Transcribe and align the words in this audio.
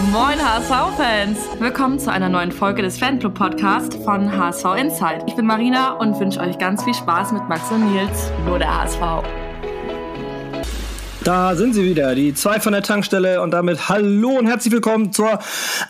Moin 0.00 0.38
HSV-Fans! 0.38 1.38
Willkommen 1.60 1.98
zu 1.98 2.10
einer 2.10 2.30
neuen 2.30 2.50
Folge 2.50 2.80
des 2.80 2.98
Fanclub-Podcasts 2.98 3.96
von 3.96 4.34
HSV 4.36 4.64
Insight. 4.78 5.24
Ich 5.26 5.36
bin 5.36 5.44
Marina 5.44 5.92
und 5.92 6.18
wünsche 6.18 6.40
euch 6.40 6.56
ganz 6.58 6.82
viel 6.82 6.94
Spaß 6.94 7.32
mit 7.32 7.46
Max 7.48 7.70
und 7.70 7.92
Nils, 7.92 8.32
nur 8.46 8.58
der 8.58 8.74
HSV. 8.74 9.00
Da 11.22 11.54
sind 11.54 11.74
sie 11.74 11.84
wieder, 11.84 12.14
die 12.14 12.32
zwei 12.32 12.58
von 12.58 12.72
der 12.72 12.82
Tankstelle 12.82 13.42
und 13.42 13.50
damit 13.50 13.90
hallo 13.90 14.30
und 14.30 14.46
herzlich 14.46 14.72
willkommen 14.72 15.12
zur 15.12 15.38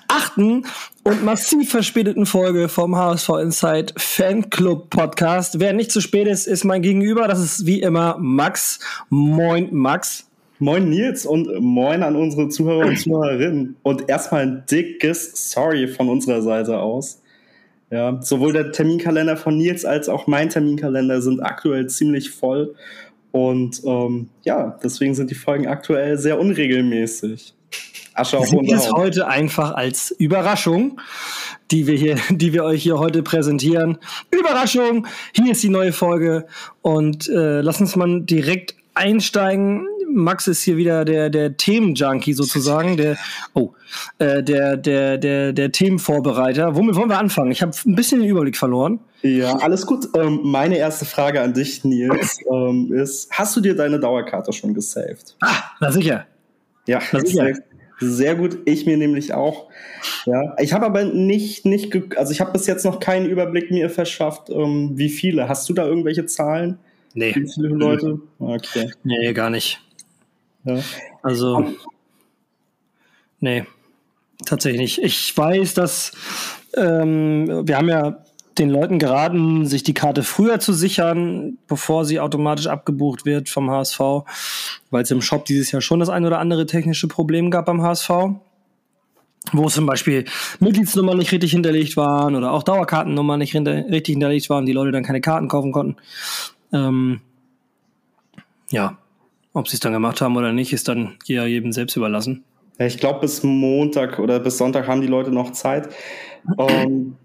achten 0.09 0.67
und 1.05 1.25
massiv 1.25 1.71
verspäteten 1.71 2.27
Folge 2.27 2.69
vom 2.69 2.97
HSV 2.97 3.29
Insight 3.41 3.95
Fanclub 3.97 4.91
Podcast. 4.91 5.61
Wer 5.61 5.73
nicht 5.73 5.93
zu 5.93 6.01
spät 6.01 6.27
ist, 6.27 6.49
ist 6.49 6.65
mein 6.65 6.83
Gegenüber. 6.83 7.29
Das 7.29 7.39
ist 7.39 7.67
wie 7.67 7.81
immer 7.81 8.17
Max. 8.19 8.81
Moin, 9.09 9.69
Max. 9.71 10.27
Moin 10.63 10.89
Nils 10.89 11.27
und 11.27 11.49
moin 11.61 12.05
an 12.05 12.15
unsere 12.15 12.49
Zuhörer 12.49 12.87
und 12.87 12.97
Zuhörerinnen. 13.01 13.75
Und 13.83 14.09
erstmal 14.09 14.43
ein 14.43 14.65
dickes 14.71 15.51
Sorry 15.51 15.89
von 15.89 16.09
unserer 16.09 16.41
Seite 16.41 16.79
aus. 16.79 17.21
Ja, 17.91 18.23
sowohl 18.23 18.53
der 18.53 18.71
Terminkalender 18.71 19.37
von 19.37 19.59
Nils 19.59 19.85
als 19.85 20.09
auch 20.09 20.29
mein 20.29 20.51
Terminkalender 20.51 21.21
sind 21.21 21.41
aktuell 21.41 21.89
ziemlich 21.89 22.31
voll. 22.31 22.77
Und 23.33 23.83
ähm, 23.85 24.29
ja, 24.45 24.79
deswegen 24.85 25.17
sind 25.17 25.33
die 25.33 25.35
Folgen 25.35 25.67
aktuell 25.67 26.17
sehr 26.17 26.39
unregelmäßig. 26.39 27.55
Asche 28.15 28.39
auf 28.39 28.53
unser 28.53 28.77
es 28.77 28.93
heute 28.93 29.27
einfach 29.27 29.75
als 29.75 30.13
Überraschung, 30.13 31.01
die 31.73 31.89
wir 31.89 31.97
hier, 31.97 32.19
die 32.31 32.53
wir 32.53 32.63
euch 32.63 32.85
hier 32.85 33.01
heute 33.01 33.25
präsentieren. 33.25 33.99
Überraschung! 34.31 35.09
Hier 35.35 35.51
ist 35.51 35.63
die 35.65 35.71
neue 35.71 35.93
Folge 35.93 36.47
und 36.83 37.29
äh, 37.29 37.63
lass 37.63 37.81
uns 37.81 37.97
mal 37.97 38.21
direkt 38.21 38.77
einsteigen 38.95 39.87
Max 40.15 40.47
ist 40.47 40.63
hier 40.63 40.77
wieder 40.77 41.05
der, 41.05 41.31
der 41.31 41.57
Themenjunkie 41.57 42.33
sozusagen, 42.33 42.97
der, 42.97 43.17
oh, 43.55 43.73
äh, 44.19 44.43
der, 44.43 44.77
der, 44.77 45.19
der, 45.19 45.53
der 45.53 45.73
Themenvorbereiter. 45.73 46.77
Womit 46.77 46.97
wollen 46.97 47.09
wir 47.09 47.19
anfangen? 47.19 47.51
Ich 47.51 47.63
habe 47.63 47.73
ein 47.87 47.95
bisschen 47.95 48.21
den 48.21 48.29
Überblick 48.29 48.57
verloren. 48.57 49.01
Ja, 49.23 49.57
alles 49.57 49.87
gut. 49.87 50.09
Ähm, 50.17 50.41
meine 50.43 50.79
erste 50.79 51.05
Frage 51.05 51.41
an 51.41 51.55
dich, 51.55 51.85
Nils, 51.85 52.39
ähm, 52.53 52.93
ist: 52.93 53.31
Hast 53.31 53.57
du 53.57 53.61
dir 53.61 53.77
deine 53.77 54.01
Dauerkarte 54.01 54.53
schon 54.53 54.75
gesaved? 54.75 55.37
Ah, 55.41 55.63
na 55.81 55.93
sicher. 55.93 56.27
Ja, 56.87 57.01
na 57.13 57.21
sicher. 57.21 57.55
Sehr, 58.01 58.11
sehr 58.11 58.35
gut. 58.35 58.59
Ich 58.65 58.85
mir 58.85 58.97
nämlich 58.97 59.33
auch. 59.33 59.69
Ja, 60.27 60.57
ich 60.59 60.73
habe 60.73 60.87
aber 60.87 61.05
nicht, 61.05 61.65
nicht, 61.65 61.95
also 62.17 62.33
ich 62.33 62.41
habe 62.41 62.53
bis 62.53 62.67
jetzt 62.67 62.85
noch 62.85 62.99
keinen 62.99 63.27
Überblick 63.27 63.71
mir 63.71 63.91
verschafft, 63.91 64.51
ähm, 64.51 64.93
wie 64.95 65.09
viele. 65.09 65.49
Hast 65.49 65.69
du 65.69 65.73
da 65.73 65.87
irgendwelche 65.87 66.27
Zahlen? 66.27 66.79
Nee. 67.15 67.35
Wie 67.35 67.49
viele 67.49 67.69
Leute? 67.69 68.19
Okay. 68.39 68.91
Nee, 69.05 69.33
gar 69.33 69.51
nicht. 69.51 69.81
Ja. 70.65 70.79
Also, 71.23 71.75
nee, 73.41 73.65
tatsächlich 74.45 74.81
nicht. 74.81 74.99
Ich 75.03 75.37
weiß, 75.37 75.75
dass 75.75 76.13
ähm, 76.77 77.67
wir 77.67 77.77
haben 77.77 77.89
ja 77.89 78.23
den 78.59 78.71
Leuten 78.71 78.99
geraten, 78.99 79.67
sich 79.67 79.83
die 79.83 79.95
Karte 79.95 80.23
früher 80.23 80.61
zu 80.61 80.73
sichern, 80.73 81.59
bevor 81.69 82.05
sie 82.05 82.21
automatisch 82.21 82.67
abgebucht 82.67 83.25
wird 83.25 83.49
vom 83.49 83.71
HSV, 83.71 84.01
weil 84.91 85.03
es 85.03 85.11
im 85.11 85.23
Shop 85.23 85.45
dieses 85.45 85.73
Jahr 85.73 85.81
schon 85.81 86.01
das 86.01 86.09
ein 86.09 86.27
oder 86.27 86.39
andere 86.39 86.67
technische 86.67 87.09
Problem 87.09 87.51
gab 87.51 87.67
beim 87.67 87.83
HSV, 87.83 88.11
wo 89.53 89.69
zum 89.69 89.87
Beispiel 89.87 90.27
Mitgliedsnummern 90.61 91.19
nicht 91.19 91.33
richtig 91.33 91.53
hinterlegt 91.53 91.97
waren 91.97 92.35
oder 92.35 92.53
auch 92.53 92.63
Dauerkartennummern 92.63 93.39
nicht 93.39 93.53
hinter 93.53 93.87
richtig 93.89 94.13
hinterlegt 94.13 94.51
waren, 94.51 94.67
die 94.67 94.73
Leute 94.73 94.93
dann 94.93 95.05
keine 95.05 95.21
Karten 95.21 95.49
kaufen 95.49 95.73
konnten. 95.73 95.97
Ähm, 96.73 97.21
ja, 98.71 98.99
ob 99.53 99.69
sie 99.69 99.75
es 99.75 99.81
dann 99.81 99.93
gemacht 99.93 100.21
haben 100.21 100.37
oder 100.37 100.53
nicht, 100.53 100.73
ist 100.73 100.89
dann 100.89 101.17
ja 101.27 101.47
jedem 101.47 101.73
selbst 101.73 101.97
überlassen. 101.97 102.45
Ja, 102.79 102.87
ich 102.87 102.99
glaube, 102.99 103.21
bis 103.21 103.43
Montag 103.43 104.19
oder 104.19 104.41
bis 104.41 104.59
Sonntag 104.59 104.87
haben 104.89 105.01
die 105.01 105.07
Leute 105.07 105.31
noch 105.31 105.53
Zeit. 105.53 105.89
Ähm, 106.59 107.17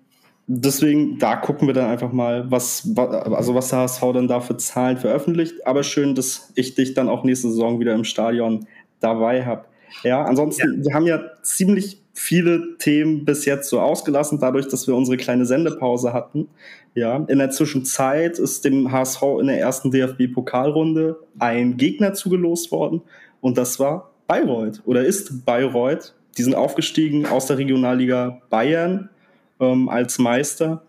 deswegen, 0.46 1.18
da 1.20 1.36
gucken 1.38 1.68
wir 1.68 1.74
dann 1.74 1.90
einfach 1.90 2.12
mal, 2.12 2.52
was, 2.52 2.90
also 2.96 3.56
was 3.56 3.70
der 3.70 3.80
HSV 3.80 4.02
dann 4.14 4.28
da 4.28 4.42
für 4.42 4.58
Zahlen 4.58 4.98
veröffentlicht. 4.98 5.66
Aber 5.66 5.84
schön, 5.84 6.16
dass 6.16 6.52
ich 6.56 6.76
dich 6.76 6.94
dann 6.94 7.10
auch 7.10 7.24
nächste 7.24 7.50
Saison 7.50 7.80
wieder 7.80 7.94
im 7.94 8.04
Stadion 8.04 8.68
dabei 9.00 9.46
habe. 9.46 9.66
Ja, 10.04 10.24
ansonsten, 10.24 10.80
ja. 10.80 10.86
wir 10.86 10.94
haben 10.94 11.08
ja 11.08 11.22
ziemlich 11.44 12.02
viele 12.14 12.78
Themen 12.78 13.26
bis 13.26 13.46
jetzt 13.46 13.70
so 13.70 13.80
ausgelassen, 13.80 14.40
dadurch, 14.40 14.68
dass 14.68 14.88
wir 14.88 14.96
unsere 14.96 15.18
kleine 15.18 15.46
Sendepause 15.46 16.14
hatten. 16.14 16.50
Ja, 16.98 17.24
in 17.28 17.38
der 17.38 17.52
Zwischenzeit 17.52 18.40
ist 18.40 18.66
dem 18.66 18.92
HSV 18.92 19.22
in 19.40 19.46
der 19.46 19.60
ersten 19.60 19.92
DFB-Pokalrunde 19.92 21.20
ein 21.38 21.78
Gegner 21.78 22.16
zugelost 22.16 22.72
worden 22.72 23.04
und 23.40 23.56
das 23.60 23.80
war 23.80 24.10
Bayreuth 24.26 24.82
oder 24.84 25.06
ist 25.06 25.46
Bayreuth. 25.46 26.16
Die 26.40 26.42
sind 26.42 26.56
aufgestiegen 26.56 27.28
aus 27.28 27.46
der 27.46 27.60
Regionalliga 27.60 28.42
Bayern 28.50 29.12
ähm, 29.60 29.90
als 29.90 30.18
Meister 30.18 30.82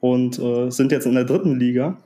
und 0.00 0.38
äh, 0.38 0.70
sind 0.70 0.92
jetzt 0.92 1.04
in 1.04 1.14
der 1.14 1.24
dritten 1.24 1.60
Liga. 1.60 1.98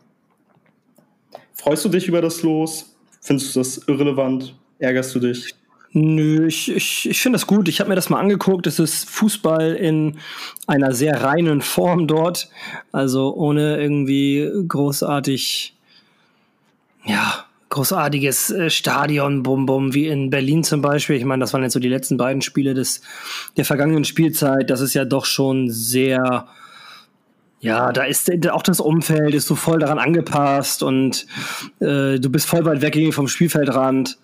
Freust 1.53 1.85
du 1.85 1.91
dich 1.91 2.09
über 2.09 2.21
das 2.21 2.43
Los? 2.43 2.97
Findest 3.21 3.55
du 3.55 3.61
das 3.61 3.79
irrelevant? 3.87 4.59
Ärgerst 4.81 5.15
du 5.15 5.21
dich? 5.21 5.55
Nö, 5.97 6.49
ich, 6.49 6.75
ich, 6.75 7.09
ich 7.09 7.23
finde 7.23 7.37
das 7.37 7.47
gut. 7.47 7.69
Ich 7.69 7.79
habe 7.79 7.89
mir 7.89 7.95
das 7.95 8.11
mal 8.11 8.19
angeguckt. 8.19 8.67
Es 8.67 8.81
ist 8.81 9.09
Fußball 9.09 9.75
in 9.75 10.19
einer 10.67 10.93
sehr 10.93 11.23
reinen 11.23 11.63
Form 11.63 12.09
dort. 12.09 12.49
Also 12.91 13.33
ohne 13.33 13.81
irgendwie 13.81 14.51
großartig, 14.67 15.77
ja, 17.05 17.45
großartiges 17.69 18.51
äh, 18.51 18.71
Stadion, 18.71 19.45
Bum 19.45 19.67
Bum, 19.67 19.95
wie 19.95 20.09
in 20.09 20.31
Berlin 20.31 20.65
zum 20.65 20.83
Beispiel. 20.83 21.15
Ich 21.15 21.25
meine, 21.25 21.43
das 21.43 21.53
waren 21.53 21.63
jetzt 21.63 21.75
so 21.75 21.81
die 21.81 21.89
letzten 21.89 22.17
beiden 22.17 22.43
Spiele 22.43 22.75
des, 22.75 23.01
der 23.57 23.65
vergangenen 23.65 24.05
Spielzeit. 24.05 24.71
Das 24.71 24.81
ist 24.81 24.95
ja 24.95 25.05
doch 25.05 25.25
schon 25.25 25.71
sehr, 25.71 26.49
ja, 27.61 27.93
da 27.93 28.03
ist 28.03 28.33
auch 28.49 28.63
das 28.63 28.81
Umfeld 28.81 29.33
ist 29.33 29.47
so 29.47 29.55
voll 29.55 29.79
daran 29.79 30.01
angepasst 30.01 30.83
und 30.83 31.27
äh, 31.79 32.19
du 32.19 32.31
bist 32.31 32.49
voll 32.49 32.65
weit 32.65 32.83
weg 32.83 33.15
vom 33.15 33.29
Spielfeldrand. 33.29 34.19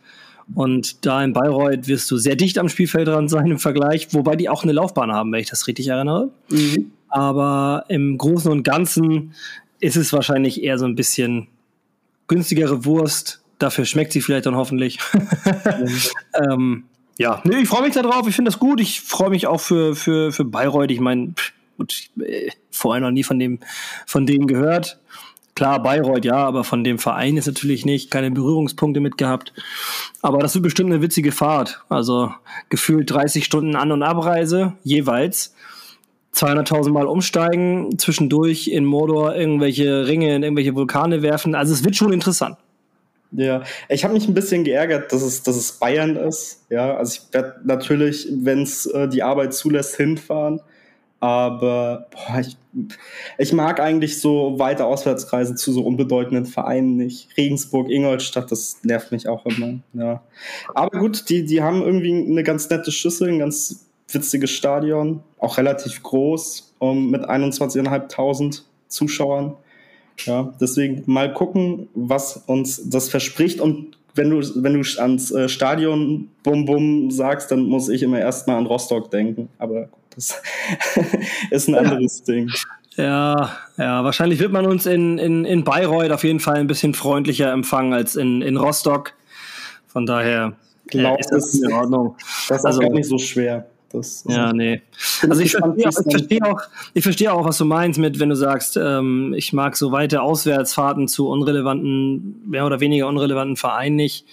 Und 0.54 1.06
da 1.06 1.22
in 1.22 1.32
Bayreuth 1.32 1.86
wirst 1.86 2.10
du 2.10 2.16
sehr 2.16 2.36
dicht 2.36 2.58
am 2.58 2.68
Spielfeldrand 2.68 3.30
sein 3.30 3.46
im 3.46 3.58
Vergleich, 3.58 4.12
wobei 4.12 4.36
die 4.36 4.48
auch 4.48 4.62
eine 4.62 4.72
Laufbahn 4.72 5.12
haben, 5.12 5.32
wenn 5.32 5.40
ich 5.40 5.50
das 5.50 5.66
richtig 5.66 5.88
erinnere. 5.88 6.30
Mhm. 6.48 6.92
Aber 7.08 7.84
im 7.88 8.18
Großen 8.18 8.50
und 8.50 8.62
Ganzen 8.62 9.34
ist 9.80 9.96
es 9.96 10.12
wahrscheinlich 10.12 10.62
eher 10.62 10.78
so 10.78 10.86
ein 10.86 10.96
bisschen 10.96 11.48
günstigere 12.28 12.84
Wurst. 12.84 13.42
Dafür 13.58 13.84
schmeckt 13.84 14.12
sie 14.12 14.20
vielleicht 14.20 14.46
dann 14.46 14.56
hoffentlich. 14.56 14.98
mhm. 15.12 15.88
ähm, 16.50 16.84
ja, 17.18 17.42
nee, 17.44 17.58
ich 17.58 17.68
freue 17.68 17.82
mich 17.82 17.92
darauf. 17.92 18.26
Ich 18.26 18.34
finde 18.34 18.50
das 18.50 18.58
gut. 18.58 18.80
Ich 18.80 19.02
freue 19.02 19.28
mich 19.28 19.46
auch 19.46 19.60
für, 19.60 19.94
für, 19.94 20.32
für 20.32 20.44
Bayreuth. 20.44 20.90
Ich 20.90 21.00
meine, 21.00 21.34
gut, 21.76 22.08
äh, 22.18 22.50
vorher 22.70 23.02
noch 23.02 23.10
nie 23.10 23.24
von 23.24 23.38
dem, 23.38 23.58
von 24.06 24.24
denen 24.24 24.46
gehört. 24.46 24.99
Klar, 25.60 25.82
Bayreuth 25.82 26.25
ja, 26.25 26.37
aber 26.37 26.65
von 26.65 26.84
dem 26.84 26.98
Verein 26.98 27.37
ist 27.37 27.47
natürlich 27.47 27.84
nicht, 27.84 28.10
keine 28.10 28.31
Berührungspunkte 28.31 28.98
mit 29.00 29.19
gehabt. 29.19 29.53
Aber 30.22 30.38
das 30.38 30.54
wird 30.54 30.62
bestimmt 30.62 30.91
eine 30.91 31.03
witzige 31.03 31.32
Fahrt. 31.32 31.82
Also 31.91 32.32
gefühlt 32.71 33.10
30 33.10 33.44
Stunden 33.44 33.76
An- 33.76 33.93
und 33.93 34.03
Abreise 34.03 34.72
jeweils. 34.84 35.54
200.000 36.34 36.93
Mal 36.93 37.06
umsteigen, 37.06 37.98
zwischendurch 37.98 38.69
in 38.69 38.87
Mordor 38.87 39.37
irgendwelche 39.37 40.06
Ringe 40.06 40.34
in 40.34 40.44
irgendwelche 40.44 40.75
Vulkane 40.75 41.21
werfen. 41.21 41.54
Also 41.54 41.75
es 41.75 41.84
wird 41.84 41.94
schon 41.94 42.15
interessant. 42.15 42.56
Ja, 43.32 43.62
ich 43.91 44.03
habe 44.03 44.15
mich 44.15 44.27
ein 44.27 44.32
bisschen 44.32 44.65
geärgert, 44.65 45.12
dass 45.12 45.21
es, 45.21 45.42
dass 45.42 45.56
es 45.56 45.72
Bayern 45.72 46.16
ist. 46.16 46.65
Ja, 46.71 46.97
also 46.97 47.21
ich 47.21 47.34
werde 47.34 47.60
natürlich, 47.65 48.27
wenn 48.32 48.62
es 48.62 48.87
äh, 48.87 49.09
die 49.09 49.22
Arbeit 49.22 49.53
zulässt, 49.53 49.97
hinfahren. 49.97 50.62
Aber 51.20 52.06
boah, 52.10 52.41
ich, 52.41 52.56
ich 53.36 53.53
mag 53.53 53.78
eigentlich 53.78 54.20
so 54.20 54.58
weite 54.58 54.86
Auswärtskreise 54.86 55.54
zu 55.54 55.70
so 55.70 55.82
unbedeutenden 55.82 56.47
Vereinen 56.47 56.97
nicht. 56.97 57.28
Regensburg, 57.36 57.91
Ingolstadt, 57.91 58.50
das 58.50 58.78
nervt 58.82 59.12
mich 59.12 59.28
auch 59.28 59.44
immer. 59.44 59.80
Ja. 59.92 60.22
Aber 60.75 60.98
gut, 60.98 61.28
die, 61.28 61.44
die 61.44 61.62
haben 61.62 61.82
irgendwie 61.82 62.14
eine 62.14 62.42
ganz 62.42 62.70
nette 62.70 62.91
Schüssel, 62.91 63.28
ein 63.28 63.39
ganz 63.39 63.86
witziges 64.09 64.50
Stadion, 64.50 65.22
auch 65.39 65.59
relativ 65.59 66.03
groß, 66.03 66.74
um, 66.78 67.10
mit 67.10 67.22
21.500 67.22 68.62
Zuschauern. 68.89 69.56
Ja, 70.24 70.53
deswegen 70.60 71.03
mal 71.06 71.33
gucken, 71.33 71.89
was 71.94 72.39
uns 72.47 72.89
das 72.89 73.09
verspricht. 73.10 73.60
Und 73.60 73.98
wenn 74.15 74.30
du, 74.30 74.41
wenn 74.62 74.74
du 74.74 75.00
ans 75.00 75.30
äh, 75.30 75.48
Stadion 75.48 76.30
Bum 76.42 76.65
Bum 76.65 77.10
sagst, 77.10 77.50
dann 77.50 77.65
muss 77.65 77.89
ich 77.89 78.03
immer 78.03 78.18
erstmal 78.18 78.56
an 78.56 78.66
Rostock 78.66 79.10
denken. 79.10 79.48
Aber 79.59 79.89
das 80.15 80.41
ist 81.51 81.68
ein 81.68 81.74
anderes 81.74 82.22
ja. 82.27 82.34
Ding. 82.34 82.51
Ja, 82.97 83.57
ja, 83.78 84.04
wahrscheinlich 84.04 84.41
wird 84.41 84.53
man 84.53 84.66
uns 84.66 84.84
in, 84.86 85.18
in, 85.18 85.45
in 85.45 85.65
Bayreuth 85.65 86.10
auf 86.10 86.24
jeden 86.24 86.41
Fall 86.41 86.57
ein 86.57 86.66
bisschen 86.66 86.95
freundlicher 86.95 87.51
empfangen 87.53 87.95
als 87.95 88.16
in, 88.16 88.42
in 88.42 88.57
Rostock. 88.57 89.15
Von 89.86 90.07
daher 90.07 90.54
glaub, 90.86 91.18
ist 91.18 91.30
das 91.30 91.54
in 91.54 91.72
Ordnung. 91.72 92.16
Das 92.48 92.59
ist 92.59 92.65
also, 92.65 92.80
gar 92.80 92.91
nicht 92.91 93.09
so 93.09 93.18
schwer. 93.18 93.66
Das, 93.92 94.24
ja, 94.28 94.53
nee. 94.53 94.83
Also 95.28 95.42
ich 95.42 95.51
verstehe, 95.51 95.89
auch, 95.89 95.98
ich 96.04 96.13
verstehe 96.13 96.45
auch, 96.45 96.60
ich 96.95 97.03
verstehe 97.03 97.33
auch, 97.33 97.45
was 97.45 97.59
du 97.59 97.65
meinst 97.65 97.98
mit, 97.98 98.21
wenn 98.21 98.28
du 98.28 98.36
sagst, 98.36 98.77
ähm, 98.77 99.34
ich 99.36 99.53
mag 99.53 99.77
so 99.77 99.91
weite 99.91 100.22
Auswärtsfahrten 100.22 101.09
zu 101.09 101.28
unrelevanten, 101.28 102.48
mehr 102.48 102.66
oder 102.66 102.78
weniger 102.78 103.09
unrelevanten 103.09 103.56
Vereinen 103.56 103.97
nicht. 103.97 104.27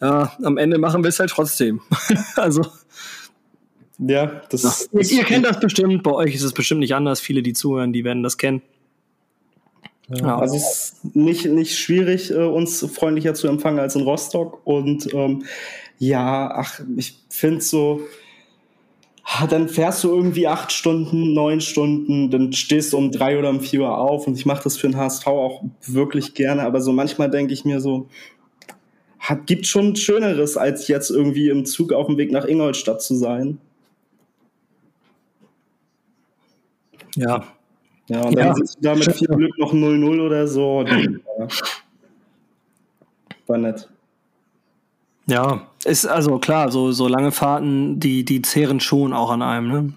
Ja, 0.00 0.32
am 0.42 0.56
Ende 0.56 0.78
machen 0.78 1.04
wir 1.04 1.08
es 1.08 1.20
halt 1.20 1.30
trotzdem. 1.30 1.82
also 2.36 2.64
Ja, 3.98 4.42
das, 4.50 4.62
ja. 4.62 4.68
das 4.92 5.10
ihr, 5.10 5.18
ihr 5.18 5.24
kennt 5.24 5.44
das 5.44 5.58
bestimmt, 5.58 6.02
bei 6.02 6.12
euch 6.12 6.34
ist 6.34 6.42
es 6.42 6.52
bestimmt 6.52 6.80
nicht 6.80 6.94
anders. 6.94 7.20
Viele, 7.20 7.42
die 7.42 7.52
zuhören, 7.52 7.92
die 7.92 8.04
werden 8.04 8.22
das 8.22 8.38
kennen. 8.38 8.62
Ja. 10.08 10.38
Also 10.38 10.56
es 10.56 10.94
ist 11.02 11.16
nicht, 11.16 11.46
nicht 11.46 11.78
schwierig, 11.78 12.30
äh, 12.30 12.36
uns 12.36 12.86
freundlicher 12.92 13.34
zu 13.34 13.48
empfangen 13.48 13.78
als 13.78 13.94
in 13.94 14.02
Rostock. 14.02 14.60
Und 14.64 15.12
ähm, 15.12 15.44
ja, 15.98 16.50
ach, 16.54 16.80
ich 16.96 17.18
finde 17.28 17.60
so, 17.60 18.00
dann 19.50 19.68
fährst 19.68 20.04
du 20.04 20.08
irgendwie 20.08 20.46
acht 20.46 20.72
Stunden, 20.72 21.34
neun 21.34 21.60
Stunden, 21.60 22.30
dann 22.30 22.52
stehst 22.52 22.92
du 22.92 22.96
um 22.96 23.10
drei 23.10 23.38
oder 23.38 23.50
um 23.50 23.60
vier 23.60 23.80
Uhr 23.80 23.98
auf 23.98 24.26
und 24.26 24.38
ich 24.38 24.46
mache 24.46 24.64
das 24.64 24.78
für 24.78 24.88
den 24.88 24.96
HSV 24.96 25.26
auch 25.26 25.62
wirklich 25.86 26.32
gerne, 26.34 26.62
aber 26.62 26.80
so 26.80 26.92
manchmal 26.92 27.30
denke 27.30 27.52
ich 27.52 27.64
mir 27.64 27.80
so, 27.80 28.08
hat, 29.18 29.46
gibt 29.46 29.66
schon 29.66 29.96
Schöneres, 29.96 30.56
als 30.56 30.88
jetzt 30.88 31.10
irgendwie 31.10 31.50
im 31.50 31.66
Zug 31.66 31.92
auf 31.92 32.06
dem 32.06 32.16
Weg 32.16 32.32
nach 32.32 32.46
Ingolstadt 32.46 33.02
zu 33.02 33.14
sein. 33.14 33.58
Ja. 37.18 37.44
Ja, 38.08 38.22
und 38.22 38.36
dann 38.36 38.46
ja. 38.46 38.54
sitzt 38.54 38.76
du 38.76 38.80
da 38.82 38.94
mit 38.94 39.12
viel 39.12 39.28
Glück 39.28 39.58
noch 39.58 39.74
0-0 39.74 40.20
oder 40.24 40.48
so. 40.48 40.84
War 43.46 43.58
nett. 43.58 43.88
Ja, 45.26 45.68
ist 45.84 46.06
also 46.06 46.38
klar, 46.38 46.70
so, 46.70 46.90
so 46.92 47.06
lange 47.06 47.32
Fahrten, 47.32 48.00
die, 48.00 48.24
die 48.24 48.40
zehren 48.40 48.80
schon 48.80 49.12
auch 49.12 49.30
an 49.30 49.42
einem, 49.42 49.68
ne? 49.68 49.92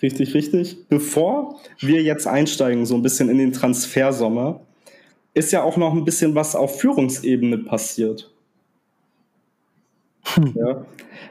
Richtig, 0.00 0.32
richtig. 0.34 0.88
Bevor 0.88 1.60
wir 1.80 2.02
jetzt 2.02 2.28
einsteigen, 2.28 2.86
so 2.86 2.94
ein 2.94 3.02
bisschen 3.02 3.28
in 3.30 3.38
den 3.38 3.52
Transfersommer, 3.52 4.60
ist 5.34 5.50
ja 5.50 5.64
auch 5.64 5.76
noch 5.76 5.92
ein 5.92 6.04
bisschen 6.04 6.36
was 6.36 6.54
auf 6.54 6.80
Führungsebene 6.80 7.58
passiert. 7.58 8.30
Hm. 10.34 10.54
Ja. 10.56 10.84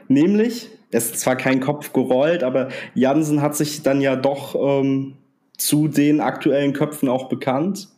Nämlich, 0.08 0.68
es 0.90 1.10
ist 1.10 1.20
zwar 1.20 1.36
kein 1.36 1.60
Kopf 1.60 1.92
gerollt, 1.92 2.42
aber 2.42 2.68
Jansen 2.94 3.42
hat 3.42 3.56
sich 3.56 3.82
dann 3.82 4.00
ja 4.00 4.16
doch 4.16 4.54
ähm, 4.54 5.14
zu 5.56 5.88
den 5.88 6.20
aktuellen 6.20 6.72
Köpfen 6.72 7.08
auch 7.08 7.28
bekannt. 7.28 7.88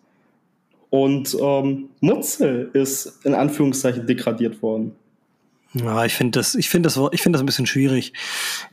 Und 0.89 1.37
ähm, 1.41 1.91
Mutzel 2.01 2.71
ist 2.73 3.25
in 3.25 3.35
Anführungszeichen 3.35 4.07
degradiert 4.07 4.61
worden. 4.61 4.97
Ja, 5.73 6.05
ich 6.05 6.15
finde 6.15 6.41
das, 6.41 6.57
ich 6.57 6.69
das, 6.69 7.01
ich 7.13 7.23
das 7.23 7.41
ein 7.41 7.47
bisschen 7.47 7.67
schwierig. 7.67 8.13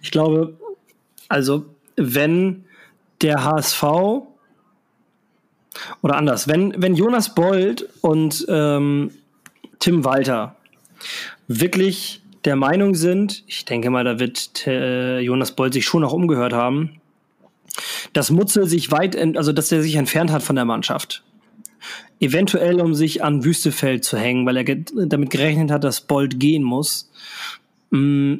Ich 0.01 0.09
glaube, 0.09 0.57
also 1.29 1.65
wenn 1.95 2.65
der 3.21 3.43
HSV 3.43 3.83
oder 6.01 6.15
anders, 6.15 6.47
wenn, 6.47 6.73
wenn 6.81 6.95
Jonas 6.95 7.35
Bold 7.35 7.87
und 8.01 8.45
ähm, 8.49 9.11
Tim 9.77 10.03
Walter 10.03 10.55
wirklich 11.47 12.23
der 12.47 12.55
Meinung 12.55 12.95
sind, 12.95 13.43
ich 13.45 13.65
denke 13.65 13.89
mal, 13.89 14.05
da 14.05 14.19
wird 14.19 14.65
äh, 14.65 15.19
Jonas 15.19 15.51
Bold 15.51 15.73
sich 15.73 15.83
schon 15.83 16.01
noch 16.01 16.13
umgehört 16.13 16.53
haben, 16.53 17.01
dass 18.13 18.31
Mutzel 18.31 18.67
sich 18.67 18.89
weit, 18.89 19.17
also 19.35 19.51
dass 19.51 19.69
er 19.69 19.81
sich 19.81 19.95
entfernt 19.95 20.31
hat 20.31 20.43
von 20.43 20.55
der 20.55 20.63
Mannschaft. 20.63 21.25
Eventuell, 22.21 22.79
um 22.79 22.95
sich 22.95 23.21
an 23.21 23.43
Wüstefeld 23.43 24.05
zu 24.05 24.17
hängen, 24.17 24.45
weil 24.45 24.55
er 24.55 24.63
ge 24.63 24.85
damit 24.95 25.29
gerechnet 25.29 25.71
hat, 25.71 25.83
dass 25.83 25.99
Bold 25.99 26.39
gehen 26.39 26.63
muss. 26.63 27.11
Mm, 27.89 28.35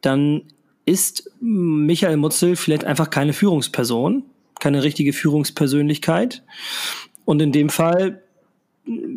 dann 0.00 0.42
ist 0.84 1.30
Michael 1.40 2.16
Mutzel 2.16 2.56
vielleicht 2.56 2.84
einfach 2.84 3.10
keine 3.10 3.32
Führungsperson, 3.32 4.24
keine 4.58 4.82
richtige 4.82 5.12
Führungspersönlichkeit. 5.12 6.42
Und 7.24 7.40
in 7.40 7.52
dem 7.52 7.68
Fall 7.68 8.24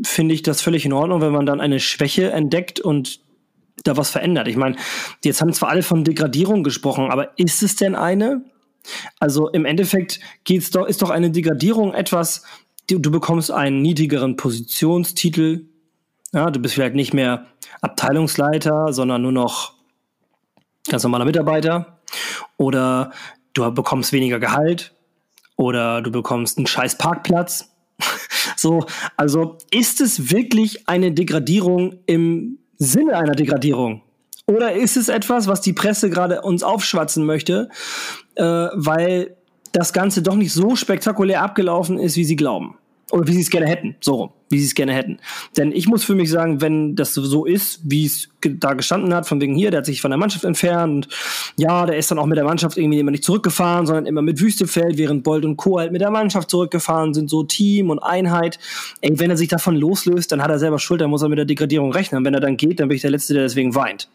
finde 0.03 0.35
ich 0.35 0.43
das 0.43 0.61
völlig 0.61 0.85
in 0.85 0.93
Ordnung, 0.93 1.19
wenn 1.21 1.33
man 1.33 1.47
dann 1.47 1.59
eine 1.59 1.79
Schwäche 1.79 2.31
entdeckt 2.31 2.79
und 2.79 3.23
da 3.83 3.97
was 3.97 4.11
verändert. 4.11 4.47
Ich 4.47 4.55
meine, 4.55 4.75
jetzt 5.23 5.41
haben 5.41 5.53
zwar 5.53 5.69
alle 5.69 5.83
von 5.83 6.03
Degradierung 6.03 6.63
gesprochen, 6.63 7.11
aber 7.11 7.37
ist 7.37 7.63
es 7.63 7.75
denn 7.75 7.95
eine? 7.95 8.43
Also 9.19 9.49
im 9.49 9.65
Endeffekt 9.65 10.19
geht's 10.43 10.71
doch, 10.71 10.85
ist 10.85 11.01
doch 11.01 11.09
eine 11.09 11.31
Degradierung 11.31 11.93
etwas, 11.93 12.43
du, 12.89 12.99
du 12.99 13.11
bekommst 13.11 13.51
einen 13.51 13.81
niedrigeren 13.81 14.35
Positionstitel. 14.35 15.67
Ja, 16.33 16.49
du 16.51 16.59
bist 16.59 16.75
vielleicht 16.75 16.95
nicht 16.95 17.13
mehr 17.13 17.47
Abteilungsleiter, 17.81 18.91
sondern 18.91 19.21
nur 19.21 19.31
noch 19.31 19.73
ganz 20.89 21.03
normaler 21.03 21.25
Mitarbeiter. 21.25 21.99
Oder 22.57 23.11
du 23.53 23.71
bekommst 23.71 24.11
weniger 24.11 24.39
Gehalt. 24.39 24.93
Oder 25.55 26.01
du 26.01 26.11
bekommst 26.11 26.57
einen 26.57 26.67
scheiß 26.67 26.97
Parkplatz. 26.97 27.71
so, 28.57 28.85
also 29.17 29.57
ist 29.71 30.01
es 30.01 30.31
wirklich 30.31 30.89
eine 30.89 31.11
Degradierung 31.11 31.99
im 32.05 32.57
Sinne 32.83 33.17
einer 33.17 33.33
Degradierung? 33.33 34.01
Oder 34.45 34.73
ist 34.73 34.97
es 34.97 35.09
etwas, 35.09 35.47
was 35.47 35.61
die 35.61 35.73
Presse 35.73 36.09
gerade 36.09 36.41
uns 36.41 36.63
aufschwatzen 36.63 37.25
möchte, 37.25 37.69
äh, 38.35 38.43
weil 38.43 39.35
das 39.71 39.93
Ganze 39.93 40.21
doch 40.21 40.35
nicht 40.35 40.53
so 40.53 40.75
spektakulär 40.75 41.41
abgelaufen 41.41 41.97
ist, 41.97 42.15
wie 42.15 42.25
sie 42.25 42.35
glauben. 42.35 42.77
Oder 43.11 43.27
wie 43.27 43.33
sie 43.33 43.41
es 43.41 43.49
gerne 43.49 43.67
hätten, 43.67 43.95
so 43.99 44.15
rum, 44.15 44.31
wie 44.53 44.59
sie 44.59 44.67
es 44.67 44.75
gerne 44.75 44.93
hätten. 44.93 45.17
Denn 45.57 45.71
ich 45.71 45.87
muss 45.87 46.03
für 46.03 46.15
mich 46.15 46.29
sagen, 46.29 46.61
wenn 46.61 46.95
das 46.95 47.13
so 47.13 47.45
ist, 47.45 47.81
wie 47.83 48.05
es 48.05 48.29
da 48.41 48.73
gestanden 48.73 49.13
hat, 49.13 49.27
von 49.27 49.41
wegen 49.41 49.55
hier, 49.55 49.71
der 49.71 49.79
hat 49.79 49.85
sich 49.85 49.99
von 49.99 50.11
der 50.11 50.17
Mannschaft 50.17 50.43
entfernt 50.45 50.93
und 50.93 51.07
ja, 51.57 51.85
der 51.85 51.97
ist 51.97 52.11
dann 52.11 52.19
auch 52.19 52.25
mit 52.25 52.37
der 52.37 52.45
Mannschaft 52.45 52.77
irgendwie 52.77 52.99
immer 52.99 53.11
nicht 53.11 53.23
zurückgefahren, 53.23 53.85
sondern 53.85 54.05
immer 54.05 54.21
mit 54.21 54.39
Wüstefeld, 54.39 54.97
während 54.97 55.23
Bold 55.23 55.43
und 55.43 55.57
Co. 55.57 55.79
halt 55.79 55.91
mit 55.91 56.01
der 56.01 56.11
Mannschaft 56.11 56.49
zurückgefahren 56.49 57.13
sind, 57.13 57.29
so 57.29 57.43
Team 57.43 57.89
und 57.89 57.99
Einheit. 57.99 58.59
Ey, 59.01 59.19
wenn 59.19 59.29
er 59.29 59.37
sich 59.37 59.49
davon 59.49 59.75
loslöst, 59.75 60.31
dann 60.31 60.41
hat 60.43 60.51
er 60.51 60.59
selber 60.59 60.79
Schuld, 60.79 61.01
dann 61.01 61.09
muss 61.09 61.23
er 61.23 61.29
mit 61.29 61.39
der 61.39 61.45
Degradierung 61.45 61.91
rechnen. 61.91 62.23
Wenn 62.23 62.33
er 62.33 62.39
dann 62.39 62.57
geht, 62.57 62.79
dann 62.79 62.87
bin 62.87 62.95
ich 62.95 63.01
der 63.01 63.11
Letzte, 63.11 63.33
der 63.33 63.43
deswegen 63.43 63.73
weint. 63.75 64.07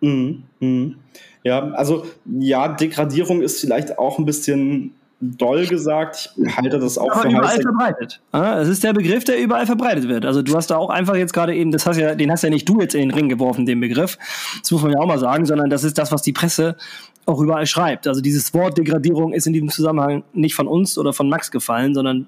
Mhm. 0.00 0.44
Mhm. 0.60 0.96
Ja, 1.44 1.70
also 1.72 2.06
ja, 2.24 2.68
Degradierung 2.68 3.42
ist 3.42 3.60
vielleicht 3.60 3.98
auch 3.98 4.18
ein 4.18 4.24
bisschen 4.24 4.92
doll 5.22 5.66
gesagt. 5.66 6.34
Ich 6.36 6.56
halte 6.56 6.78
das 6.78 6.98
auch 6.98 7.10
Aber 7.10 7.22
für 7.22 7.28
überall 7.28 7.46
heiß. 7.46 7.62
verbreitet. 7.62 8.20
Das 8.32 8.68
ist 8.68 8.82
der 8.82 8.92
Begriff, 8.92 9.24
der 9.24 9.40
überall 9.40 9.66
verbreitet 9.66 10.08
wird. 10.08 10.26
Also 10.26 10.42
du 10.42 10.54
hast 10.56 10.66
da 10.68 10.76
auch 10.76 10.90
einfach 10.90 11.14
jetzt 11.14 11.32
gerade 11.32 11.54
eben, 11.54 11.70
das 11.70 11.86
hast 11.86 11.96
ja, 11.96 12.14
den 12.14 12.30
hast 12.30 12.42
ja 12.42 12.50
nicht 12.50 12.68
du 12.68 12.80
jetzt 12.80 12.94
in 12.94 13.00
den 13.00 13.10
Ring 13.12 13.28
geworfen, 13.28 13.64
den 13.64 13.80
Begriff. 13.80 14.18
Das 14.60 14.70
muss 14.72 14.82
man 14.82 14.92
ja 14.92 14.98
auch 14.98 15.06
mal 15.06 15.18
sagen, 15.18 15.46
sondern 15.46 15.70
das 15.70 15.84
ist 15.84 15.96
das, 15.96 16.10
was 16.10 16.22
die 16.22 16.32
Presse 16.32 16.76
auch 17.24 17.40
überall 17.40 17.66
schreibt. 17.66 18.08
Also 18.08 18.20
dieses 18.20 18.52
Wort 18.52 18.76
Degradierung 18.76 19.32
ist 19.32 19.46
in 19.46 19.52
diesem 19.52 19.68
Zusammenhang 19.68 20.24
nicht 20.32 20.56
von 20.56 20.66
uns 20.66 20.98
oder 20.98 21.12
von 21.12 21.28
Max 21.28 21.52
gefallen, 21.52 21.94
sondern 21.94 22.26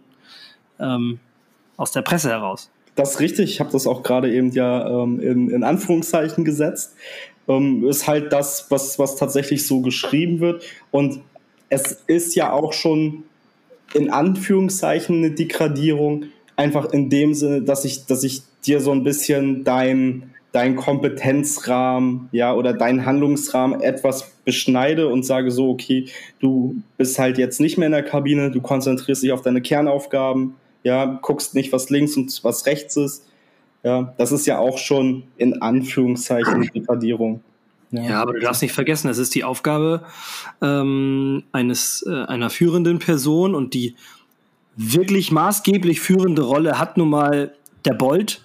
ähm, 0.78 1.18
aus 1.76 1.90
der 1.90 2.02
Presse 2.02 2.30
heraus. 2.30 2.70
Das 2.94 3.14
ist 3.14 3.20
richtig. 3.20 3.50
Ich 3.50 3.60
habe 3.60 3.72
das 3.72 3.88
auch 3.88 4.04
gerade 4.04 4.32
eben 4.32 4.52
ja 4.52 4.88
ähm, 4.88 5.18
in, 5.18 5.50
in 5.50 5.64
Anführungszeichen 5.64 6.44
gesetzt 6.44 6.94
ähm, 7.48 7.86
ist 7.86 8.06
halt 8.06 8.32
das, 8.32 8.66
was, 8.70 8.98
was 8.98 9.16
tatsächlich 9.16 9.66
so 9.66 9.80
geschrieben 9.80 10.40
wird. 10.40 10.64
Und 10.90 11.20
es 11.68 12.02
ist 12.06 12.34
ja 12.34 12.52
auch 12.52 12.72
schon 12.72 13.24
in 13.94 14.10
Anführungszeichen 14.10 15.18
eine 15.18 15.30
Degradierung, 15.30 16.26
einfach 16.56 16.92
in 16.92 17.10
dem 17.10 17.34
Sinne, 17.34 17.62
dass 17.62 17.84
ich, 17.84 18.06
dass 18.06 18.24
ich 18.24 18.42
dir 18.66 18.80
so 18.80 18.92
ein 18.92 19.04
bisschen 19.04 19.64
dein, 19.64 20.30
dein 20.52 20.76
Kompetenzrahmen, 20.76 22.28
ja, 22.32 22.54
oder 22.54 22.72
dein 22.72 23.04
Handlungsrahmen 23.04 23.80
etwas 23.80 24.32
beschneide 24.44 25.08
und 25.08 25.24
sage 25.24 25.50
so, 25.50 25.70
okay, 25.70 26.06
du 26.40 26.76
bist 26.96 27.18
halt 27.18 27.38
jetzt 27.38 27.60
nicht 27.60 27.76
mehr 27.78 27.86
in 27.86 27.92
der 27.92 28.04
Kabine, 28.04 28.50
du 28.50 28.60
konzentrierst 28.60 29.22
dich 29.22 29.32
auf 29.32 29.42
deine 29.42 29.62
Kernaufgaben, 29.62 30.54
ja, 30.82 31.18
guckst 31.22 31.54
nicht, 31.54 31.72
was 31.72 31.90
links 31.90 32.16
und 32.16 32.42
was 32.44 32.66
rechts 32.66 32.96
ist, 32.96 33.26
ja, 33.82 34.14
das 34.16 34.32
ist 34.32 34.46
ja 34.46 34.58
auch 34.58 34.78
schon 34.78 35.24
in 35.36 35.60
Anführungszeichen 35.60 36.54
eine 36.54 36.66
Degradierung. 36.66 37.40
Ja. 37.96 38.20
aber 38.20 38.32
du 38.32 38.40
darfst 38.40 38.62
nicht 38.62 38.72
vergessen, 38.72 39.08
es 39.08 39.18
ist 39.18 39.34
die 39.34 39.44
Aufgabe 39.44 40.04
ähm, 40.62 41.44
eines 41.52 42.04
äh, 42.06 42.24
einer 42.24 42.50
führenden 42.50 42.98
Person 42.98 43.54
und 43.54 43.74
die 43.74 43.94
wirklich 44.76 45.30
maßgeblich 45.30 46.00
führende 46.00 46.42
Rolle 46.42 46.78
hat 46.78 46.96
nun 46.96 47.10
mal 47.10 47.54
der 47.84 47.94
Bolt. 47.94 48.40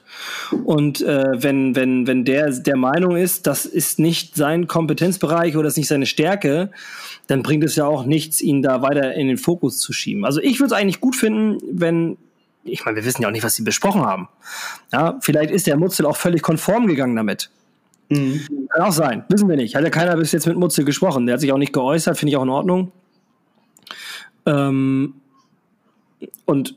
Und 0.66 1.02
äh, 1.02 1.32
wenn, 1.36 1.76
wenn, 1.76 2.08
wenn 2.08 2.26
der 2.26 2.52
der 2.52 2.76
Meinung 2.76 3.16
ist, 3.16 3.48
das 3.48 3.66
ist 3.66 4.00
nicht 4.00 4.36
sein 4.36 4.68
Kompetenzbereich 4.68 5.56
oder 5.56 5.64
das 5.64 5.74
ist 5.74 5.78
nicht 5.78 5.88
seine 5.88 6.06
Stärke, 6.06 6.72
dann 7.28 7.42
bringt 7.42 7.64
es 7.64 7.76
ja 7.76 7.86
auch 7.86 8.06
nichts, 8.06 8.42
ihn 8.42 8.62
da 8.62 8.82
weiter 8.82 9.14
in 9.14 9.28
den 9.28 9.38
Fokus 9.38 9.80
zu 9.80 9.94
schieben. 9.94 10.26
Also 10.26 10.42
ich 10.42 10.60
würde 10.60 10.74
es 10.74 10.80
eigentlich 10.80 11.00
gut 11.00 11.16
finden, 11.16 11.58
wenn 11.72 12.18
ich 12.66 12.86
meine, 12.86 12.98
wir 12.98 13.06
wissen 13.06 13.22
ja 13.22 13.30
auch 13.30 13.32
nicht, 13.32 13.44
was 13.44 13.56
sie 13.56 13.64
besprochen 13.64 14.02
haben. 14.02 14.28
Ja, 14.92 15.18
vielleicht 15.22 15.52
ist 15.52 15.66
der 15.66 15.78
Mutzel 15.78 16.06
auch 16.06 16.18
völlig 16.18 16.42
konform 16.42 16.88
gegangen 16.88 17.16
damit. 17.16 17.50
Mhm. 18.10 18.68
Kann 18.70 18.82
auch 18.82 18.92
sein, 18.92 19.24
wissen 19.30 19.50
wir 19.50 19.56
nicht. 19.56 19.76
Hat 19.76 19.84
ja 19.84 19.90
keiner 19.90 20.16
bis 20.18 20.32
jetzt 20.32 20.48
mit 20.48 20.58
Mutzel 20.58 20.86
gesprochen. 20.86 21.26
Der 21.26 21.34
hat 21.34 21.42
sich 21.42 21.52
auch 21.52 21.58
nicht 21.58 21.74
geäußert, 21.74 22.18
finde 22.18 22.32
ich 22.32 22.38
auch 22.38 22.44
in 22.44 22.50
Ordnung. 22.50 22.92
Ähm, 24.46 25.16
und 26.46 26.76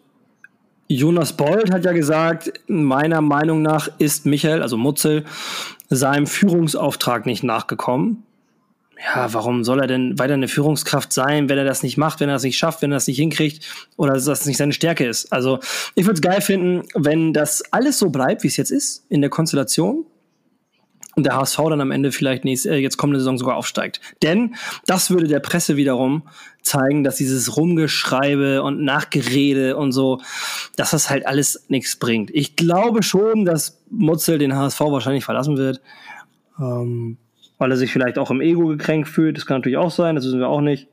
Jonas 0.88 1.36
Bold 1.36 1.72
hat 1.72 1.84
ja 1.84 1.92
gesagt, 1.92 2.52
meiner 2.66 3.22
Meinung 3.22 3.62
nach 3.62 3.88
ist 3.98 4.26
Michael, 4.26 4.62
also 4.62 4.76
Mutzel, 4.76 5.24
seinem 5.88 6.26
Führungsauftrag 6.26 7.24
nicht 7.24 7.42
nachgekommen 7.42 8.24
ja, 9.04 9.32
warum 9.32 9.64
soll 9.64 9.80
er 9.80 9.86
denn 9.86 10.18
weiter 10.18 10.34
eine 10.34 10.48
Führungskraft 10.48 11.12
sein, 11.12 11.48
wenn 11.48 11.58
er 11.58 11.64
das 11.64 11.82
nicht 11.82 11.96
macht, 11.96 12.20
wenn 12.20 12.28
er 12.28 12.36
das 12.36 12.44
nicht 12.44 12.56
schafft, 12.56 12.82
wenn 12.82 12.92
er 12.92 12.96
das 12.96 13.06
nicht 13.06 13.16
hinkriegt 13.16 13.64
oder 13.96 14.14
dass 14.14 14.24
das 14.24 14.46
nicht 14.46 14.56
seine 14.56 14.72
Stärke 14.72 15.06
ist? 15.06 15.32
Also 15.32 15.58
ich 15.94 16.04
würde 16.04 16.14
es 16.14 16.22
geil 16.22 16.40
finden, 16.40 16.86
wenn 16.94 17.32
das 17.32 17.62
alles 17.72 17.98
so 17.98 18.10
bleibt, 18.10 18.42
wie 18.44 18.48
es 18.48 18.56
jetzt 18.56 18.70
ist, 18.70 19.04
in 19.08 19.20
der 19.20 19.30
Konstellation. 19.30 20.04
Und 21.14 21.24
der 21.26 21.36
HSV 21.36 21.58
dann 21.68 21.80
am 21.80 21.90
Ende 21.90 22.12
vielleicht 22.12 22.44
nächste, 22.44 22.70
äh, 22.70 22.78
jetzt 22.78 22.96
kommende 22.96 23.20
Saison 23.20 23.38
sogar 23.38 23.56
aufsteigt. 23.56 24.00
Denn 24.22 24.54
das 24.86 25.10
würde 25.10 25.28
der 25.28 25.40
Presse 25.40 25.76
wiederum 25.76 26.22
zeigen, 26.62 27.04
dass 27.04 27.16
dieses 27.16 27.56
Rumgeschreibe 27.56 28.62
und 28.62 28.82
Nachgerede 28.82 29.76
und 29.76 29.92
so, 29.92 30.20
dass 30.76 30.90
das 30.90 31.10
halt 31.10 31.26
alles 31.26 31.66
nichts 31.68 31.96
bringt. 31.96 32.30
Ich 32.32 32.56
glaube 32.56 33.02
schon, 33.02 33.44
dass 33.44 33.82
Mutzel 33.90 34.38
den 34.38 34.56
HSV 34.56 34.80
wahrscheinlich 34.80 35.24
verlassen 35.24 35.56
wird, 35.56 35.80
ähm, 36.58 37.18
weil 37.58 37.70
er 37.70 37.76
sich 37.76 37.92
vielleicht 37.92 38.18
auch 38.18 38.30
im 38.30 38.40
Ego 38.40 38.66
gekränkt 38.66 39.08
fühlt. 39.08 39.36
Das 39.36 39.46
kann 39.46 39.58
natürlich 39.58 39.78
auch 39.78 39.90
sein, 39.90 40.14
das 40.14 40.24
wissen 40.24 40.40
wir 40.40 40.48
auch 40.48 40.60
nicht. 40.60 40.88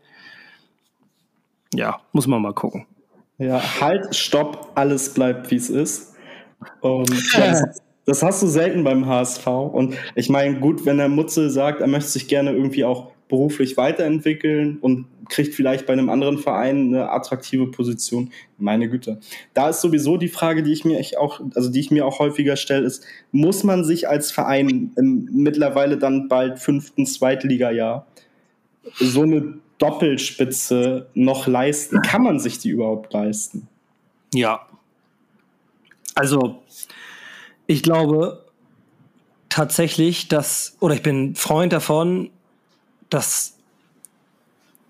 Ja, 1.74 2.02
muss 2.12 2.28
man 2.28 2.42
mal 2.42 2.54
gucken. 2.54 2.86
Ja, 3.38 3.62
halt, 3.80 4.16
stopp, 4.16 4.72
alles 4.76 5.14
bleibt 5.14 5.50
wie 5.52 5.56
es 5.56 5.70
ist. 5.70 6.16
Und 6.82 7.10
das, 7.34 7.82
das 8.10 8.24
hast 8.24 8.42
du 8.42 8.48
selten 8.48 8.84
beim 8.84 9.06
HSV. 9.06 9.46
Und 9.48 9.96
ich 10.16 10.30
meine, 10.30 10.60
gut, 10.60 10.86
wenn 10.86 10.98
der 10.98 11.10
Mutzel 11.10 11.52
sagt, 11.52 11.80
er 11.82 11.88
möchte 11.88 12.10
sich 12.10 12.28
gerne 12.28 12.52
irgendwie 12.52 12.84
auch 12.84 13.12
beruflich 13.28 13.78
weiterentwickeln 13.78 14.80
und 14.82 15.06
kriegt 15.30 15.54
vielleicht 15.54 15.86
bei 15.86 15.94
einem 15.94 16.10
anderen 16.10 16.40
Verein 16.40 16.88
eine 16.88 17.12
attraktive 17.12 17.70
Position. 17.70 18.32
Meine 18.58 18.90
Güte. 18.90 19.20
Da 19.54 19.70
ist 19.70 19.82
sowieso 19.82 20.18
die 20.18 20.28
Frage, 20.28 20.64
die 20.64 20.74
ich 20.74 20.86
mir 20.86 21.00
auch, 21.20 21.40
also 21.54 21.70
die 21.70 21.80
ich 21.80 21.92
mir 21.92 22.08
auch 22.08 22.18
häufiger 22.18 22.56
stelle, 22.56 22.84
ist, 22.84 23.06
muss 23.32 23.64
man 23.64 23.86
sich 23.86 24.10
als 24.10 24.32
Verein 24.32 24.92
im 24.98 25.30
mittlerweile 25.32 26.00
dann 26.00 26.28
bald 26.28 26.58
fünften 26.58 27.06
Zweitliga-Jahr 27.06 28.08
so 28.96 29.22
eine 29.22 29.60
Doppelspitze 29.78 31.10
noch 31.14 31.46
leisten? 31.46 32.02
Kann 32.02 32.24
man 32.24 32.40
sich 32.40 32.58
die 32.58 32.70
überhaupt 32.70 33.14
leisten? 33.14 33.68
Ja. 34.34 34.66
Also, 36.16 36.64
ich 37.70 37.84
glaube 37.84 38.44
tatsächlich, 39.48 40.28
dass, 40.28 40.76
oder 40.80 40.96
ich 40.96 41.04
bin 41.04 41.36
Freund 41.36 41.72
davon, 41.72 42.32
dass 43.12 43.58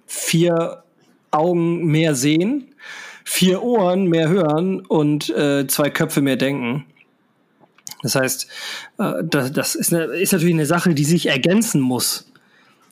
vier 0.07 0.83
Augen 1.29 1.88
mehr 1.88 2.15
sehen, 2.15 2.74
vier 3.25 3.62
Ohren 3.63 4.05
mehr 4.05 4.29
hören 4.29 4.79
und 4.86 5.29
äh, 5.29 5.67
zwei 5.67 5.89
Köpfe 5.89 6.21
mehr 6.21 6.38
denken. 6.38 6.86
Das 8.01 8.15
heißt, 8.15 8.48
äh, 8.98 9.13
das, 9.25 9.51
das 9.51 9.75
ist, 9.75 9.93
eine, 9.93 10.05
ist 10.05 10.31
natürlich 10.31 10.53
eine 10.53 10.65
Sache, 10.65 10.93
die 10.93 11.03
sich 11.03 11.25
ergänzen 11.25 11.81
muss. 11.81 12.31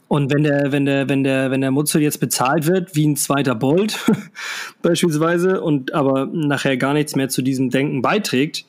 Und 0.10 0.34
wenn 0.34 0.44
der, 0.44 0.74
wenn 0.74 0.86
der, 0.86 1.08
wenn 1.08 1.24
der, 1.24 1.50
wenn 1.50 1.62
der 1.62 1.72
Mutzel 1.72 2.02
jetzt 2.02 2.20
bezahlt 2.20 2.68
wird, 2.68 2.94
wie 2.94 3.08
ein 3.08 3.16
zweiter 3.16 3.56
Bolt 3.56 4.00
beispielsweise, 4.82 5.62
und 5.62 5.94
aber 5.94 6.26
nachher 6.26 6.76
gar 6.76 6.94
nichts 6.94 7.16
mehr 7.16 7.30
zu 7.30 7.42
diesem 7.42 7.70
Denken 7.70 8.02
beiträgt, 8.02 8.66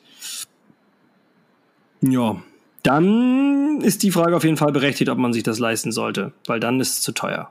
ja, 2.01 2.41
dann 2.83 3.81
ist 3.81 4.03
die 4.03 4.11
Frage 4.11 4.35
auf 4.35 4.43
jeden 4.43 4.57
Fall 4.57 4.71
berechtigt, 4.71 5.09
ob 5.09 5.17
man 5.17 5.33
sich 5.33 5.43
das 5.43 5.59
leisten 5.59 5.91
sollte, 5.91 6.31
weil 6.47 6.59
dann 6.59 6.79
ist 6.79 6.93
es 6.93 7.01
zu 7.01 7.11
teuer. 7.11 7.49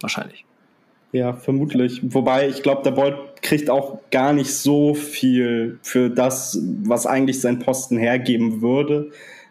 Wahrscheinlich. 0.00 0.44
Ja, 1.12 1.32
vermutlich. 1.32 2.00
Wobei 2.02 2.48
ich 2.48 2.62
glaube, 2.62 2.82
der 2.82 2.90
Bolt 2.90 3.16
kriegt 3.42 3.70
auch 3.70 4.00
gar 4.10 4.32
nicht 4.32 4.52
so 4.52 4.94
viel 4.94 5.78
für 5.82 6.10
das, 6.10 6.60
was 6.82 7.06
eigentlich 7.06 7.40
sein 7.40 7.58
Posten 7.58 7.96
hergeben 7.96 8.60
würde. 8.60 9.10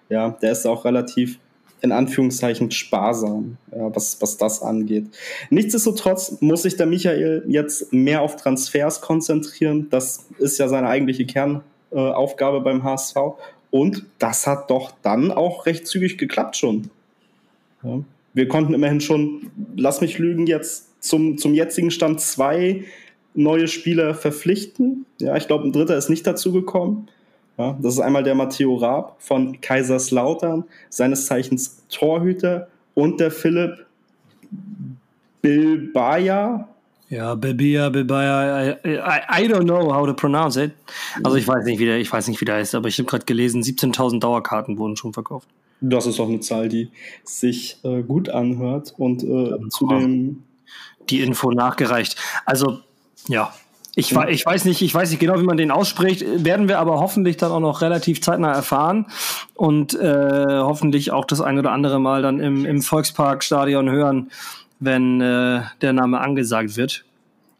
Ja, 0.09 0.29
der 0.41 0.51
ist 0.51 0.65
auch 0.67 0.85
relativ 0.85 1.39
in 1.81 1.91
Anführungszeichen 1.91 2.71
sparsam, 2.71 3.57
ja, 3.71 3.95
was, 3.95 4.21
was 4.21 4.37
das 4.37 4.61
angeht. 4.61 5.05
Nichtsdestotrotz 5.49 6.37
muss 6.41 6.63
sich 6.63 6.77
der 6.77 6.87
Michael 6.87 7.43
jetzt 7.47 7.93
mehr 7.93 8.21
auf 8.21 8.35
Transfers 8.35 9.01
konzentrieren. 9.01 9.87
Das 9.89 10.25
ist 10.39 10.57
ja 10.57 10.67
seine 10.67 10.87
eigentliche 10.87 11.25
Kernaufgabe 11.25 12.61
beim 12.61 12.83
HSV. 12.83 13.15
Und 13.75 14.05
das 14.19 14.47
hat 14.47 14.69
doch 14.69 14.93
dann 15.01 15.33
auch 15.33 15.65
recht 15.65 15.85
zügig 15.85 16.17
geklappt 16.17 16.55
schon. 16.55 16.89
Ja. 17.83 17.99
Wir 18.33 18.47
konnten 18.47 18.73
immerhin 18.73 19.01
schon, 19.01 19.51
lass 19.75 19.99
mich 19.99 20.17
lügen, 20.17 20.47
jetzt 20.47 21.03
zum, 21.03 21.37
zum 21.37 21.53
jetzigen 21.53 21.91
Stand 21.91 22.21
zwei 22.21 22.85
neue 23.33 23.67
Spieler 23.67 24.15
verpflichten. 24.15 25.05
Ja, 25.19 25.35
ich 25.35 25.47
glaube, 25.47 25.67
ein 25.67 25.73
dritter 25.73 25.97
ist 25.97 26.09
nicht 26.09 26.25
dazu 26.25 26.53
gekommen. 26.53 27.09
Ja, 27.57 27.77
das 27.81 27.95
ist 27.95 27.99
einmal 27.99 28.23
der 28.23 28.35
Matteo 28.35 28.75
Raab 28.75 29.17
von 29.19 29.59
Kaiserslautern, 29.59 30.63
seines 30.87 31.25
Zeichens 31.25 31.83
Torhüter, 31.89 32.69
und 32.93 33.19
der 33.19 33.29
Philipp 33.29 33.85
Bilbaya. 35.41 36.69
Ja, 37.09 37.35
Bilbia, 37.35 37.89
Bilbaya, 37.89 38.71
I, 38.71 38.75
I, 38.83 39.43
I, 39.43 39.47
don't 39.47 39.65
know 39.65 39.93
how 39.93 40.07
to 40.07 40.13
pronounce 40.13 40.59
it. 40.59 40.71
Also 41.23 41.37
ich 41.37 41.47
weiß 41.47 41.63
nicht, 41.65 41.77
wie 41.79 41.85
der, 41.85 41.99
ich 41.99 42.11
weiß 42.11 42.27
nicht, 42.27 42.41
wie 42.41 42.45
der 42.45 42.55
heißt, 42.55 42.73
aber 42.73 42.87
ich 42.87 42.97
habe 42.97 43.07
gerade 43.07 43.25
gelesen, 43.25 43.61
17.000 43.61 44.19
Dauerkarten 44.19 44.79
wurden 44.79 44.95
schon 44.95 45.13
verkauft. 45.13 45.47
Das 45.81 46.07
ist 46.07 46.19
auch 46.19 46.27
eine 46.27 46.39
Zahl, 46.39 46.67
die 46.67 46.89
sich 47.23 47.77
äh, 47.83 48.01
gut 48.01 48.29
anhört 48.29 48.93
und 48.97 49.23
äh, 49.23 49.69
zu 49.69 49.87
dem 49.87 50.43
die 51.09 51.21
Info 51.21 51.51
nachgereicht. 51.51 52.17
Also 52.45 52.79
ja, 53.27 53.53
ich, 53.95 54.11
ja. 54.11 54.27
ich, 54.27 54.45
weiß 54.45 54.65
nicht, 54.65 54.81
ich 54.81 54.93
weiß 54.93 55.09
nicht 55.09 55.19
genau, 55.19 55.39
wie 55.39 55.45
man 55.45 55.57
den 55.57 55.71
ausspricht, 55.71 56.25
werden 56.43 56.67
wir 56.67 56.79
aber 56.79 56.99
hoffentlich 56.99 57.37
dann 57.37 57.51
auch 57.51 57.61
noch 57.61 57.81
relativ 57.81 58.21
zeitnah 58.21 58.51
erfahren 58.51 59.05
und 59.53 59.93
äh, 59.93 60.59
hoffentlich 60.59 61.11
auch 61.11 61.25
das 61.25 61.39
ein 61.39 61.57
oder 61.57 61.71
andere 61.71 61.99
Mal 61.99 62.21
dann 62.21 62.39
im, 62.39 62.65
im 62.65 62.81
Volksparkstadion 62.81 63.89
hören, 63.89 64.31
wenn 64.79 65.21
äh, 65.21 65.61
der 65.81 65.93
Name 65.93 66.19
angesagt 66.19 66.77
wird. 66.77 67.05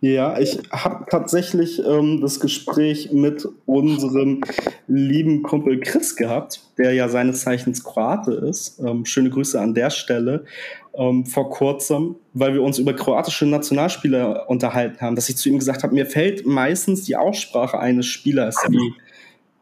Ja, 0.01 0.38
ich 0.38 0.60
habe 0.72 1.05
tatsächlich 1.10 1.84
ähm, 1.84 2.22
das 2.22 2.39
Gespräch 2.39 3.12
mit 3.12 3.48
unserem 3.65 4.41
lieben 4.88 5.41
Kumpel 5.41 5.79
Chris 5.79 6.15
gehabt, 6.15 6.62
der 6.77 6.93
ja 6.93 7.10
seines 7.10 7.41
Zeichens 7.41 7.84
Kroate 7.84 8.34
ist. 8.34 8.79
Ähm, 8.79 9.05
schöne 9.05 9.31
Grüße 9.31 9.60
an 9.60 9.74
der 9.74 9.89
Stelle. 9.89 10.45
Ähm, 10.93 11.25
vor 11.25 11.50
kurzem, 11.50 12.17
weil 12.34 12.53
wir 12.53 12.62
uns 12.62 12.77
über 12.77 12.93
kroatische 12.93 13.48
Nationalspieler 13.48 14.50
unterhalten 14.50 15.01
haben, 15.01 15.15
dass 15.15 15.29
ich 15.29 15.38
zu 15.38 15.50
ihm 15.50 15.57
gesagt 15.57 15.81
habe, 15.81 15.95
mir 15.95 16.05
fällt 16.05 16.45
meistens 16.45 17.05
die 17.05 17.15
Aussprache 17.15 17.79
eines 17.79 18.05
Spielers 18.05 18.57
wie, 18.69 18.93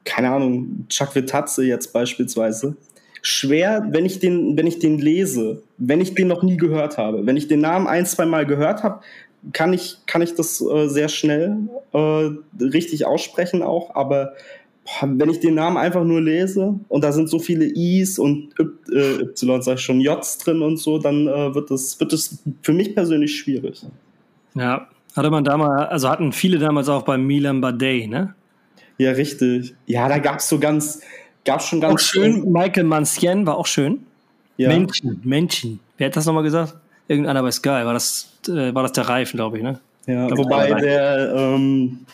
keine 0.03 0.31
Ahnung, 0.31 0.87
Chakvetadze 0.89 1.63
jetzt 1.63 1.93
beispielsweise, 1.93 2.75
schwer, 3.23 3.87
wenn 3.89 4.05
ich 4.05 4.19
den, 4.19 4.55
wenn 4.57 4.67
ich 4.67 4.79
den 4.79 4.99
lese, 4.99 5.63
wenn 5.77 6.01
ich 6.01 6.13
den 6.13 6.27
noch 6.27 6.43
nie 6.43 6.57
gehört 6.57 6.97
habe. 6.97 7.25
Wenn 7.25 7.37
ich 7.37 7.47
den 7.47 7.61
Namen 7.61 7.87
ein, 7.87 8.05
zwei 8.05 8.25
Mal 8.25 8.45
gehört 8.45 8.83
habe, 8.83 8.99
kann 9.53 9.73
ich, 9.73 9.97
kann 10.05 10.21
ich 10.21 10.35
das 10.35 10.61
äh, 10.61 10.87
sehr 10.87 11.07
schnell 11.07 11.57
äh, 11.93 12.29
richtig 12.61 13.05
aussprechen 13.05 13.63
auch, 13.63 13.95
aber 13.95 14.33
boah, 14.83 15.09
wenn 15.09 15.29
ich 15.29 15.39
den 15.39 15.55
Namen 15.55 15.77
einfach 15.77 16.03
nur 16.03 16.21
lese 16.21 16.79
und 16.89 17.03
da 17.03 17.13
sind 17.13 17.29
so 17.29 17.39
viele 17.39 17.65
I's 17.65 18.19
und 18.19 18.49
y, 18.59 18.69
äh, 18.93 19.23
y 19.23 19.61
sag 19.61 19.75
ich 19.75 19.81
schon, 19.81 20.01
J's 20.01 20.37
drin 20.39 20.61
und 20.61 20.77
so, 20.77 20.99
dann 20.99 21.27
äh, 21.27 21.55
wird 21.55 21.71
das 21.71 21.99
wird 21.99 22.11
das 22.11 22.43
für 22.61 22.73
mich 22.73 22.93
persönlich 22.93 23.37
schwierig. 23.37 23.85
Ja, 24.53 24.89
hatte 25.15 25.29
man 25.29 25.45
damals, 25.45 25.89
also 25.89 26.09
hatten 26.09 26.33
viele 26.33 26.57
damals 26.57 26.89
auch 26.89 27.03
bei 27.03 27.17
Milan 27.17 27.61
Badei, 27.61 28.07
ne? 28.09 28.35
Ja, 28.97 29.11
richtig. 29.11 29.75
Ja, 29.85 30.07
da 30.07 30.19
gab 30.19 30.37
es 30.37 30.49
so 30.49 30.59
ganz, 30.59 31.01
gab 31.45 31.61
schon 31.61 31.81
ganz 31.81 31.93
auch 31.93 31.99
schön. 31.99 32.51
Michael 32.51 32.83
Mancien 32.83 33.45
war 33.45 33.57
auch 33.57 33.67
schön. 33.67 34.05
Ja. 34.57 34.69
Menschen, 34.69 35.19
Menschen. 35.23 35.79
Wer 35.97 36.07
hat 36.07 36.15
das 36.15 36.25
nochmal 36.25 36.43
gesagt? 36.43 36.75
Irgendeiner 37.07 37.41
bei 37.41 37.51
Sky. 37.51 37.69
War 37.69 37.93
das 37.93 38.33
äh, 38.47 38.73
war 38.73 38.83
das 38.83 38.93
der 38.93 39.07
Reifen, 39.07 39.37
glaube 39.37 39.57
ich, 39.57 39.63
ne? 39.63 39.79
Ja, 40.05 40.27
glaub, 40.27 40.39
wobei 40.39 40.73
der 40.73 41.33
ähm, 41.35 42.05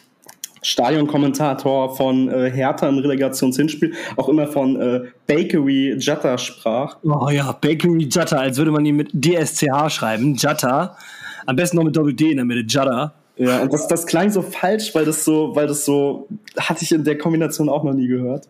Stadionkommentator 0.62 1.96
von 1.96 2.30
äh, 2.30 2.52
Hertha 2.52 2.88
im 2.88 2.98
Relegationshinspiel 2.98 3.94
auch 4.16 4.30
immer 4.30 4.48
von 4.48 4.80
äh, 4.80 5.02
Bakery 5.26 5.96
Jutta 5.98 6.38
sprach. 6.38 6.98
Oh 7.04 7.30
ja, 7.30 7.52
Bakery 7.52 8.04
Jutta, 8.04 8.38
als 8.38 8.58
würde 8.58 8.72
man 8.72 8.86
ihn 8.86 8.96
mit 8.96 9.12
DSCH 9.14 9.90
schreiben. 9.90 10.36
Jutta. 10.36 10.98
Am 11.46 11.56
besten 11.56 11.78
noch 11.78 11.84
mit 11.84 11.96
Doppel-D 11.96 12.32
in 12.32 12.38
der 12.38 12.46
Mitte, 12.46 12.62
Jutta. 12.62 13.14
Ja, 13.38 13.62
und 13.62 13.72
das, 13.72 13.88
das 13.88 14.06
klang 14.06 14.30
so 14.30 14.42
falsch, 14.42 14.94
weil 14.94 15.06
das 15.06 15.24
so, 15.24 15.56
weil 15.56 15.66
das 15.66 15.86
so, 15.86 16.28
hatte 16.58 16.84
ich 16.84 16.92
in 16.92 17.06
der 17.06 17.18
Kombination 17.18 17.70
auch 17.70 17.84
noch 17.84 17.94
nie 17.94 18.08
gehört. 18.08 18.48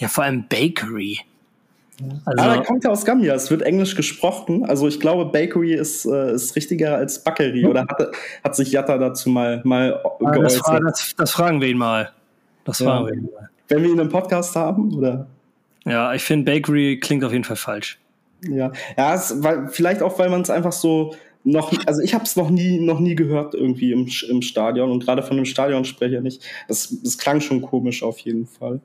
Ja, 0.00 0.08
vor 0.08 0.24
allem 0.24 0.46
Bakery. 0.48 1.20
Also, 2.24 2.42
Aber 2.42 2.54
er 2.56 2.62
kommt 2.62 2.84
ja 2.84 2.90
aus 2.90 3.04
Gambia, 3.04 3.34
es 3.34 3.50
wird 3.50 3.60
Englisch 3.60 3.94
gesprochen. 3.94 4.64
Also 4.64 4.88
ich 4.88 4.98
glaube, 4.98 5.26
Bakery 5.26 5.74
ist, 5.74 6.06
äh, 6.06 6.32
ist 6.32 6.56
richtiger 6.56 6.96
als 6.96 7.22
Bakery. 7.22 7.66
Oder 7.66 7.82
hat, 7.82 8.12
hat 8.42 8.56
sich 8.56 8.72
Jatta 8.72 8.96
dazu 8.96 9.28
mal, 9.28 9.60
mal 9.64 10.00
ah, 10.02 10.30
geäußert? 10.30 10.66
Das, 10.66 10.82
das, 10.82 11.14
das, 11.16 11.30
fragen 11.32 11.60
wir 11.60 11.68
ihn 11.68 11.76
mal. 11.76 12.10
Das 12.64 12.78
fragen 12.78 13.04
ja. 13.04 13.10
wir 13.10 13.18
ihn 13.18 13.24
mal. 13.24 13.50
Wenn 13.68 13.82
wir 13.82 13.90
ihn 13.90 13.98
im 13.98 14.08
Podcast 14.08 14.56
haben, 14.56 14.94
oder? 14.94 15.26
Ja, 15.84 16.14
ich 16.14 16.22
finde 16.22 16.50
Bakery 16.50 16.98
klingt 16.98 17.22
auf 17.22 17.32
jeden 17.32 17.44
Fall 17.44 17.56
falsch. 17.56 17.98
Ja, 18.48 18.72
ja 18.96 19.14
es, 19.14 19.42
weil, 19.42 19.68
vielleicht 19.68 20.02
auch, 20.02 20.18
weil 20.18 20.30
man 20.30 20.40
es 20.40 20.48
einfach 20.48 20.72
so 20.72 21.14
noch, 21.44 21.72
also 21.86 22.00
ich 22.00 22.14
habe 22.14 22.24
es 22.24 22.36
noch 22.36 22.50
nie, 22.50 22.80
noch 22.80 23.00
nie 23.00 23.14
gehört 23.14 23.54
irgendwie 23.54 23.92
im, 23.92 24.08
im 24.28 24.42
Stadion 24.42 24.90
und 24.90 25.04
gerade 25.04 25.22
von 25.22 25.36
einem 25.36 25.46
Stadionsprecher 25.46 26.22
nicht. 26.22 26.42
Das, 26.68 26.96
das 27.02 27.18
klang 27.18 27.40
schon 27.40 27.60
komisch 27.60 28.02
auf 28.02 28.18
jeden 28.20 28.46
Fall. 28.46 28.80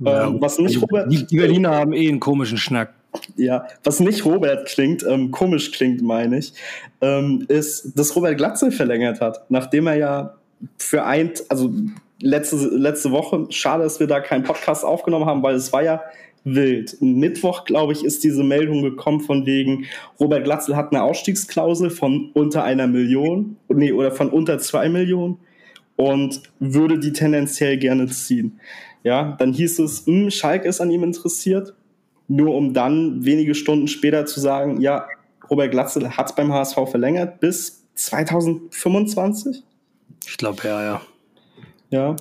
Ja, 0.00 0.26
ähm, 0.26 0.40
was 0.40 0.58
nicht 0.58 0.80
Robert. 0.80 1.10
Die, 1.12 1.26
die 1.26 1.36
Berliner 1.36 1.70
haben 1.74 1.92
eh 1.92 2.08
einen 2.08 2.20
komischen 2.20 2.58
Schnack. 2.58 2.94
Ja, 3.36 3.66
was 3.82 4.00
nicht 4.00 4.24
Robert 4.24 4.66
klingt, 4.68 5.04
ähm, 5.04 5.30
komisch 5.30 5.72
klingt, 5.72 6.00
meine 6.00 6.38
ich, 6.38 6.52
ähm, 7.00 7.44
ist, 7.48 7.98
dass 7.98 8.14
Robert 8.14 8.36
Glatzel 8.36 8.70
verlängert 8.70 9.20
hat, 9.20 9.50
nachdem 9.50 9.88
er 9.88 9.96
ja 9.96 10.34
für 10.78 11.04
ein, 11.04 11.32
also 11.48 11.72
letzte, 12.20 12.56
letzte 12.56 13.10
Woche, 13.10 13.46
schade, 13.50 13.82
dass 13.82 13.98
wir 13.98 14.06
da 14.06 14.20
keinen 14.20 14.44
Podcast 14.44 14.84
aufgenommen 14.84 15.26
haben, 15.26 15.42
weil 15.42 15.56
es 15.56 15.72
war 15.72 15.82
ja 15.82 16.02
wild. 16.44 16.96
Mittwoch, 17.00 17.64
glaube 17.64 17.92
ich, 17.92 18.04
ist 18.04 18.24
diese 18.24 18.44
Meldung 18.44 18.82
gekommen 18.82 19.20
von 19.20 19.44
wegen, 19.44 19.86
Robert 20.18 20.44
Glatzel 20.44 20.76
hat 20.76 20.92
eine 20.92 21.02
Ausstiegsklausel 21.02 21.90
von 21.90 22.30
unter 22.32 22.64
einer 22.64 22.86
Million, 22.86 23.56
nee, 23.68 23.92
oder 23.92 24.12
von 24.12 24.30
unter 24.30 24.58
zwei 24.58 24.88
Millionen 24.88 25.38
und 25.96 26.42
würde 26.60 26.98
die 26.98 27.12
tendenziell 27.12 27.76
gerne 27.76 28.06
ziehen. 28.06 28.58
Ja, 29.02 29.36
dann 29.38 29.52
hieß 29.52 29.78
es, 29.80 30.06
mh, 30.06 30.12
hm, 30.12 30.30
Schalke 30.30 30.68
ist 30.68 30.80
an 30.80 30.90
ihm 30.90 31.04
interessiert, 31.04 31.74
nur 32.28 32.54
um 32.54 32.74
dann 32.74 33.24
wenige 33.24 33.54
Stunden 33.54 33.88
später 33.88 34.26
zu 34.26 34.40
sagen, 34.40 34.80
ja, 34.80 35.06
Robert 35.50 35.70
Glatzel 35.70 36.16
hat 36.16 36.36
beim 36.36 36.52
HSV 36.52 36.76
verlängert 36.90 37.40
bis 37.40 37.86
2025. 37.94 39.62
Ich 40.26 40.36
glaube, 40.36 40.62
ja, 40.64 40.82
ja. 40.82 41.00
Ja, 41.90 42.16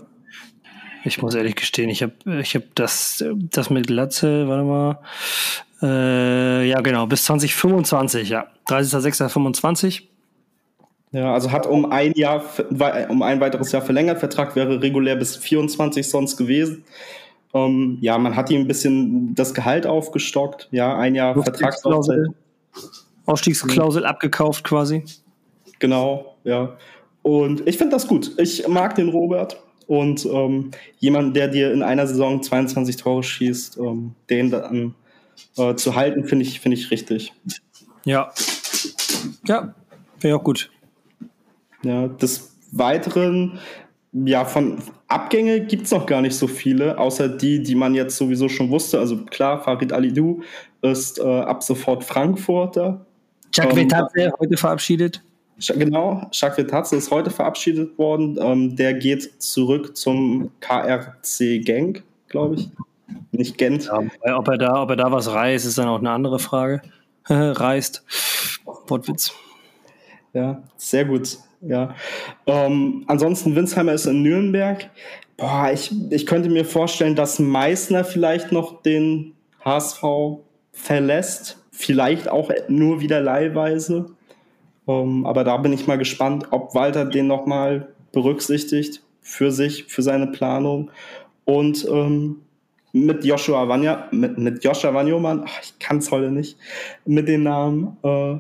ich 1.03 1.21
muss 1.21 1.35
ehrlich 1.35 1.55
gestehen, 1.55 1.89
ich 1.89 2.03
habe 2.03 2.13
ich 2.41 2.55
hab 2.55 2.63
das, 2.75 3.23
das 3.51 3.69
mit 3.69 3.87
Glatze, 3.87 4.47
warte 4.47 4.63
mal. 4.63 4.99
Äh, 5.81 6.67
ja, 6.67 6.81
genau, 6.81 7.07
bis 7.07 7.23
2025, 7.25 8.29
ja. 8.29 8.47
30.06.25. 8.67 10.03
Ja, 11.11 11.33
also 11.33 11.51
hat 11.51 11.65
um 11.65 11.91
ein 11.91 12.13
Jahr, 12.13 12.43
um 13.09 13.23
ein 13.23 13.39
weiteres 13.39 13.71
Jahr 13.71 13.81
verlängert. 13.81 14.19
Vertrag 14.19 14.55
wäre 14.55 14.81
regulär 14.81 15.15
bis 15.15 15.35
24 15.35 16.07
sonst 16.07 16.37
gewesen. 16.37 16.83
Ähm, 17.53 17.97
ja, 18.01 18.17
man 18.17 18.35
hat 18.35 18.51
ihm 18.51 18.61
ein 18.61 18.67
bisschen 18.67 19.33
das 19.33 19.53
Gehalt 19.53 19.87
aufgestockt. 19.87 20.67
Ja, 20.71 20.97
ein 20.97 21.15
Jahr 21.15 21.41
Vertragsklausel. 21.41 22.35
Ausstiegsklausel 23.25 24.05
abgekauft 24.05 24.63
quasi. 24.63 25.03
Genau, 25.79 26.35
ja. 26.43 26.77
Und 27.23 27.67
ich 27.67 27.77
finde 27.77 27.95
das 27.95 28.07
gut. 28.07 28.31
Ich 28.37 28.67
mag 28.67 28.95
den 28.95 29.09
Robert. 29.09 29.61
Und 29.87 30.23
ähm, 30.25 30.69
jemand, 30.99 31.35
der 31.35 31.47
dir 31.47 31.73
in 31.73 31.81
einer 31.81 32.05
Saison 32.05 32.43
22 32.43 32.97
Tore 32.97 33.23
schießt, 33.23 33.79
ähm, 33.79 34.13
den 34.29 34.51
dann 34.51 34.93
äh, 35.57 35.73
zu 35.73 35.95
halten, 35.95 36.25
finde 36.25 36.45
ich, 36.45 36.59
finde 36.59 36.77
ich 36.77 36.91
richtig. 36.91 37.33
Ja. 38.05 38.31
Ja, 39.47 39.73
wäre 40.19 40.37
auch 40.37 40.43
gut. 40.43 40.69
Ja, 41.83 42.07
des 42.07 42.55
Weiteren, 42.71 43.59
ja, 44.11 44.45
von 44.45 44.79
Abgänge 45.07 45.61
gibt 45.61 45.85
es 45.85 45.91
noch 45.91 46.05
gar 46.05 46.21
nicht 46.21 46.35
so 46.35 46.47
viele, 46.47 46.97
außer 46.97 47.29
die, 47.29 47.63
die 47.63 47.75
man 47.75 47.95
jetzt 47.95 48.17
sowieso 48.17 48.49
schon 48.49 48.69
wusste. 48.69 48.99
Also 48.99 49.17
klar, 49.25 49.63
Farid 49.63 49.93
Alidou 49.93 50.41
ist 50.81 51.19
äh, 51.19 51.23
ab 51.23 51.63
sofort 51.63 52.03
Frankfurter. 52.03 53.05
Jack 53.53 53.75
ähm, 53.75 53.89
heute 54.39 54.57
verabschiedet. 54.57 55.23
Genau, 55.67 56.25
Jacques 56.31 56.57
Vetazze 56.57 56.95
ist 56.95 57.11
heute 57.11 57.31
verabschiedet 57.31 57.97
worden. 57.97 58.37
Ähm, 58.39 58.75
der 58.75 58.93
geht 58.93 59.41
zurück 59.41 59.97
zum 59.97 60.51
KRC 60.61 61.65
Genk, 61.65 62.03
glaube 62.29 62.55
ich. 62.55 62.69
Nicht 63.31 63.57
Gent. 63.57 63.89
Ja, 64.25 64.37
ob, 64.37 64.47
er 64.47 64.57
da, 64.57 64.81
ob 64.81 64.89
er 64.91 64.95
da 64.95 65.11
was 65.11 65.31
reißt, 65.31 65.65
ist 65.65 65.77
dann 65.77 65.87
auch 65.87 65.99
eine 65.99 66.11
andere 66.11 66.39
Frage. 66.39 66.81
reißt. 67.25 68.03
Wortwitz. 68.87 69.33
Ja, 70.33 70.61
sehr 70.77 71.05
gut. 71.05 71.39
Ja. 71.61 71.95
Ähm, 72.45 73.03
ansonsten, 73.07 73.55
Winsheimer 73.55 73.93
ist 73.93 74.05
in 74.05 74.21
Nürnberg. 74.21 74.89
Boah, 75.37 75.69
ich, 75.73 75.91
ich 76.09 76.25
könnte 76.25 76.49
mir 76.49 76.65
vorstellen, 76.65 77.15
dass 77.15 77.39
Meißner 77.39 78.03
vielleicht 78.03 78.51
noch 78.51 78.81
den 78.81 79.33
HSV 79.63 80.03
verlässt. 80.71 81.63
Vielleicht 81.71 82.29
auch 82.29 82.51
nur 82.67 83.01
wieder 83.01 83.21
leihweise. 83.21 84.07
Ähm, 84.87 85.25
aber 85.25 85.43
da 85.43 85.57
bin 85.57 85.73
ich 85.73 85.87
mal 85.87 85.97
gespannt, 85.97 86.47
ob 86.51 86.75
Walter 86.75 87.05
den 87.05 87.27
nochmal 87.27 87.89
berücksichtigt 88.11 89.01
für 89.21 89.51
sich, 89.51 89.85
für 89.85 90.01
seine 90.01 90.27
Planung. 90.27 90.91
Und 91.45 91.87
ähm, 91.89 92.41
mit 92.91 93.23
Joshua 93.23 93.67
Vanya, 93.67 94.07
mit, 94.11 94.37
mit 94.37 94.63
Joshua 94.63 94.93
Vanyoman, 94.93 95.45
ich 95.61 95.77
kann 95.79 95.97
es 95.97 96.11
heute 96.11 96.31
nicht, 96.31 96.57
mit 97.05 97.27
dem 97.27 97.43
Namen, 97.43 97.97
äh, 98.03 98.39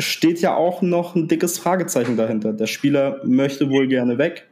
steht 0.00 0.40
ja 0.40 0.56
auch 0.56 0.82
noch 0.82 1.14
ein 1.14 1.28
dickes 1.28 1.58
Fragezeichen 1.58 2.16
dahinter. 2.16 2.52
Der 2.52 2.66
Spieler 2.66 3.20
möchte 3.24 3.70
wohl 3.70 3.88
gerne 3.88 4.18
weg. 4.18 4.48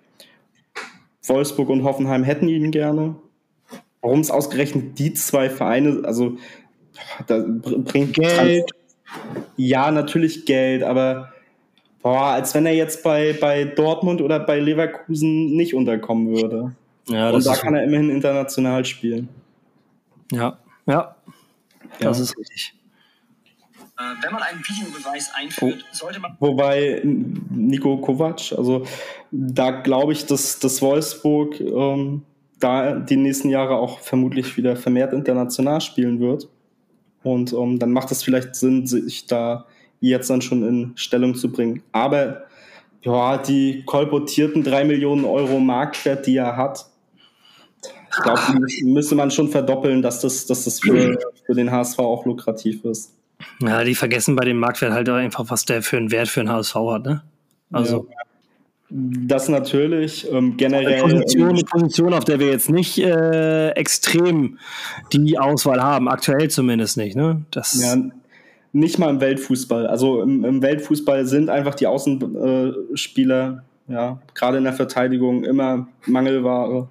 Wolfsburg 1.23 1.69
und 1.69 1.85
Hoffenheim 1.85 2.25
hätten 2.25 2.49
ihn 2.49 2.71
gerne. 2.71 3.17
Warum 4.01 4.21
es 4.21 4.31
ausgerechnet 4.31 4.99
die 4.99 5.13
zwei 5.15 5.51
Vereine, 5.51 6.03
also 6.05 6.37
da 7.27 7.45
bringt 7.47 8.15
Geld. 8.15 8.71
Ja, 9.57 9.91
natürlich 9.91 10.45
Geld, 10.47 10.83
aber 10.83 11.33
boah, 12.03 12.33
als 12.33 12.55
wenn 12.55 12.67
er 12.67 12.75
jetzt 12.75 13.03
bei, 13.03 13.37
bei 13.41 13.65
Dortmund 13.65 14.21
oder 14.21 14.39
bei 14.39 14.61
Leverkusen 14.61 15.57
nicht 15.57 15.75
unterkommen 15.75 16.29
würde. 16.35 16.75
Ja, 17.09 17.31
Und 17.31 17.45
da 17.47 17.55
kann 17.57 17.75
er 17.75 17.85
immerhin 17.85 18.11
international 18.11 18.85
spielen. 18.85 19.29
Ja, 20.31 20.59
ja, 20.87 21.17
das 22.01 22.19
ja. 22.19 22.25
ist 22.25 22.39
richtig. 22.39 22.78
Äh, 23.99 24.03
wenn 24.23 24.33
man 24.33 24.43
einen 24.43 24.61
Videobeweis 24.61 25.33
einführt, 25.35 25.85
sollte 25.91 26.21
man. 26.21 26.37
Wobei 26.39 27.03
Nico 27.05 27.97
Kovac, 27.99 28.53
also 28.57 28.85
da 29.33 29.71
glaube 29.73 30.13
ich, 30.13 30.27
dass, 30.27 30.61
dass 30.61 30.81
Wolfsburg 30.81 31.61
ähm, 31.61 32.23
da 32.61 32.95
die 32.95 33.17
nächsten 33.17 33.51
Jahre 33.51 33.77
auch 33.77 34.01
vermutlich 34.01 34.57
wieder 34.57 34.77
vermehrt 34.77 35.13
international 35.13 35.81
spielen 35.81 36.21
wird. 36.21 36.49
Und 37.25 37.53
ähm, 37.53 37.81
dann 37.81 37.91
macht 37.91 38.13
es 38.13 38.23
vielleicht 38.23 38.55
Sinn, 38.55 38.87
sich 38.87 39.27
da 39.27 39.67
jetzt 40.01 40.31
dann 40.31 40.43
schon 40.43 40.67
in 40.67 40.93
Stellung 40.97 41.35
zu 41.35 41.51
bringen. 41.51 41.83
Aber 41.91 42.45
ja, 43.03 43.37
die 43.39 43.83
kolportierten 43.85 44.63
drei 44.63 44.85
Millionen 44.85 45.25
Euro 45.25 45.59
Marktwert, 45.59 46.27
die 46.27 46.37
er 46.37 46.57
hat, 46.57 46.87
ich 48.11 48.23
glaube, 48.23 48.41
müsste 48.85 49.15
man 49.15 49.31
schon 49.31 49.49
verdoppeln, 49.49 50.03
dass 50.03 50.21
das, 50.21 50.47
dass 50.47 50.65
das 50.65 50.81
für, 50.81 51.19
für 51.45 51.55
den 51.55 51.71
HSV 51.71 51.99
auch 51.99 52.25
lukrativ 52.25 52.85
ist. 52.85 53.18
Ja, 53.61 53.85
die 53.85 53.95
vergessen 53.95 54.37
bei 54.37 54.45
dem 54.45 54.59
Marktwert 54.59 54.93
halt 54.93 55.09
einfach, 55.09 55.45
was 55.49 55.65
der 55.65 55.83
für 55.83 55.97
einen 55.97 56.11
Wert 56.11 56.29
für 56.29 56.41
den 56.41 56.51
HSV 56.51 56.75
hat, 56.75 57.05
ne? 57.05 57.23
Also. 57.73 58.07
Ja. 58.11 58.17
Das 58.91 59.51
natürlich 59.51 60.27
ähm, 60.33 60.57
generell. 60.57 61.03
Eine 61.03 61.21
Position, 61.21 61.49
eine 61.51 61.63
Position, 61.63 62.15
auf 62.15 62.25
der 62.25 62.41
wir 62.41 62.49
jetzt 62.49 62.71
nicht 62.71 62.99
äh, 62.99 63.69
extrem 63.73 64.59
die 65.13 65.39
Auswahl 65.39 65.83
haben, 65.83 66.09
aktuell 66.09 66.49
zumindest 66.49 66.97
nicht. 66.97 67.15
Ne? 67.15 67.43
Das 67.51 67.79
ja, 67.79 67.97
nicht 68.73 68.99
mal 68.99 69.11
im 69.11 69.21
Weltfußball. 69.21 69.87
Also 69.87 70.23
im, 70.23 70.43
im 70.43 70.63
Weltfußball 70.63 71.27
sind 71.27 71.51
einfach 71.51 71.75
die 71.75 71.87
Außenspieler, 71.87 73.63
ja, 73.89 74.23
gerade 74.35 74.57
in 74.57 74.65
der 74.65 74.73
Verteidigung 74.73 75.45
immer 75.45 75.87
Mangelware. 76.07 76.89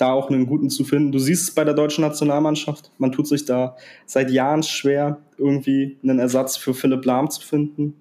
Da 0.00 0.12
auch 0.12 0.30
einen 0.30 0.46
guten 0.46 0.70
zu 0.70 0.84
finden. 0.84 1.12
Du 1.12 1.18
siehst 1.18 1.48
es 1.48 1.54
bei 1.54 1.62
der 1.62 1.74
deutschen 1.74 2.02
Nationalmannschaft. 2.02 2.90
Man 2.96 3.12
tut 3.12 3.26
sich 3.26 3.44
da 3.44 3.76
seit 4.06 4.30
Jahren 4.30 4.62
schwer, 4.62 5.18
irgendwie 5.36 5.98
einen 6.02 6.18
Ersatz 6.18 6.56
für 6.56 6.72
Philipp 6.72 7.04
Lahm 7.04 7.28
zu 7.28 7.42
finden. 7.42 7.94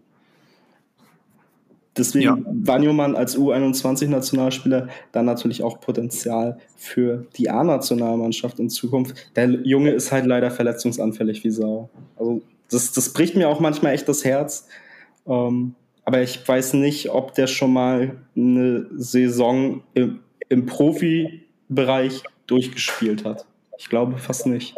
Deswegen 1.97 2.23
ja. 2.23 2.37
Wanyoman 2.45 3.17
als 3.17 3.37
U21-Nationalspieler 3.37 4.87
dann 5.11 5.25
natürlich 5.25 5.61
auch 5.61 5.81
Potenzial 5.81 6.57
für 6.77 7.25
die 7.35 7.49
A-Nationalmannschaft 7.49 8.59
in 8.59 8.69
Zukunft. 8.69 9.31
Der 9.35 9.49
Junge 9.49 9.91
ist 9.91 10.13
halt 10.13 10.25
leider 10.25 10.51
verletzungsanfällig 10.51 11.43
wie 11.43 11.49
Sau. 11.49 11.89
Also 12.15 12.41
das, 12.69 12.93
das 12.93 13.11
bricht 13.11 13.35
mir 13.35 13.49
auch 13.49 13.59
manchmal 13.59 13.93
echt 13.93 14.07
das 14.07 14.23
Herz. 14.23 14.69
Ähm, 15.27 15.75
aber 16.05 16.21
ich 16.21 16.47
weiß 16.47 16.75
nicht, 16.75 17.09
ob 17.09 17.33
der 17.33 17.47
schon 17.47 17.73
mal 17.73 18.15
eine 18.37 18.87
Saison 18.95 19.83
im, 19.93 20.19
im 20.47 20.65
Profibereich 21.69 22.23
durchgespielt 22.47 23.25
hat. 23.25 23.45
Ich 23.77 23.89
glaube 23.89 24.17
fast 24.17 24.45
nicht. 24.45 24.75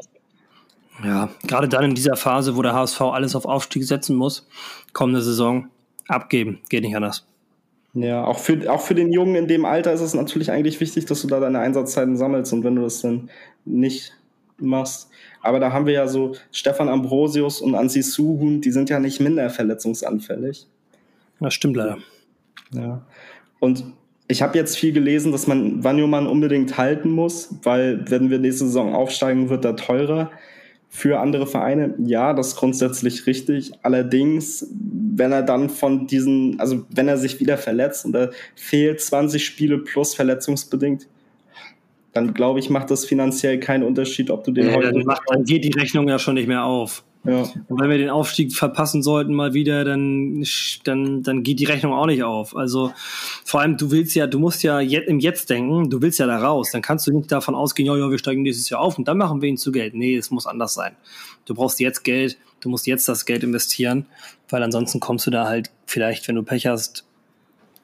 Ja, 1.03 1.29
gerade 1.47 1.67
dann 1.67 1.85
in 1.85 1.95
dieser 1.95 2.15
Phase, 2.15 2.55
wo 2.55 2.61
der 2.61 2.73
HSV 2.73 3.01
alles 3.01 3.35
auf 3.35 3.45
Aufstieg 3.45 3.83
setzen 3.85 4.15
muss, 4.15 4.47
kommende 4.93 5.21
Saison 5.21 5.69
abgeben, 6.07 6.59
geht 6.69 6.83
nicht 6.83 6.95
anders. 6.95 7.25
Ja, 7.93 8.23
auch 8.23 8.37
für, 8.37 8.71
auch 8.71 8.81
für 8.81 8.93
den 8.93 9.11
Jungen 9.11 9.35
in 9.35 9.47
dem 9.47 9.65
Alter 9.65 9.91
ist 9.91 10.01
es 10.01 10.13
natürlich 10.13 10.51
eigentlich 10.51 10.79
wichtig, 10.79 11.05
dass 11.05 11.21
du 11.21 11.27
da 11.27 11.39
deine 11.39 11.59
Einsatzzeiten 11.59 12.15
sammelst 12.17 12.53
und 12.53 12.63
wenn 12.63 12.75
du 12.75 12.83
das 12.83 13.01
dann 13.01 13.29
nicht 13.65 14.13
machst. 14.57 15.09
Aber 15.41 15.59
da 15.59 15.73
haben 15.73 15.87
wir 15.87 15.93
ja 15.93 16.07
so 16.07 16.35
Stefan 16.51 16.87
Ambrosius 16.87 17.61
und 17.61 17.73
Ansi 17.73 18.03
Suhun, 18.03 18.61
die 18.61 18.71
sind 18.71 18.89
ja 18.89 18.99
nicht 18.99 19.19
minder 19.19 19.49
verletzungsanfällig. 19.49 20.67
Das 21.39 21.53
stimmt 21.53 21.75
leider. 21.75 21.97
Ja. 22.73 23.01
Und 23.59 23.83
ich 24.31 24.41
habe 24.41 24.57
jetzt 24.57 24.77
viel 24.77 24.93
gelesen, 24.93 25.31
dass 25.31 25.45
man 25.45 25.83
Wanyoman 25.83 26.25
unbedingt 26.25 26.77
halten 26.77 27.09
muss, 27.09 27.53
weil 27.63 28.09
wenn 28.09 28.29
wir 28.29 28.39
nächste 28.39 28.65
Saison 28.65 28.95
aufsteigen, 28.95 29.49
wird 29.49 29.65
er 29.65 29.75
teurer 29.75 30.31
für 30.89 31.19
andere 31.19 31.47
Vereine. 31.47 31.93
Ja, 31.99 32.33
das 32.33 32.49
ist 32.49 32.55
grundsätzlich 32.55 33.27
richtig. 33.27 33.71
Allerdings, 33.81 34.67
wenn 34.71 35.31
er 35.31 35.43
dann 35.43 35.69
von 35.69 36.07
diesen, 36.07 36.59
also 36.59 36.85
wenn 36.89 37.07
er 37.07 37.17
sich 37.17 37.39
wieder 37.39 37.57
verletzt 37.57 38.05
und 38.05 38.15
er 38.15 38.31
fehlt 38.55 39.01
20 39.01 39.43
Spiele 39.43 39.77
plus 39.79 40.15
verletzungsbedingt, 40.15 41.07
dann 42.13 42.33
glaube 42.33 42.59
ich, 42.59 42.69
macht 42.69 42.91
das 42.91 43.05
finanziell 43.05 43.59
keinen 43.59 43.83
Unterschied, 43.83 44.31
ob 44.31 44.43
du 44.43 44.51
den 44.51 44.67
nee, 44.67 44.75
heute. 44.75 44.91
Dann, 44.91 45.03
macht, 45.03 45.23
dann 45.27 45.43
geht 45.43 45.63
die 45.63 45.71
Rechnung 45.77 46.07
ja 46.07 46.19
schon 46.19 46.35
nicht 46.35 46.47
mehr 46.47 46.65
auf. 46.65 47.03
Ja. 47.23 47.41
Und 47.67 47.79
wenn 47.79 47.89
wir 47.89 47.99
den 47.99 48.09
Aufstieg 48.09 48.53
verpassen 48.53 49.03
sollten 49.03 49.33
mal 49.33 49.53
wieder, 49.53 49.83
dann, 49.85 50.43
dann, 50.83 51.21
dann 51.21 51.43
geht 51.43 51.59
die 51.59 51.65
Rechnung 51.65 51.93
auch 51.93 52.07
nicht 52.07 52.23
auf. 52.23 52.55
Also 52.55 52.93
vor 53.45 53.61
allem, 53.61 53.77
du 53.77 53.91
willst 53.91 54.15
ja, 54.15 54.25
du 54.25 54.39
musst 54.39 54.63
ja 54.63 54.79
jetzt, 54.79 55.07
im 55.07 55.19
Jetzt 55.19 55.49
denken, 55.49 55.89
du 55.89 56.01
willst 56.01 56.17
ja 56.17 56.25
da 56.25 56.39
raus. 56.39 56.71
Dann 56.71 56.81
kannst 56.81 57.05
du 57.05 57.11
nicht 57.11 57.31
davon 57.31 57.53
ausgehen, 57.53 57.85
ja, 57.85 57.95
ja, 57.95 58.09
wir 58.09 58.17
steigen 58.17 58.43
dieses 58.43 58.69
Jahr 58.69 58.81
auf 58.81 58.97
und 58.97 59.07
dann 59.07 59.17
machen 59.17 59.41
wir 59.41 59.49
ihn 59.49 59.57
zu 59.57 59.71
Geld. 59.71 59.93
Nee, 59.93 60.15
es 60.15 60.31
muss 60.31 60.47
anders 60.47 60.73
sein. 60.73 60.95
Du 61.45 61.53
brauchst 61.53 61.79
jetzt 61.79 62.03
Geld, 62.03 62.37
du 62.59 62.69
musst 62.69 62.87
jetzt 62.87 63.07
das 63.07 63.25
Geld 63.25 63.43
investieren, 63.43 64.07
weil 64.49 64.63
ansonsten 64.63 64.99
kommst 64.99 65.27
du 65.27 65.31
da 65.31 65.45
halt 65.45 65.69
vielleicht, 65.85 66.27
wenn 66.27 66.35
du 66.35 66.43
Pech 66.43 66.65
hast, 66.65 67.05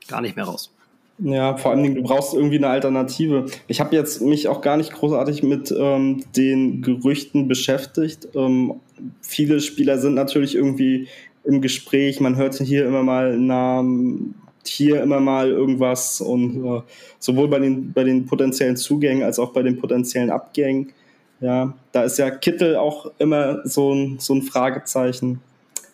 gar 0.08 0.22
nicht 0.22 0.36
mehr 0.36 0.46
raus. 0.46 0.72
Ja, 1.20 1.58
vor 1.58 1.72
allen 1.72 1.82
Dingen, 1.82 1.96
du 1.96 2.04
brauchst 2.04 2.36
irgendwie 2.36 2.58
eine 2.58 2.70
Alternative. 2.70 3.48
Ich 3.68 3.80
habe 3.80 3.96
jetzt 3.96 4.22
mich 4.22 4.48
auch 4.48 4.62
gar 4.62 4.78
nicht 4.78 4.94
großartig 4.94 5.42
mit 5.42 5.74
ähm, 5.76 6.24
den 6.36 6.84
Gerüchten 6.84 7.48
beschäftigt. 7.48 8.28
Ähm, 8.36 8.76
viele 9.22 9.60
Spieler 9.60 9.98
sind 9.98 10.14
natürlich 10.14 10.54
irgendwie 10.54 11.08
im 11.44 11.62
Gespräch. 11.62 12.20
Man 12.20 12.36
hört 12.36 12.56
hier 12.56 12.86
immer 12.86 13.02
mal 13.02 13.36
Namen, 13.36 14.36
hier 14.64 15.02
immer 15.02 15.20
mal 15.20 15.50
irgendwas 15.50 16.22
und 16.22 16.64
äh, 16.64 16.82
sowohl 17.18 17.48
bei 17.48 17.60
den, 17.60 17.94
bei 17.94 18.04
den 18.04 18.28
potenziellen 18.28 18.78
Zugängen 18.78 19.24
als 19.24 19.40
auch 19.40 19.54
bei 19.54 19.64
den 19.64 19.80
potenziellen 19.80 20.30
Abgängen. 20.30 20.94
Ja, 21.40 21.74
da 21.94 22.04
ist 22.04 22.18
ja 22.20 22.30
Kittel 22.30 22.76
auch 22.76 23.12
immer 23.18 23.62
so 23.64 23.94
ein, 23.94 24.20
so 24.20 24.36
ein 24.36 24.44
Fragezeichen. 24.44 25.40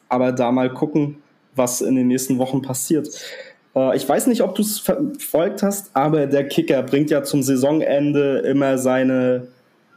Aber 0.09 0.33
da 0.33 0.51
mal 0.51 0.73
gucken, 0.73 1.17
was 1.55 1.81
in 1.81 1.95
den 1.95 2.07
nächsten 2.07 2.38
Wochen 2.39 2.62
passiert. 2.62 3.09
Äh, 3.75 3.95
ich 3.95 4.07
weiß 4.07 4.27
nicht, 4.27 4.41
ob 4.41 4.55
du 4.55 4.62
es 4.62 4.79
verfolgt 4.79 5.63
hast, 5.63 5.91
aber 5.93 6.27
der 6.27 6.47
Kicker 6.47 6.83
bringt 6.83 7.09
ja 7.09 7.23
zum 7.23 7.43
Saisonende 7.43 8.39
immer 8.39 8.77
seine, 8.77 9.47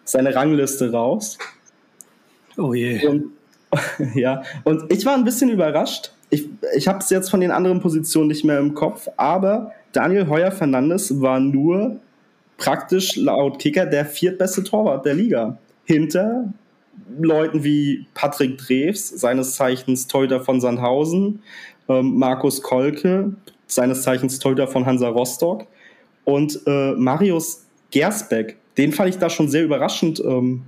seine 0.05 0.35
Rangliste 0.35 0.93
raus. 0.93 1.39
Oh 2.57 2.75
je. 2.75 3.07
Und, 3.07 3.33
ja, 4.15 4.43
und 4.65 4.93
ich 4.93 5.05
war 5.05 5.15
ein 5.15 5.25
bisschen 5.25 5.51
überrascht. 5.51 6.12
Ich, 6.31 6.49
ich 6.75 6.89
habe 6.89 6.99
es 6.99 7.11
jetzt 7.11 7.31
von 7.31 7.41
den 7.41 7.51
anderen 7.51 7.81
Positionen 7.81 8.29
nicht 8.29 8.45
mehr 8.45 8.59
im 8.59 8.75
Kopf, 8.75 9.09
aber 9.17 9.73
Daniel 9.93 10.29
Heuer 10.29 10.51
Fernandes 10.51 11.21
war 11.21 11.39
nur 11.39 11.97
praktisch 12.59 13.17
laut 13.17 13.59
Kicker 13.59 13.87
der 13.87 14.07
viertbeste 14.07 14.65
Torwart 14.65 15.05
der 15.07 15.15
Liga. 15.15 15.59
Hinter 15.85 16.53
Leuten 17.21 17.62
wie 17.62 18.07
Patrick 18.15 18.59
Drews, 18.59 19.09
seines 19.09 19.55
Zeichens 19.55 20.07
Teuter 20.07 20.41
von 20.41 20.61
Sandhausen, 20.61 21.43
ähm, 21.89 22.19
Markus 22.19 22.62
Kolke, 22.62 23.33
seines 23.67 24.03
Zeichens 24.03 24.39
Torhüter 24.39 24.69
von 24.69 24.87
Hansa 24.87 25.09
Rostock. 25.09 25.67
Und 26.25 26.61
äh, 26.67 26.93
Marius 26.93 27.65
Gersbeck, 27.91 28.57
den 28.77 28.93
fand 28.93 29.11
ich 29.11 29.19
da 29.19 29.31
schon 29.31 29.49
sehr 29.49 29.65
überraschend, 29.65 30.21
ähm, 30.21 30.63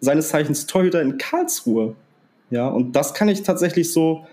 seines 0.00 0.28
Zeichens 0.28 0.66
Torhüter 0.66 1.00
in 1.00 1.18
Karlsruhe. 1.18 1.94
Ja, 2.50 2.68
und 2.68 2.94
das 2.94 3.14
kann 3.14 3.28
ich 3.28 3.42
tatsächlich 3.42 3.92
so 3.92 4.26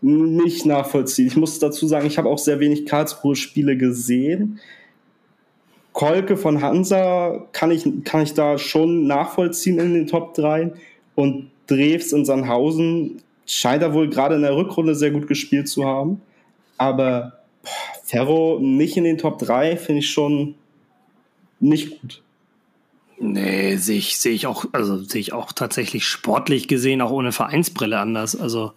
nicht 0.00 0.64
nachvollziehen. 0.64 1.26
Ich 1.26 1.36
muss 1.36 1.58
dazu 1.58 1.86
sagen, 1.86 2.06
ich 2.06 2.18
habe 2.18 2.28
auch 2.28 2.38
sehr 2.38 2.60
wenig 2.60 2.86
Karlsruhe-Spiele 2.86 3.76
gesehen. 3.76 4.60
Kolke 5.92 6.36
von 6.36 6.62
Hansa 6.62 7.48
kann 7.52 7.72
ich, 7.72 7.84
kann 8.04 8.22
ich 8.22 8.34
da 8.34 8.58
schon 8.58 9.08
nachvollziehen 9.08 9.80
in 9.80 9.94
den 9.94 10.06
Top 10.06 10.34
3. 10.34 10.72
Und 11.16 11.50
Drews 11.66 12.12
in 12.12 12.24
Sandhausen 12.24 13.22
scheint 13.46 13.82
er 13.82 13.92
wohl 13.92 14.08
gerade 14.08 14.36
in 14.36 14.42
der 14.42 14.54
Rückrunde 14.54 14.94
sehr 14.94 15.10
gut 15.10 15.26
gespielt 15.26 15.68
zu 15.68 15.84
haben. 15.84 16.20
Aber 16.76 17.37
Ferro 18.04 18.58
nicht 18.60 18.96
in 18.96 19.04
den 19.04 19.18
Top 19.18 19.38
3 19.38 19.76
finde 19.76 20.00
ich 20.00 20.10
schon 20.10 20.54
nicht 21.60 22.00
gut. 22.00 22.22
Nee, 23.20 23.76
sehe 23.76 23.98
ich, 23.98 24.18
sehe 24.18 24.32
ich 24.32 24.46
auch, 24.46 24.66
also 24.72 24.96
sehe 24.98 25.20
ich 25.20 25.32
auch 25.32 25.52
tatsächlich 25.52 26.06
sportlich 26.06 26.68
gesehen, 26.68 27.02
auch 27.02 27.10
ohne 27.10 27.32
Vereinsbrille 27.32 27.98
anders. 27.98 28.36
Also 28.36 28.72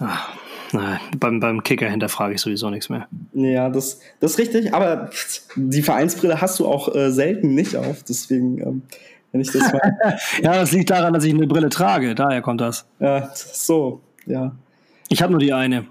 ach, 0.00 0.34
nein, 0.72 0.98
beim, 1.18 1.38
beim 1.38 1.62
Kicker 1.62 1.88
hinterfrage 1.88 2.34
ich 2.34 2.40
sowieso 2.40 2.68
nichts 2.68 2.88
mehr. 2.88 3.06
Ja, 3.32 3.70
das, 3.70 4.00
das 4.18 4.32
ist 4.32 4.38
richtig, 4.38 4.74
aber 4.74 5.10
die 5.54 5.82
Vereinsbrille 5.82 6.40
hast 6.40 6.58
du 6.58 6.66
auch 6.66 6.92
äh, 6.94 7.12
selten 7.12 7.54
nicht 7.54 7.76
auf, 7.76 8.02
deswegen, 8.02 8.58
ähm, 8.58 8.82
wenn 9.30 9.40
ich 9.40 9.52
das 9.52 9.72
mal. 9.72 9.96
ja, 10.42 10.54
das 10.54 10.72
liegt 10.72 10.90
daran, 10.90 11.14
dass 11.14 11.22
ich 11.22 11.32
eine 11.32 11.46
Brille 11.46 11.68
trage, 11.68 12.16
daher 12.16 12.42
kommt 12.42 12.60
das. 12.60 12.86
Ja, 12.98 13.30
so, 13.34 14.00
ja. 14.26 14.52
Ich 15.08 15.22
habe 15.22 15.30
nur 15.30 15.40
die 15.40 15.52
eine. 15.52 15.86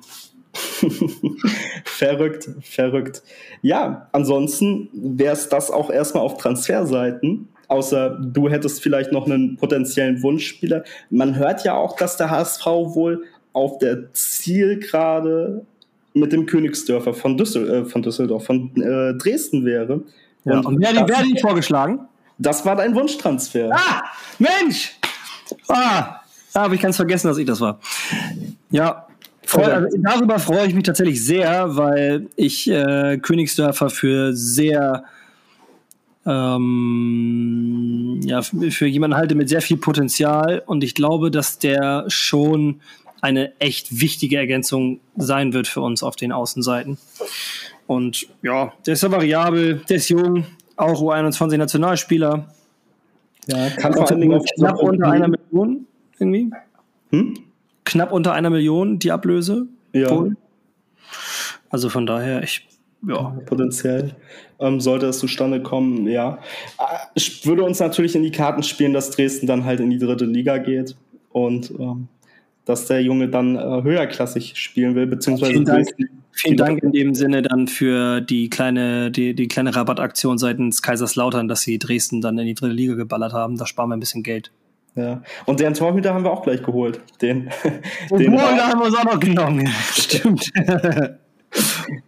verrückt, 1.85 2.49
verrückt. 2.61 3.23
Ja, 3.61 4.07
ansonsten 4.11 4.89
wäre 4.93 5.33
es 5.33 5.49
das 5.49 5.71
auch 5.71 5.89
erstmal 5.89 6.23
auf 6.23 6.37
Transferseiten. 6.37 7.49
Außer 7.67 8.19
du 8.21 8.49
hättest 8.49 8.81
vielleicht 8.81 9.11
noch 9.11 9.25
einen 9.25 9.57
potenziellen 9.57 10.21
Wunschspieler. 10.21 10.83
Man 11.09 11.35
hört 11.35 11.63
ja 11.63 11.75
auch, 11.75 11.95
dass 11.95 12.17
der 12.17 12.29
HSV 12.29 12.65
wohl 12.65 13.23
auf 13.53 13.79
der 13.79 14.13
Zielgerade 14.13 15.65
mit 16.13 16.31
dem 16.31 16.45
Königsdörfer 16.45 17.13
von, 17.13 17.37
Düssel 17.37 17.69
äh, 17.69 17.85
von 17.85 18.01
Düsseldorf, 18.01 18.45
von 18.45 18.71
äh, 18.81 19.13
Dresden 19.17 19.65
wäre. 19.65 20.01
Ja, 20.43 20.59
und, 20.59 20.65
und 20.65 20.79
wer 20.79 21.17
hat 21.17 21.25
ihn 21.25 21.37
vorgeschlagen? 21.37 22.07
Das 22.37 22.65
war 22.65 22.75
dein 22.75 22.93
Wunschtransfer. 22.95 23.69
Ah, 23.71 24.03
Mensch! 24.39 24.95
Ah, 25.67 26.21
da 26.53 26.61
habe 26.63 26.75
ich 26.75 26.81
ganz 26.81 26.95
vergessen, 26.95 27.27
dass 27.27 27.37
ich 27.37 27.45
das 27.45 27.59
war. 27.61 27.79
Ja, 28.69 29.04
Voll, 29.45 29.63
also 29.63 29.97
darüber 30.01 30.39
freue 30.39 30.67
ich 30.67 30.73
mich 30.73 30.83
tatsächlich 30.83 31.23
sehr, 31.23 31.75
weil 31.75 32.27
ich 32.35 32.69
äh, 32.69 33.17
Königsdörfer 33.17 33.89
für 33.89 34.33
sehr 34.33 35.03
ähm, 36.25 38.19
ja, 38.23 38.41
für 38.41 38.87
jemanden 38.87 39.15
halte 39.15 39.35
mit 39.35 39.49
sehr 39.49 39.61
viel 39.61 39.77
Potenzial 39.77 40.63
und 40.65 40.83
ich 40.83 40.95
glaube, 40.95 41.29
dass 41.29 41.59
der 41.59 42.05
schon 42.07 42.81
eine 43.21 43.59
echt 43.59 44.01
wichtige 44.01 44.37
Ergänzung 44.37 44.99
sein 45.15 45.53
wird 45.53 45.67
für 45.67 45.81
uns 45.81 46.03
auf 46.03 46.15
den 46.15 46.31
Außenseiten. 46.31 46.97
Und 47.87 48.27
ja, 48.41 48.73
der 48.85 48.93
ist 48.93 49.03
ja 49.03 49.11
variabel, 49.11 49.81
der 49.89 49.97
ist 49.97 50.09
jung, 50.09 50.45
auch 50.75 51.01
U21 51.01 51.57
Nationalspieler. 51.57 52.53
Ja, 53.47 53.69
kann 53.69 53.93
vor 53.93 54.09
allen 54.09 54.21
Dingen 54.21 54.43
knapp 54.57 54.79
unter 54.79 55.11
einer 55.11 55.27
Million 55.27 55.85
irgendwie. 56.19 56.51
Hm? 57.11 57.44
Knapp 57.85 58.11
unter 58.11 58.33
einer 58.33 58.49
Million 58.49 58.99
die 58.99 59.11
Ablöse. 59.11 59.67
Ja. 59.93 60.09
Wohl. 60.09 60.35
Also 61.69 61.89
von 61.89 62.05
daher, 62.05 62.43
ich, 62.43 62.67
ja. 63.07 63.35
Potenziell 63.45 64.15
ähm, 64.59 64.79
sollte 64.79 65.07
es 65.07 65.19
zustande 65.19 65.61
kommen, 65.61 66.07
ja. 66.07 66.39
Ich 67.13 67.45
würde 67.45 67.63
uns 67.63 67.79
natürlich 67.79 68.15
in 68.15 68.23
die 68.23 68.31
Karten 68.31 68.63
spielen, 68.63 68.93
dass 68.93 69.11
Dresden 69.11 69.47
dann 69.47 69.65
halt 69.65 69.79
in 69.79 69.89
die 69.89 69.99
dritte 69.99 70.25
Liga 70.25 70.57
geht 70.57 70.95
und 71.31 71.71
ähm, 71.79 72.07
dass 72.65 72.87
der 72.87 73.01
Junge 73.03 73.29
dann 73.29 73.55
äh, 73.55 73.83
höherklassig 73.83 74.57
spielen 74.57 74.95
will, 74.95 75.05
beziehungsweise 75.05 75.51
vielen 75.51 75.65
Dank, 75.65 75.87
vielen 76.31 76.57
Dank 76.57 76.83
in 76.83 76.91
dem 76.91 77.13
Sinne 77.13 77.43
dann 77.43 77.67
für 77.67 78.21
die 78.21 78.49
kleine, 78.49 79.11
die, 79.11 79.35
die 79.35 79.47
kleine 79.47 79.75
Rabattaktion 79.75 80.37
seitens 80.37 80.81
Kaiserslautern, 80.81 81.47
dass 81.47 81.61
sie 81.61 81.77
Dresden 81.77 82.21
dann 82.21 82.39
in 82.39 82.47
die 82.47 82.55
dritte 82.55 82.73
Liga 82.73 82.95
geballert 82.95 83.33
haben. 83.33 83.57
Da 83.57 83.67
sparen 83.67 83.89
wir 83.89 83.95
ein 83.95 83.99
bisschen 83.99 84.23
Geld. 84.23 84.51
Ja. 84.95 85.21
Und 85.45 85.59
deren 85.59 85.73
Torhüter 85.73 86.13
haben 86.13 86.23
wir 86.23 86.31
auch 86.31 86.43
gleich 86.43 86.63
geholt. 86.63 87.01
Den, 87.21 87.49
den, 88.09 88.17
den 88.17 88.41
haben 88.41 88.79
wir 88.79 88.85
uns 88.85 88.95
auch 88.95 89.03
noch 89.03 89.19
genommen. 89.19 89.67
Stimmt. 89.91 90.51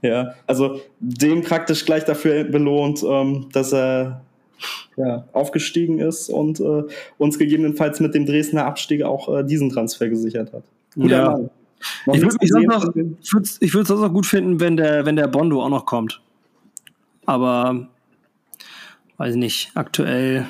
ja, 0.02 0.34
also 0.46 0.80
den 1.00 1.42
praktisch 1.44 1.86
gleich 1.86 2.06
dafür 2.06 2.46
belohnt, 2.46 3.04
ähm, 3.04 3.48
dass 3.52 3.74
er 3.74 4.22
ja, 4.96 5.26
aufgestiegen 5.34 6.00
ist 6.00 6.30
und 6.30 6.60
äh, 6.60 6.84
uns 7.18 7.38
gegebenenfalls 7.38 8.00
mit 8.00 8.16
dem 8.16 8.26
Dresdner 8.26 8.66
Abstieg 8.66 9.04
auch 9.04 9.34
äh, 9.34 9.44
diesen 9.44 9.70
Transfer 9.70 10.10
gesichert 10.10 10.54
hat. 10.54 10.64
Guter 10.96 11.18
ja. 11.18 11.30
Mann. 11.30 11.50
Ich 12.08 13.74
würde 13.74 13.84
es 13.84 13.92
auch 13.92 14.12
gut 14.12 14.26
finden, 14.26 14.60
wenn 14.60 14.78
der, 14.78 15.06
wenn 15.06 15.16
der 15.16 15.28
Bondo 15.28 15.62
auch 15.64 15.70
noch 15.70 15.86
kommt. 15.86 16.22
Aber 17.26 17.88
weiß 19.18 19.36
nicht, 19.36 19.72
aktuell 19.76 20.48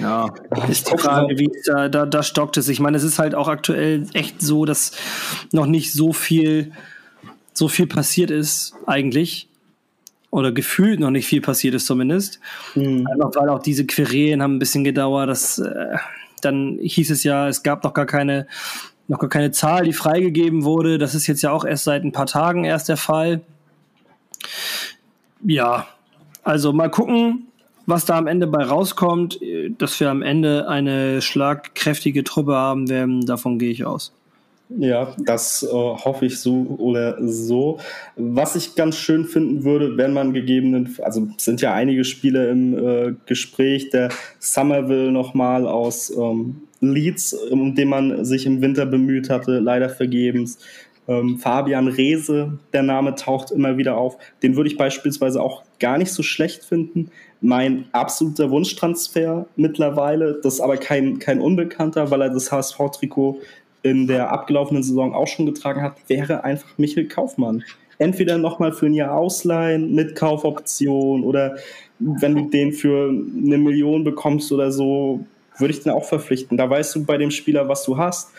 ja, 0.00 0.32
ist 0.68 0.90
die 0.92 0.98
Frage, 0.98 1.38
wie 1.38 1.50
da, 1.64 1.88
da, 1.88 2.06
da 2.06 2.22
stockt 2.22 2.56
es. 2.56 2.68
Ich 2.68 2.80
meine, 2.80 2.96
es 2.96 3.02
ist 3.02 3.18
halt 3.18 3.34
auch 3.34 3.48
aktuell 3.48 4.06
echt 4.12 4.40
so, 4.40 4.64
dass 4.64 4.92
noch 5.52 5.66
nicht 5.66 5.92
so 5.92 6.12
viel, 6.12 6.72
so 7.52 7.68
viel 7.68 7.86
passiert 7.86 8.30
ist, 8.30 8.74
eigentlich. 8.86 9.48
Oder 10.30 10.52
gefühlt 10.52 11.00
noch 11.00 11.10
nicht 11.10 11.26
viel 11.26 11.40
passiert 11.40 11.74
ist, 11.74 11.86
zumindest. 11.86 12.38
Mhm. 12.74 13.06
Einfach 13.06 13.30
weil 13.36 13.48
auch 13.48 13.62
diese 13.62 13.86
Querelen 13.86 14.42
haben 14.42 14.56
ein 14.56 14.58
bisschen 14.58 14.84
gedauert. 14.84 15.28
Das, 15.28 15.58
äh, 15.58 15.96
dann 16.42 16.78
hieß 16.80 17.10
es 17.10 17.24
ja, 17.24 17.48
es 17.48 17.62
gab 17.62 17.82
noch 17.82 17.94
gar 17.94 18.06
keine, 18.06 18.46
noch 19.08 19.18
gar 19.18 19.30
keine 19.30 19.50
Zahl, 19.50 19.84
die 19.84 19.92
freigegeben 19.92 20.64
wurde. 20.64 20.98
Das 20.98 21.14
ist 21.14 21.26
jetzt 21.26 21.42
ja 21.42 21.50
auch 21.50 21.64
erst 21.64 21.84
seit 21.84 22.04
ein 22.04 22.12
paar 22.12 22.26
Tagen 22.26 22.64
erst 22.64 22.88
der 22.88 22.98
Fall. 22.98 23.40
Ja, 25.42 25.86
also 26.42 26.72
mal 26.72 26.90
gucken, 26.90 27.47
was 27.88 28.04
da 28.04 28.18
am 28.18 28.26
Ende 28.26 28.46
bei 28.46 28.62
rauskommt, 28.62 29.40
dass 29.78 29.98
wir 29.98 30.10
am 30.10 30.20
Ende 30.20 30.68
eine 30.68 31.22
schlagkräftige 31.22 32.22
Truppe 32.22 32.54
haben 32.54 32.90
werden, 32.90 33.24
davon 33.24 33.58
gehe 33.58 33.70
ich 33.70 33.86
aus. 33.86 34.12
Ja, 34.76 35.14
das 35.18 35.62
äh, 35.62 35.66
hoffe 35.72 36.26
ich 36.26 36.38
so 36.40 36.76
oder 36.78 37.16
so. 37.26 37.78
Was 38.16 38.54
ich 38.54 38.74
ganz 38.74 38.98
schön 38.98 39.24
finden 39.24 39.64
würde, 39.64 39.96
wenn 39.96 40.12
man 40.12 40.34
gegebenen, 40.34 40.94
also 41.00 41.26
sind 41.38 41.62
ja 41.62 41.72
einige 41.72 42.04
Spiele 42.04 42.50
im 42.50 42.76
äh, 42.76 43.14
Gespräch, 43.24 43.88
der 43.88 44.10
Somerville 44.38 45.10
nochmal 45.10 45.66
aus 45.66 46.10
ähm, 46.14 46.64
Leeds, 46.80 47.32
um 47.32 47.74
den 47.74 47.88
man 47.88 48.26
sich 48.26 48.44
im 48.44 48.60
Winter 48.60 48.84
bemüht 48.84 49.30
hatte, 49.30 49.58
leider 49.58 49.88
vergebens. 49.88 50.58
Ähm, 51.08 51.38
Fabian 51.38 51.88
Reese, 51.88 52.58
der 52.74 52.82
Name 52.82 53.14
taucht 53.14 53.50
immer 53.50 53.78
wieder 53.78 53.96
auf. 53.96 54.18
Den 54.42 54.56
würde 54.56 54.68
ich 54.68 54.76
beispielsweise 54.76 55.40
auch 55.40 55.62
gar 55.80 55.98
nicht 55.98 56.12
so 56.12 56.22
schlecht 56.22 56.64
finden. 56.64 57.10
Mein 57.40 57.86
absoluter 57.92 58.50
Wunschtransfer 58.50 59.46
mittlerweile, 59.56 60.40
das 60.42 60.54
ist 60.54 60.60
aber 60.60 60.76
kein, 60.76 61.18
kein 61.18 61.40
Unbekannter, 61.40 62.10
weil 62.10 62.22
er 62.22 62.30
das 62.30 62.50
HSV-Trikot 62.50 63.40
in 63.82 64.06
der 64.06 64.32
abgelaufenen 64.32 64.82
Saison 64.82 65.14
auch 65.14 65.28
schon 65.28 65.46
getragen 65.46 65.82
hat, 65.82 65.96
wäre 66.08 66.44
einfach 66.44 66.76
Michael 66.78 67.06
Kaufmann. 67.06 67.62
Entweder 67.98 68.38
nochmal 68.38 68.72
für 68.72 68.86
ein 68.86 68.94
Jahr 68.94 69.16
ausleihen 69.16 69.94
mit 69.94 70.14
Kaufoption 70.14 71.24
oder 71.24 71.56
wenn 71.98 72.34
du 72.34 72.48
den 72.48 72.72
für 72.72 73.08
eine 73.08 73.58
Million 73.58 74.04
bekommst 74.04 74.52
oder 74.52 74.70
so, 74.70 75.24
würde 75.58 75.74
ich 75.74 75.82
den 75.82 75.92
auch 75.92 76.04
verpflichten. 76.04 76.56
Da 76.56 76.70
weißt 76.70 76.94
du 76.94 77.04
bei 77.04 77.18
dem 77.18 77.30
Spieler, 77.30 77.68
was 77.68 77.84
du 77.84 77.96
hast. 77.96 78.30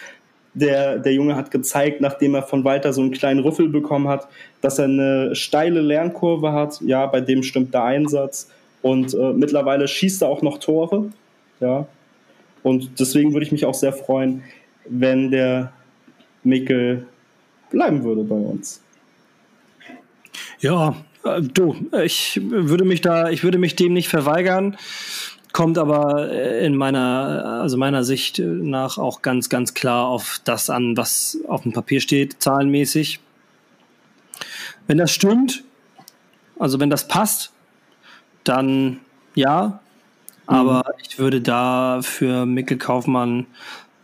Der, 0.53 0.97
der 0.97 1.13
Junge 1.13 1.35
hat 1.35 1.51
gezeigt, 1.51 2.01
nachdem 2.01 2.33
er 2.35 2.43
von 2.43 2.63
Walter 2.63 2.91
so 2.91 3.01
einen 3.01 3.11
kleinen 3.11 3.39
Rüffel 3.39 3.69
bekommen 3.69 4.07
hat, 4.07 4.27
dass 4.61 4.79
er 4.79 4.85
eine 4.85 5.35
steile 5.35 5.81
Lernkurve 5.81 6.51
hat. 6.51 6.81
Ja, 6.81 7.05
bei 7.05 7.21
dem 7.21 7.43
stimmt 7.43 7.73
der 7.73 7.83
Einsatz. 7.83 8.49
Und 8.81 9.13
äh, 9.13 9.33
mittlerweile 9.33 9.87
schießt 9.87 10.21
er 10.23 10.29
auch 10.29 10.41
noch 10.41 10.57
Tore. 10.57 11.11
Ja. 11.59 11.87
Und 12.63 12.99
deswegen 12.99 13.33
würde 13.33 13.45
ich 13.45 13.51
mich 13.51 13.65
auch 13.65 13.73
sehr 13.73 13.93
freuen, 13.93 14.43
wenn 14.85 15.31
der 15.31 15.71
Mikkel 16.43 17.05
bleiben 17.69 18.03
würde 18.03 18.23
bei 18.23 18.35
uns. 18.35 18.81
Ja, 20.59 20.95
äh, 21.23 21.41
du, 21.41 21.75
ich 22.03 22.39
würde 22.43 22.85
mich 22.85 23.01
da, 23.01 23.29
ich 23.29 23.43
würde 23.43 23.57
mich 23.57 23.75
dem 23.75 23.93
nicht 23.93 24.09
verweigern, 24.09 24.77
kommt 25.59 25.77
aber 25.77 26.31
in 26.31 26.73
meiner, 26.77 27.59
also 27.59 27.75
meiner 27.75 28.05
Sicht 28.05 28.39
nach 28.39 28.97
auch 28.97 29.21
ganz, 29.21 29.49
ganz 29.49 29.73
klar 29.73 30.07
auf 30.07 30.39
das 30.45 30.69
an, 30.69 30.95
was 30.95 31.37
auf 31.49 31.63
dem 31.63 31.73
Papier 31.73 31.99
steht, 31.99 32.41
zahlenmäßig. 32.41 33.19
Wenn 34.87 34.99
das 34.99 35.11
stimmt, 35.11 35.65
also 36.57 36.79
wenn 36.79 36.89
das 36.89 37.09
passt, 37.09 37.51
dann 38.45 39.01
ja, 39.35 39.81
aber 40.47 40.75
mhm. 40.75 41.03
ich 41.05 41.19
würde 41.19 41.41
da 41.41 41.99
für 42.03 42.45
Mikkel 42.45 42.77
Kaufmann 42.77 43.45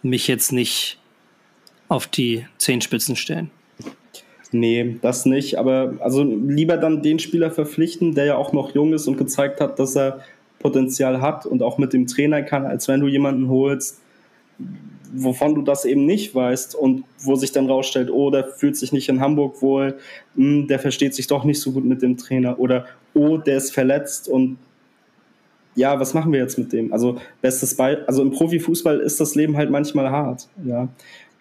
mich 0.01 0.27
jetzt 0.27 0.51
nicht 0.51 0.99
auf 1.87 2.05
die 2.05 2.45
Zehenspitzen 2.57 3.15
stellen. 3.15 3.49
Nee, 4.51 4.97
das 5.01 5.25
nicht. 5.25 5.57
Aber 5.57 5.93
also 6.01 6.21
lieber 6.23 6.75
dann 6.75 7.01
den 7.01 7.19
Spieler 7.19 7.49
verpflichten, 7.49 8.13
der 8.13 8.25
ja 8.25 8.35
auch 8.35 8.51
noch 8.51 8.75
jung 8.75 8.91
ist 8.91 9.07
und 9.07 9.17
gezeigt 9.17 9.61
hat, 9.61 9.79
dass 9.79 9.95
er 9.95 10.19
Potenzial 10.65 11.21
hat 11.21 11.45
und 11.45 11.61
auch 11.61 11.77
mit 11.77 11.93
dem 11.93 12.07
Trainer 12.07 12.41
kann, 12.41 12.65
als 12.65 12.87
wenn 12.87 12.99
du 12.99 13.07
jemanden 13.07 13.49
holst, 13.49 14.01
wovon 15.13 15.53
du 15.53 15.61
das 15.61 15.85
eben 15.85 16.07
nicht 16.07 16.33
weißt 16.33 16.73
und 16.73 17.03
wo 17.19 17.35
sich 17.35 17.51
dann 17.51 17.69
rausstellt, 17.69 18.09
oh, 18.09 18.31
der 18.31 18.45
fühlt 18.45 18.75
sich 18.75 18.91
nicht 18.91 19.07
in 19.07 19.21
Hamburg 19.21 19.61
wohl, 19.61 19.99
hm, 20.35 20.67
der 20.67 20.79
versteht 20.79 21.13
sich 21.13 21.27
doch 21.27 21.43
nicht 21.43 21.61
so 21.61 21.71
gut 21.71 21.85
mit 21.85 22.01
dem 22.01 22.17
Trainer 22.17 22.59
oder 22.59 22.87
oh, 23.13 23.37
der 23.37 23.57
ist 23.57 23.75
verletzt 23.75 24.27
und 24.27 24.57
ja, 25.75 25.99
was 25.99 26.15
machen 26.15 26.31
wir 26.31 26.39
jetzt 26.39 26.57
mit 26.57 26.73
dem? 26.73 26.91
Also 26.91 27.19
bestes 27.41 27.77
Be 27.77 28.03
also 28.07 28.23
im 28.23 28.31
Profifußball 28.31 28.99
ist 29.01 29.19
das 29.19 29.35
Leben 29.35 29.55
halt 29.57 29.69
manchmal 29.69 30.09
hart, 30.09 30.47
ja. 30.65 30.87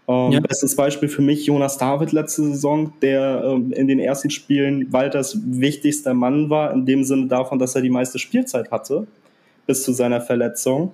Ähm, 0.07 0.33
ja. 0.33 0.41
Bestes 0.41 0.77
Beispiel 0.77 1.09
für 1.09 1.23
mich 1.23 1.47
Jonas 1.47 1.79
David 1.79 2.13
letzte 2.13 2.43
Saison, 2.43 2.93
der 3.01 3.43
ähm, 3.45 3.73
in 3.73 3.89
den 3.89 3.99
ersten 3.99 4.31
Spielen 4.31 4.93
Walters 4.93 5.39
wichtigster 5.45 6.15
Mann 6.15 6.51
war, 6.51 6.73
in 6.73 6.85
dem 6.85 7.05
Sinne 7.05 7.27
davon, 7.27 7.59
dass 7.59 7.75
er 7.75 7.83
die 7.83 7.91
meiste 7.91 8.19
Spielzeit 8.19 8.71
hatte, 8.71 9.07
bis 9.67 9.83
zu 9.83 9.93
seiner 9.93 10.21
Verletzung. 10.21 10.93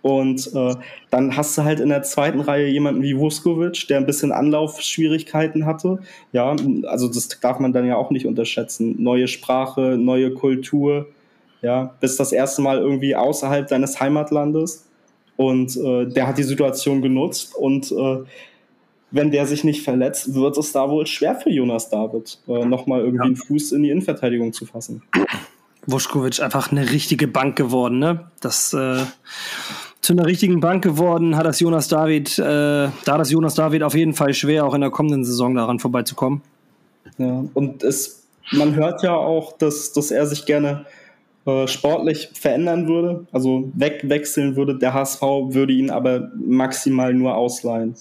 Und 0.00 0.54
äh, 0.54 0.74
dann 1.10 1.36
hast 1.36 1.58
du 1.58 1.64
halt 1.64 1.80
in 1.80 1.88
der 1.88 2.02
zweiten 2.02 2.40
Reihe 2.40 2.68
jemanden 2.68 3.02
wie 3.02 3.18
Vuskovic, 3.18 3.88
der 3.88 3.98
ein 3.98 4.06
bisschen 4.06 4.32
Anlaufschwierigkeiten 4.32 5.66
hatte. 5.66 5.98
Ja, 6.32 6.54
also 6.86 7.08
das 7.08 7.28
darf 7.40 7.58
man 7.58 7.72
dann 7.72 7.86
ja 7.86 7.96
auch 7.96 8.10
nicht 8.10 8.26
unterschätzen. 8.26 8.96
Neue 9.02 9.28
Sprache, 9.28 9.96
neue 9.98 10.32
Kultur, 10.32 11.08
ja, 11.62 11.94
bist 12.00 12.20
das 12.20 12.32
erste 12.32 12.62
Mal 12.62 12.78
irgendwie 12.78 13.16
außerhalb 13.16 13.66
deines 13.66 14.00
Heimatlandes 14.00 14.87
und 15.38 15.76
äh, 15.76 16.06
der 16.06 16.26
hat 16.26 16.36
die 16.36 16.42
Situation 16.42 17.00
genutzt 17.00 17.54
und 17.54 17.92
äh, 17.92 18.24
wenn 19.12 19.30
der 19.30 19.46
sich 19.46 19.62
nicht 19.64 19.82
verletzt, 19.84 20.34
wird 20.34 20.58
es 20.58 20.72
da 20.72 20.90
wohl 20.90 21.06
schwer 21.06 21.36
für 21.36 21.48
Jonas 21.48 21.88
David, 21.88 22.38
äh, 22.48 22.66
nochmal 22.66 23.00
irgendwie 23.00 23.18
ja. 23.18 23.24
einen 23.24 23.36
Fuß 23.36 23.72
in 23.72 23.84
die 23.84 23.90
Innenverteidigung 23.90 24.52
zu 24.52 24.66
fassen. 24.66 25.02
Vuskovic 25.86 26.40
einfach 26.40 26.72
eine 26.72 26.90
richtige 26.90 27.28
Bank 27.28 27.56
geworden, 27.56 28.00
ne? 28.00 28.30
Das 28.40 28.74
äh, 28.74 29.04
zu 30.00 30.12
einer 30.12 30.26
richtigen 30.26 30.58
Bank 30.58 30.82
geworden, 30.82 31.36
hat 31.36 31.46
das 31.46 31.60
Jonas 31.60 31.86
David, 31.86 32.36
äh, 32.38 32.42
da 32.42 32.90
das 33.04 33.30
Jonas 33.30 33.54
David 33.54 33.84
auf 33.84 33.94
jeden 33.94 34.14
Fall 34.14 34.34
schwer, 34.34 34.66
auch 34.66 34.74
in 34.74 34.80
der 34.80 34.90
kommenden 34.90 35.24
Saison 35.24 35.54
daran 35.54 35.78
vorbeizukommen. 35.78 36.42
Ja, 37.16 37.44
und 37.54 37.84
es, 37.84 38.24
man 38.50 38.74
hört 38.74 39.04
ja 39.04 39.14
auch, 39.14 39.56
dass, 39.56 39.92
dass 39.92 40.10
er 40.10 40.26
sich 40.26 40.46
gerne 40.46 40.84
äh, 41.46 41.66
sportlich 41.66 42.30
verändern 42.34 42.88
würde, 42.88 43.26
also 43.32 43.70
wegwechseln 43.74 44.56
würde. 44.56 44.78
Der 44.78 44.94
HSV 44.94 45.22
würde 45.22 45.72
ihn 45.72 45.90
aber 45.90 46.30
maximal 46.36 47.14
nur 47.14 47.36
ausleihen 47.36 47.94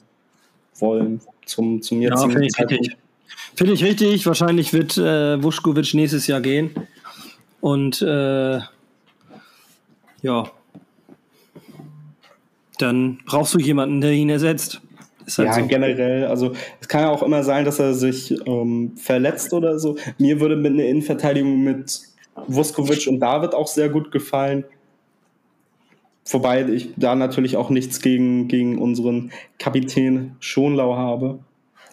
wollen 0.79 1.21
zum, 1.45 1.81
zum 1.81 2.01
jetzigen 2.01 2.29
ja, 2.29 2.35
finde 2.35 2.47
ich 2.47 2.59
richtig. 2.59 2.97
Finde 3.55 3.73
ich 3.73 3.83
richtig. 3.83 4.25
Wahrscheinlich 4.25 4.73
wird 4.73 4.97
äh, 4.97 5.41
Vuskovic 5.41 5.93
nächstes 5.93 6.27
Jahr 6.27 6.41
gehen. 6.41 6.71
Und 7.61 8.01
äh, 8.01 8.59
ja, 10.21 10.51
dann 12.77 13.19
brauchst 13.25 13.53
du 13.53 13.59
jemanden, 13.59 14.01
der 14.01 14.11
ihn 14.11 14.29
ersetzt. 14.29 14.81
Halt 15.37 15.47
ja, 15.47 15.53
so. 15.53 15.67
generell. 15.67 16.25
Also 16.25 16.53
es 16.79 16.87
kann 16.87 17.01
ja 17.01 17.09
auch 17.09 17.23
immer 17.23 17.43
sein, 17.43 17.65
dass 17.65 17.79
er 17.79 17.93
sich 17.93 18.33
ähm, 18.45 18.93
verletzt 18.95 19.53
oder 19.53 19.77
so. 19.79 19.97
Mir 20.17 20.39
würde 20.39 20.55
mit 20.55 20.73
einer 20.73 20.85
Innenverteidigung 20.85 21.63
mit 21.63 21.99
Vuskovic 22.47 23.07
und 23.07 23.19
David 23.19 23.53
auch 23.53 23.67
sehr 23.67 23.89
gut 23.89 24.11
gefallen. 24.11 24.65
Wobei 26.29 26.67
ich 26.67 26.89
da 26.97 27.15
natürlich 27.15 27.55
auch 27.57 27.69
nichts 27.69 28.01
gegen, 28.01 28.47
gegen 28.47 28.79
unseren 28.79 29.31
Kapitän 29.59 30.35
Schonlau 30.39 30.95
habe. 30.95 31.39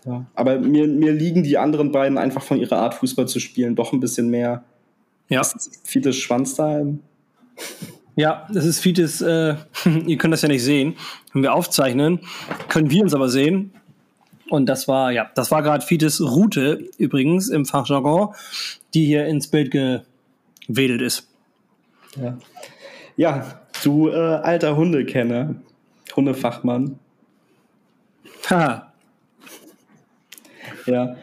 Ja. 0.04 0.26
Aber 0.34 0.58
mir, 0.58 0.86
mir 0.86 1.12
liegen 1.12 1.42
die 1.44 1.56
anderen 1.56 1.92
beiden 1.92 2.18
einfach 2.18 2.42
von 2.42 2.58
ihrer 2.58 2.78
Art, 2.78 2.94
Fußball 2.94 3.28
zu 3.28 3.40
spielen, 3.40 3.74
doch 3.74 3.92
ein 3.92 4.00
bisschen 4.00 4.28
mehr. 4.28 4.64
Ja. 5.28 5.42
Fites 5.84 6.16
Schwanzteil. 6.16 6.98
Ja, 8.16 8.46
das 8.52 8.64
ist 8.64 8.80
Fites, 8.80 9.20
äh, 9.20 9.54
ihr 10.06 10.18
könnt 10.18 10.32
das 10.32 10.42
ja 10.42 10.48
nicht 10.48 10.62
sehen. 10.62 10.94
Wenn 11.32 11.42
wir 11.42 11.54
aufzeichnen, 11.54 12.20
können 12.68 12.90
wir 12.90 13.02
uns 13.02 13.14
aber 13.14 13.28
sehen. 13.28 13.72
Und 14.50 14.66
das 14.66 14.88
war, 14.88 15.10
ja, 15.10 15.30
das 15.34 15.50
war 15.50 15.62
gerade 15.62 15.84
Fites 15.84 16.20
Route 16.20 16.86
übrigens 16.98 17.48
im 17.48 17.64
Fachjargon, 17.64 18.34
die 18.92 19.06
hier 19.06 19.26
ins 19.26 19.48
Bild 19.48 19.70
ge 19.70 20.00
wedelt 20.68 21.02
ist. 21.02 21.28
Ja, 22.16 22.38
ja 23.16 23.60
du 23.82 24.08
äh, 24.08 24.14
alter 24.14 24.76
Hundekenner, 24.76 25.54
Hundefachmann. 26.14 26.98
Ha. 28.50 28.92
Ja. 30.86 31.16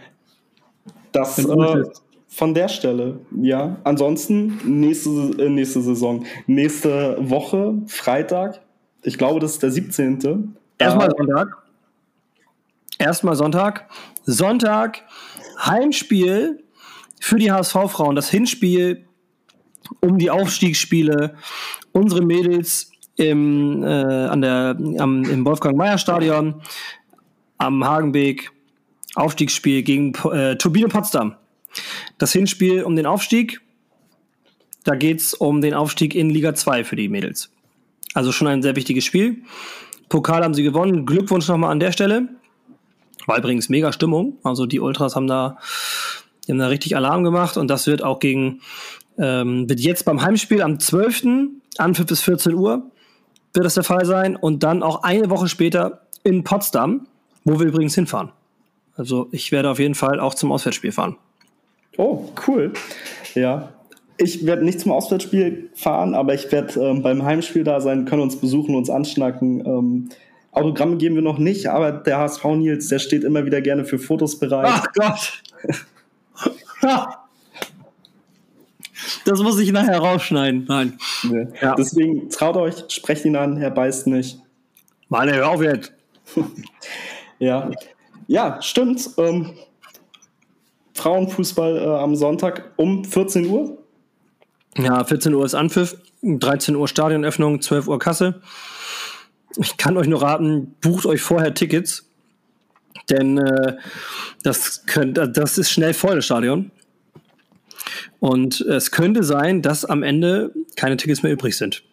Das 1.11 1.37
äh, 1.37 1.83
von 2.27 2.53
der 2.53 2.69
Stelle, 2.69 3.19
ja. 3.35 3.77
Ansonsten 3.83 4.59
nächste, 4.63 5.09
äh, 5.09 5.49
nächste 5.49 5.81
Saison, 5.81 6.25
nächste 6.47 7.17
Woche, 7.19 7.75
Freitag, 7.87 8.61
ich 9.03 9.17
glaube, 9.17 9.39
das 9.39 9.53
ist 9.53 9.63
der 9.63 9.71
17. 9.71 10.55
Erstmal 10.77 11.11
Sonntag. 11.11 11.57
Erstmal 12.97 13.35
Sonntag. 13.35 13.89
Sonntag, 14.23 15.03
Heimspiel 15.59 16.63
für 17.19 17.37
die 17.37 17.51
HSV-Frauen. 17.51 18.15
Das 18.15 18.29
Hinspiel 18.29 19.05
um 19.99 20.17
die 20.17 20.29
Aufstiegsspiele. 20.29 21.35
Unsere 21.91 22.21
Mädels 22.21 22.91
im, 23.15 23.83
äh, 23.83 23.87
an 23.87 24.41
der, 24.41 24.77
am, 24.97 25.23
im 25.23 25.45
Wolfgang-Meyer-Stadion 25.45 26.61
am 27.57 27.85
Hagenbeek. 27.85 28.51
Aufstiegsspiel 29.15 29.83
gegen 29.83 30.13
äh, 30.31 30.55
Turbine 30.55 30.87
Potsdam. 30.87 31.35
Das 32.17 32.31
Hinspiel 32.31 32.83
um 32.83 32.95
den 32.95 33.05
Aufstieg. 33.05 33.61
Da 34.83 34.95
geht 34.95 35.19
es 35.19 35.33
um 35.33 35.61
den 35.61 35.73
Aufstieg 35.73 36.15
in 36.15 36.29
Liga 36.29 36.55
2 36.55 36.83
für 36.83 36.95
die 36.95 37.09
Mädels. 37.09 37.51
Also 38.13 38.31
schon 38.31 38.47
ein 38.47 38.61
sehr 38.61 38.75
wichtiges 38.75 39.05
Spiel. 39.05 39.43
Pokal 40.09 40.43
haben 40.43 40.53
sie 40.53 40.63
gewonnen. 40.63 41.05
Glückwunsch 41.05 41.47
nochmal 41.47 41.71
an 41.71 41.79
der 41.79 41.91
Stelle. 41.91 42.29
War 43.27 43.37
übrigens 43.37 43.69
mega 43.69 43.91
Stimmung. 43.91 44.37
Also 44.43 44.65
die 44.65 44.79
Ultras 44.79 45.15
haben 45.15 45.27
da, 45.27 45.57
haben 46.49 46.57
da 46.57 46.67
richtig 46.67 46.95
Alarm 46.95 47.23
gemacht 47.23 47.57
und 47.57 47.67
das 47.67 47.87
wird 47.87 48.03
auch 48.03 48.19
gegen 48.19 48.61
ähm, 49.21 49.69
wird 49.69 49.79
jetzt 49.79 50.03
beim 50.03 50.21
Heimspiel 50.21 50.61
am 50.61 50.79
12. 50.79 51.23
Anpfiff 51.77 52.07
bis 52.07 52.21
14 52.21 52.55
Uhr 52.55 52.83
wird 53.53 53.65
das 53.65 53.75
der 53.75 53.83
Fall 53.83 54.05
sein 54.05 54.35
und 54.35 54.63
dann 54.63 54.81
auch 54.81 55.03
eine 55.03 55.29
Woche 55.29 55.47
später 55.47 56.01
in 56.23 56.43
Potsdam 56.43 57.07
Wo 57.43 57.59
wir 57.59 57.67
übrigens 57.67 57.95
hinfahren. 57.95 58.31
Also 58.95 59.29
ich 59.31 59.51
werde 59.51 59.69
auf 59.69 59.79
jeden 59.79 59.95
Fall 59.95 60.19
auch 60.19 60.33
zum 60.33 60.51
Auswärtsspiel 60.51 60.91
fahren. 60.91 61.17
Oh, 61.97 62.29
cool. 62.47 62.73
Ja. 63.35 63.69
Ich 64.17 64.45
werde 64.45 64.63
nicht 64.63 64.79
zum 64.79 64.91
Auswärtsspiel 64.91 65.69
fahren, 65.73 66.13
aber 66.13 66.33
ich 66.33 66.51
werde 66.51 66.79
ähm, 66.79 67.01
beim 67.01 67.23
Heimspiel 67.23 67.63
da 67.63 67.81
sein, 67.81 68.05
können 68.05 68.21
uns 68.21 68.35
besuchen, 68.35 68.75
uns 68.75 68.89
anschnacken. 68.89 69.65
Ähm, 69.65 70.09
Autogramme 70.51 70.97
geben 70.97 71.15
wir 71.15 71.21
noch 71.21 71.37
nicht, 71.37 71.67
aber 71.67 71.91
der 71.91 72.19
HSV 72.19 72.43
Nils, 72.45 72.87
der 72.89 72.99
steht 72.99 73.23
immer 73.23 73.45
wieder 73.45 73.61
gerne 73.61 73.85
für 73.85 73.97
Fotos 73.97 74.37
bereit. 74.37 74.67
Ach 74.69 74.85
Gott! 74.93 75.41
das 79.25 79.41
muss 79.41 79.59
ich 79.59 79.71
nachher 79.71 79.99
rausschneiden. 79.99 80.65
Nein. 80.67 80.97
Nee. 81.23 81.47
Ja. 81.61 81.75
Deswegen 81.75 82.29
traut 82.29 82.57
euch, 82.57 82.83
sprecht 82.89 83.25
ihn 83.25 83.35
an, 83.35 83.57
er 83.57 83.71
beißt 83.71 84.07
nicht. 84.07 84.39
Mann, 85.09 85.31
hör 85.31 85.49
auf 85.49 85.61
jetzt. 85.61 85.91
ja. 87.39 87.69
Ja, 88.27 88.61
stimmt. 88.61 89.09
Ähm, 89.17 89.53
Frauenfußball 90.93 91.77
äh, 91.77 91.85
am 91.85 92.15
Sonntag 92.15 92.71
um 92.77 93.03
14 93.03 93.47
Uhr. 93.47 93.77
Ja, 94.77 95.03
14 95.03 95.33
Uhr 95.33 95.43
ist 95.43 95.53
Anpfiff, 95.53 95.97
13 96.21 96.75
Uhr 96.75 96.87
Stadionöffnung, 96.87 97.61
12 97.61 97.87
Uhr 97.87 97.99
Kasse. 97.99 98.41
Ich 99.57 99.75
kann 99.77 99.97
euch 99.97 100.07
nur 100.07 100.21
raten, 100.21 100.75
bucht 100.79 101.05
euch 101.05 101.21
vorher 101.21 101.53
Tickets, 101.53 102.09
denn 103.09 103.37
äh, 103.37 103.75
das, 104.43 104.85
könnt, 104.85 105.17
das 105.17 105.57
ist 105.57 105.71
schnell 105.71 105.93
voll, 105.93 106.15
das 106.15 106.25
Stadion. 106.25 106.71
Und 108.19 108.61
es 108.61 108.91
könnte 108.91 109.23
sein, 109.23 109.61
dass 109.61 109.85
am 109.85 110.03
Ende 110.03 110.53
keine 110.75 110.97
Tickets 110.97 111.23
mehr 111.23 111.31
übrig 111.31 111.57
sind. 111.57 111.83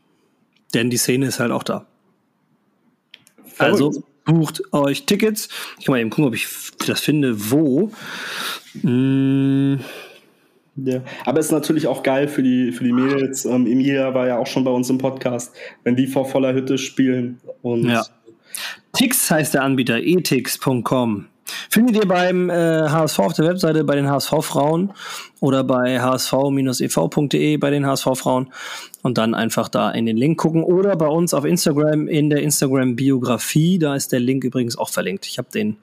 Denn 0.75 0.91
die 0.91 0.97
Szene 0.97 1.27
ist 1.27 1.41
halt 1.41 1.51
auch 1.51 1.63
da. 1.63 1.87
Also 3.59 4.05
bucht 4.25 4.73
euch 4.73 5.07
Tickets. 5.07 5.49
Ich 5.79 5.87
kann 5.87 5.95
mal 5.95 6.01
eben 6.01 6.11
gucken, 6.11 6.27
ob 6.27 6.35
ich 6.35 6.47
das 6.87 7.01
finde, 7.01 7.51
wo. 7.51 7.91
Mmh. 8.83 9.79
Ja, 10.85 11.03
aber 11.25 11.41
es 11.41 11.47
ist 11.47 11.53
natürlich 11.53 11.87
auch 11.89 12.03
geil 12.03 12.29
für 12.29 12.43
die, 12.43 12.71
für 12.71 12.85
die 12.85 12.93
Mädels. 12.93 13.45
Ähm, 13.45 13.67
Emilia 13.67 14.15
war 14.15 14.29
ja 14.29 14.39
auch 14.39 14.47
schon 14.47 14.63
bei 14.63 14.71
uns 14.71 14.89
im 14.91 14.99
Podcast, 14.99 15.53
wenn 15.83 15.97
die 15.97 16.07
vor 16.07 16.29
voller 16.29 16.55
Hütte 16.55 16.79
spielen. 16.79 17.41
Und 17.63 17.89
ja. 17.89 18.05
Tix 18.93 19.31
heißt 19.31 19.55
der 19.55 19.63
Anbieter, 19.63 19.99
etix.com. 19.99 21.27
Findet 21.71 21.97
ihr 21.97 22.09
beim 22.09 22.51
äh, 22.51 22.89
HSV 22.89 23.19
auf 23.19 23.33
der 23.35 23.47
Webseite 23.47 23.85
bei 23.85 23.97
den 23.97 24.09
HSV-Frauen 24.09 24.93
oder 25.41 25.65
bei 25.65 26.01
hsv-ev.de 26.01 27.57
bei 27.57 27.71
den 27.71 27.87
HSV-Frauen 27.87 28.53
und 29.03 29.19
dann 29.19 29.35
einfach 29.35 29.69
da 29.69 29.91
in 29.91 30.07
den 30.07 30.17
Link 30.17 30.39
gucken 30.39 30.63
oder 30.63 30.97
bei 30.97 31.07
uns 31.07 31.35
auf 31.35 31.45
Instagram 31.45 32.09
in 32.09 32.31
der 32.31 32.43
Instagram-Biografie. 32.43 33.79
Da 33.79 33.95
ist 33.95 34.13
der 34.13 34.21
Link 34.21 34.45
übrigens 34.45 34.77
auch 34.77 34.91
verlinkt. 34.91 35.27
Ich 35.27 35.39
habe 35.39 35.49
den 35.53 35.77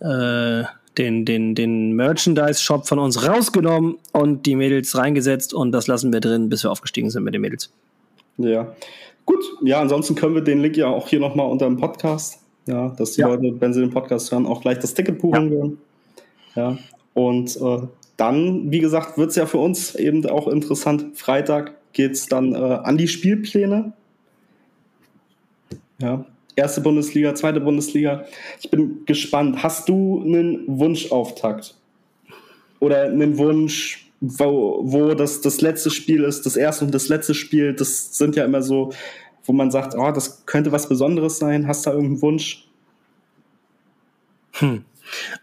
äh, 0.00 0.64
den, 0.98 1.24
den, 1.24 1.54
den 1.54 1.92
Merchandise-Shop 1.92 2.86
von 2.86 2.98
uns 2.98 3.26
rausgenommen 3.26 3.98
und 4.12 4.46
die 4.46 4.56
Mädels 4.56 4.96
reingesetzt 4.96 5.54
und 5.54 5.72
das 5.72 5.86
lassen 5.86 6.12
wir 6.12 6.20
drin, 6.20 6.48
bis 6.48 6.64
wir 6.64 6.70
aufgestiegen 6.70 7.10
sind 7.10 7.24
mit 7.24 7.34
den 7.34 7.40
Mädels. 7.40 7.72
Ja. 8.36 8.74
Gut, 9.24 9.42
ja, 9.62 9.80
ansonsten 9.80 10.14
können 10.16 10.34
wir 10.34 10.42
den 10.42 10.60
Link 10.60 10.76
ja 10.76 10.88
auch 10.88 11.08
hier 11.08 11.20
nochmal 11.20 11.46
unter 11.46 11.66
dem 11.66 11.78
Podcast, 11.78 12.41
ja, 12.66 12.88
dass 12.90 13.12
die 13.12 13.22
ja. 13.22 13.28
Leute, 13.28 13.60
wenn 13.60 13.72
sie 13.72 13.80
den 13.80 13.90
Podcast 13.90 14.30
hören, 14.30 14.46
auch 14.46 14.60
gleich 14.60 14.78
das 14.78 14.94
Ticket 14.94 15.18
buchen 15.18 15.50
würden. 15.50 15.78
Ja. 16.54 16.78
Und 17.14 17.56
äh, 17.56 17.78
dann, 18.16 18.70
wie 18.70 18.78
gesagt, 18.78 19.18
wird 19.18 19.30
es 19.30 19.36
ja 19.36 19.46
für 19.46 19.58
uns 19.58 19.94
eben 19.94 20.24
auch 20.26 20.48
interessant. 20.48 21.16
Freitag 21.18 21.74
geht 21.92 22.12
es 22.12 22.26
dann 22.26 22.54
äh, 22.54 22.58
an 22.58 22.96
die 22.96 23.08
Spielpläne. 23.08 23.92
Ja, 25.98 26.24
erste 26.56 26.80
Bundesliga, 26.80 27.34
zweite 27.34 27.60
Bundesliga. 27.60 28.24
Ich 28.60 28.70
bin 28.70 29.04
gespannt. 29.06 29.62
Hast 29.62 29.88
du 29.88 30.22
einen 30.22 30.64
Wunschauftakt? 30.66 31.74
Oder 32.80 33.04
einen 33.04 33.38
Wunsch, 33.38 34.10
wo, 34.20 34.80
wo 34.82 35.14
das, 35.14 35.40
das 35.40 35.60
letzte 35.60 35.90
Spiel 35.90 36.24
ist, 36.24 36.46
das 36.46 36.56
erste 36.56 36.84
und 36.84 36.94
das 36.94 37.08
letzte 37.08 37.34
Spiel, 37.34 37.74
das 37.74 38.16
sind 38.16 38.34
ja 38.34 38.44
immer 38.44 38.62
so, 38.62 38.92
wo 39.44 39.52
man 39.52 39.70
sagt, 39.70 39.94
oh, 39.96 40.10
das 40.10 40.46
könnte 40.46 40.72
was 40.72 40.88
Besonderes 40.88 41.38
sein. 41.38 41.66
Hast 41.66 41.86
du 41.86 41.90
da 41.90 41.96
irgendeinen 41.96 42.22
Wunsch? 42.22 42.68
Hm. 44.52 44.84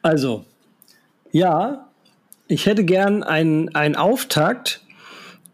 Also, 0.01 0.45
ja, 1.31 1.89
ich 2.47 2.65
hätte 2.65 2.83
gern 2.83 3.23
einen, 3.23 3.75
einen 3.75 3.95
Auftakt 3.95 4.81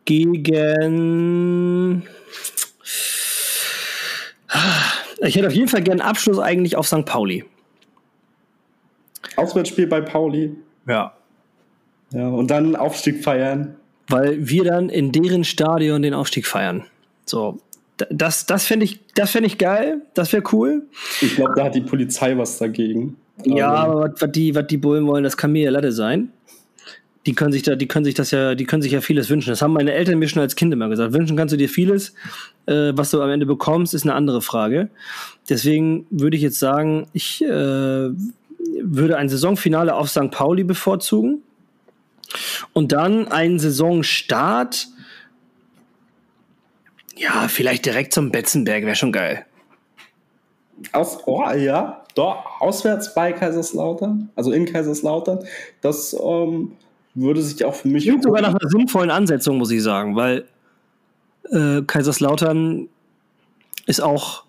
gegen. 0.06 2.04
Ich 5.20 5.36
hätte 5.36 5.48
auf 5.48 5.54
jeden 5.54 5.68
Fall 5.68 5.82
gern 5.82 6.02
Abschluss 6.02 6.40
eigentlich 6.40 6.78
auf 6.78 6.88
St. 6.88 7.06
Pauli. 7.06 7.44
Auswärtsspiel 9.36 9.88
bei 9.88 10.02
Pauli. 10.02 10.56
Ja. 10.88 11.14
Ja, 12.12 12.28
und 12.30 12.50
dann 12.52 12.76
Aufstieg 12.76 13.24
feiern. 13.24 13.76
Weil 14.08 14.48
wir 14.48 14.64
dann 14.64 14.90
in 14.90 15.12
deren 15.12 15.44
Stadion 15.44 16.02
den 16.02 16.14
Aufstieg 16.14 16.46
feiern. 16.46 16.86
So. 17.26 17.60
Das, 18.10 18.46
das 18.46 18.66
fände 18.66 18.86
ich, 18.86 19.00
fänd 19.26 19.46
ich 19.46 19.58
geil. 19.58 20.02
Das 20.14 20.34
wäre 20.34 20.44
cool. 20.52 20.84
Ich 21.22 21.36
glaube, 21.36 21.54
da 21.56 21.66
hat 21.66 21.76
die 21.76 21.82
Polizei 21.82 22.38
was 22.38 22.58
dagegen. 22.58 23.18
Ja, 23.46 23.74
also 23.74 23.92
aber 23.92 24.02
was, 24.12 24.22
was, 24.22 24.32
die, 24.32 24.56
was 24.56 24.68
die 24.68 24.78
Bullen 24.78 25.08
wollen, 25.08 25.24
das 25.24 25.38
kann 25.38 25.52
mir 25.52 25.64
ja 25.64 25.72
Latte 25.72 25.92
sein 25.92 26.32
die 27.26 27.34
können 27.34 27.52
sich 27.52 27.64
da, 27.64 27.76
die 27.76 27.88
können 27.88 28.06
sich 28.06 28.14
das 28.14 28.32
ja, 28.32 28.56
die 28.56 28.66
können 28.66 28.82
sich 28.82 28.92
ja 28.92 29.02
vieles 29.02 29.30
wünschen. 29.30 29.50
Das 29.50 29.62
haben 29.62 29.74
meine 29.74 29.94
Eltern 29.94 30.20
mir 30.20 30.28
schon 30.28 30.42
als 30.42 30.56
Kind 30.56 30.72
immer 30.74 30.90
gesagt. 30.90 31.14
Wünschen 31.14 31.36
kannst 31.36 31.54
du 31.54 31.58
dir 31.58 31.70
vieles. 31.70 32.14
Äh, 32.68 32.92
was 32.94 33.12
du 33.12 33.22
am 33.22 33.30
Ende 33.30 33.46
bekommst, 33.46 33.94
ist 33.94 34.04
eine 34.04 34.14
andere 34.14 34.42
Frage. 34.42 34.90
Deswegen 35.50 36.06
würde 36.12 36.38
ich 36.38 36.44
jetzt 36.44 36.60
sagen, 36.60 37.08
ich 37.14 37.44
äh, 37.44 37.48
würde 37.48 39.18
ein 39.18 39.30
Saisonfinale 39.30 39.96
auf 39.96 40.10
St. 40.10 40.30
Pauli 40.32 40.64
bevorzugen. 40.64 41.42
Und 42.74 42.92
dann 42.92 43.28
einen 43.28 43.60
Saisonstart. 43.60 44.88
Ja, 47.18 47.48
vielleicht 47.48 47.86
direkt 47.86 48.14
zum 48.14 48.32
Betzenberg 48.32 48.84
wäre 48.84 48.96
schon 48.96 49.12
geil. 49.12 49.46
Aus, 50.92 51.20
oh, 51.26 51.50
ja, 51.52 52.04
doch, 52.16 52.60
auswärts 52.60 53.14
bei 53.14 53.32
Kaiserslautern, 53.32 54.30
also 54.36 54.52
in 54.52 54.66
Kaiserslautern. 54.66 55.40
Das 55.82 56.14
ähm, 56.14 56.74
würde 57.14 57.42
sich 57.42 57.64
auch 57.64 57.76
für 57.76 57.88
mich. 57.88 58.04
Klingt 58.04 58.24
sogar 58.24 58.42
nach 58.42 58.56
einer 58.56 58.70
sinnvollen 58.70 59.10
Ansetzung, 59.10 59.58
muss 59.58 59.72
ich 59.72 59.82
sagen, 59.82 60.16
weil 60.16 60.46
äh, 61.52 61.82
Kaiserslautern 61.82 62.90
ist 63.86 64.02
auch 64.02 64.44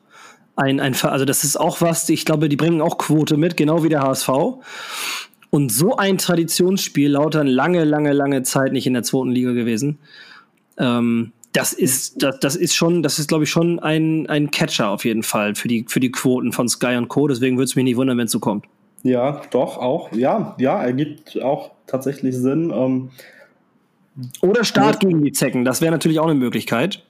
ein, 0.56 0.80
ein, 0.80 0.96
also 1.02 1.24
das 1.24 1.44
ist 1.44 1.58
auch 1.58 1.80
was, 1.80 2.08
ich 2.08 2.24
glaube, 2.24 2.48
die 2.48 2.56
bringen 2.56 2.80
auch 2.80 2.98
Quote 2.98 3.36
mit, 3.36 3.56
genau 3.56 3.84
wie 3.84 3.88
der 3.88 4.02
HSV. 4.02 4.28
Und 5.50 5.70
so 5.70 5.96
ein 5.96 6.18
Traditionsspiel, 6.18 7.10
Lautern 7.10 7.46
lange, 7.46 7.84
lange, 7.84 8.12
lange 8.12 8.42
Zeit 8.42 8.72
nicht 8.72 8.86
in 8.86 8.94
der 8.94 9.04
zweiten 9.04 9.30
Liga 9.30 9.52
gewesen. 9.52 9.98
Ähm, 10.78 11.32
das 11.56 11.72
ist, 11.72 12.22
das, 12.22 12.38
das 12.40 12.54
ist 12.54 12.74
schon, 12.74 13.02
das 13.02 13.18
ist, 13.18 13.28
glaube 13.28 13.44
ich, 13.44 13.50
schon 13.50 13.78
ein, 13.78 14.28
ein 14.28 14.50
Catcher 14.50 14.90
auf 14.90 15.06
jeden 15.06 15.22
Fall 15.22 15.54
für 15.54 15.68
die, 15.68 15.86
für 15.88 16.00
die 16.00 16.12
Quoten 16.12 16.52
von 16.52 16.68
Sky 16.68 16.96
und 16.96 17.08
Co. 17.08 17.28
Deswegen 17.28 17.56
würde 17.56 17.64
es 17.64 17.76
mich 17.76 17.84
nicht 17.84 17.96
wundern, 17.96 18.18
wenn 18.18 18.26
es 18.26 18.32
so 18.32 18.40
kommt. 18.40 18.66
Ja, 19.02 19.40
doch, 19.50 19.78
auch. 19.78 20.12
Ja, 20.12 20.54
ja, 20.58 20.82
ergibt 20.82 21.40
auch 21.40 21.70
tatsächlich 21.86 22.36
Sinn. 22.36 22.70
Ähm, 22.74 23.10
Oder 24.42 24.64
Start 24.64 25.00
gegen 25.00 25.22
die 25.22 25.32
Zecken, 25.32 25.64
das 25.64 25.80
wäre 25.80 25.92
natürlich 25.92 26.20
auch 26.20 26.26
eine 26.26 26.34
Möglichkeit. 26.34 27.02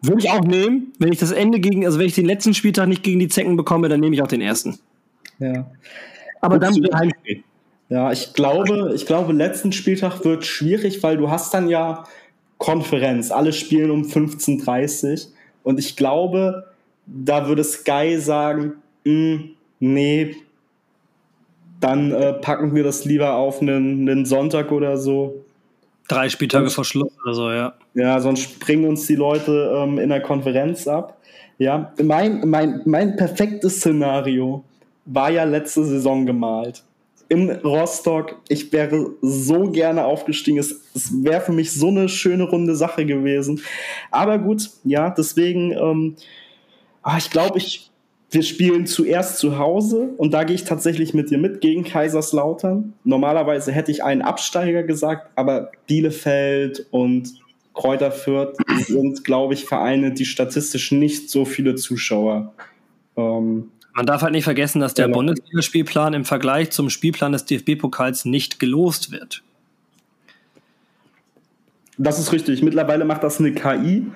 Würde 0.00 0.20
ich 0.20 0.30
auch 0.30 0.44
nehmen, 0.44 0.92
wenn 0.98 1.12
ich 1.12 1.18
das 1.18 1.32
Ende 1.32 1.60
gegen, 1.60 1.84
also 1.84 1.98
wenn 1.98 2.06
ich 2.06 2.14
den 2.14 2.26
letzten 2.26 2.54
Spieltag 2.54 2.88
nicht 2.88 3.02
gegen 3.02 3.18
die 3.18 3.28
Zecken 3.28 3.58
bekomme, 3.58 3.90
dann 3.90 4.00
nehme 4.00 4.14
ich 4.14 4.22
auch 4.22 4.28
den 4.28 4.40
ersten. 4.40 4.78
Ja. 5.38 5.70
Aber 6.40 6.58
dann 6.58 6.74
wird 6.76 6.94
Heimspiel. 6.94 7.42
Ja, 7.90 8.10
ich 8.10 8.32
glaube, 8.32 8.92
ich 8.94 9.04
glaube, 9.04 9.34
letzten 9.34 9.72
Spieltag 9.72 10.24
wird 10.24 10.46
schwierig, 10.46 11.02
weil 11.02 11.18
du 11.18 11.30
hast 11.30 11.52
dann 11.52 11.68
ja 11.68 12.04
Konferenz. 12.64 13.30
Alle 13.30 13.52
spielen 13.52 13.90
um 13.90 14.04
15.30 14.04 15.12
Uhr. 15.12 15.32
Und 15.64 15.78
ich 15.78 15.96
glaube, 15.96 16.64
da 17.06 17.46
würde 17.46 17.62
Sky 17.62 18.18
sagen, 18.18 18.72
hm, 19.04 19.50
nee, 19.80 20.34
dann 21.80 22.10
äh, 22.12 22.32
packen 22.32 22.74
wir 22.74 22.82
das 22.82 23.04
lieber 23.04 23.34
auf 23.34 23.60
einen, 23.60 24.08
einen 24.08 24.24
Sonntag 24.24 24.72
oder 24.72 24.96
so. 24.96 25.44
Drei 26.08 26.30
Spieltage 26.30 26.70
vor 26.70 26.86
Schluss 26.86 27.12
oder 27.22 27.34
so, 27.34 27.50
ja. 27.50 27.74
Ja, 27.92 28.18
sonst 28.20 28.40
springen 28.40 28.86
uns 28.86 29.06
die 29.06 29.16
Leute 29.16 29.70
ähm, 29.76 29.98
in 29.98 30.08
der 30.08 30.22
Konferenz 30.22 30.88
ab. 30.88 31.18
Ja, 31.58 31.92
mein, 32.02 32.48
mein, 32.48 32.80
mein 32.86 33.16
perfektes 33.16 33.76
Szenario 33.76 34.64
war 35.04 35.30
ja 35.30 35.44
letzte 35.44 35.84
Saison 35.84 36.24
gemalt. 36.24 36.82
In 37.34 37.50
Rostock, 37.50 38.36
ich 38.48 38.72
wäre 38.72 39.10
so 39.20 39.70
gerne 39.70 40.04
aufgestiegen. 40.04 40.58
Es, 40.58 40.82
es 40.94 41.24
wäre 41.24 41.40
für 41.40 41.52
mich 41.52 41.72
so 41.72 41.88
eine 41.88 42.08
schöne 42.08 42.44
runde 42.44 42.76
Sache 42.76 43.04
gewesen. 43.04 43.60
Aber 44.12 44.38
gut, 44.38 44.70
ja, 44.84 45.10
deswegen, 45.10 45.72
ähm, 45.72 46.16
ah, 47.02 47.18
ich 47.18 47.30
glaube, 47.30 47.58
ich 47.58 47.90
wir 48.30 48.42
spielen 48.42 48.86
zuerst 48.86 49.38
zu 49.38 49.58
Hause 49.58 50.12
und 50.16 50.34
da 50.34 50.42
gehe 50.42 50.56
ich 50.56 50.64
tatsächlich 50.64 51.14
mit 51.14 51.30
dir 51.30 51.38
mit 51.38 51.60
gegen 51.60 51.84
Kaiserslautern. 51.84 52.92
Normalerweise 53.04 53.70
hätte 53.70 53.92
ich 53.92 54.02
einen 54.02 54.22
Absteiger 54.22 54.82
gesagt, 54.82 55.30
aber 55.36 55.70
Bielefeld 55.86 56.86
und 56.90 57.32
Kräuter 57.74 58.10
Fürth 58.10 58.56
sind, 58.86 59.24
glaube 59.24 59.54
ich, 59.54 59.64
Vereine, 59.64 60.12
die 60.12 60.24
statistisch 60.24 60.90
nicht 60.92 61.30
so 61.30 61.44
viele 61.44 61.74
Zuschauer 61.74 62.52
ähm, 63.16 63.70
Man 63.94 64.06
darf 64.06 64.22
halt 64.22 64.32
nicht 64.32 64.44
vergessen, 64.44 64.80
dass 64.80 64.94
der 64.94 65.06
Genau. 65.06 65.18
Bundesligaspielplan 65.18 66.14
im 66.14 66.24
Vergleich 66.24 66.70
zum 66.70 66.90
Spielplan 66.90 67.32
des 67.32 67.44
DFB-Pokals 67.44 68.24
nicht 68.24 68.58
gelost 68.58 69.12
wird. 69.12 69.42
Das 71.96 72.18
ist 72.18 72.32
richtig. 72.32 72.62
Mittlerweile 72.62 73.04
macht 73.04 73.22
das 73.22 73.38
eine 73.38 73.52
KI. 73.52 74.06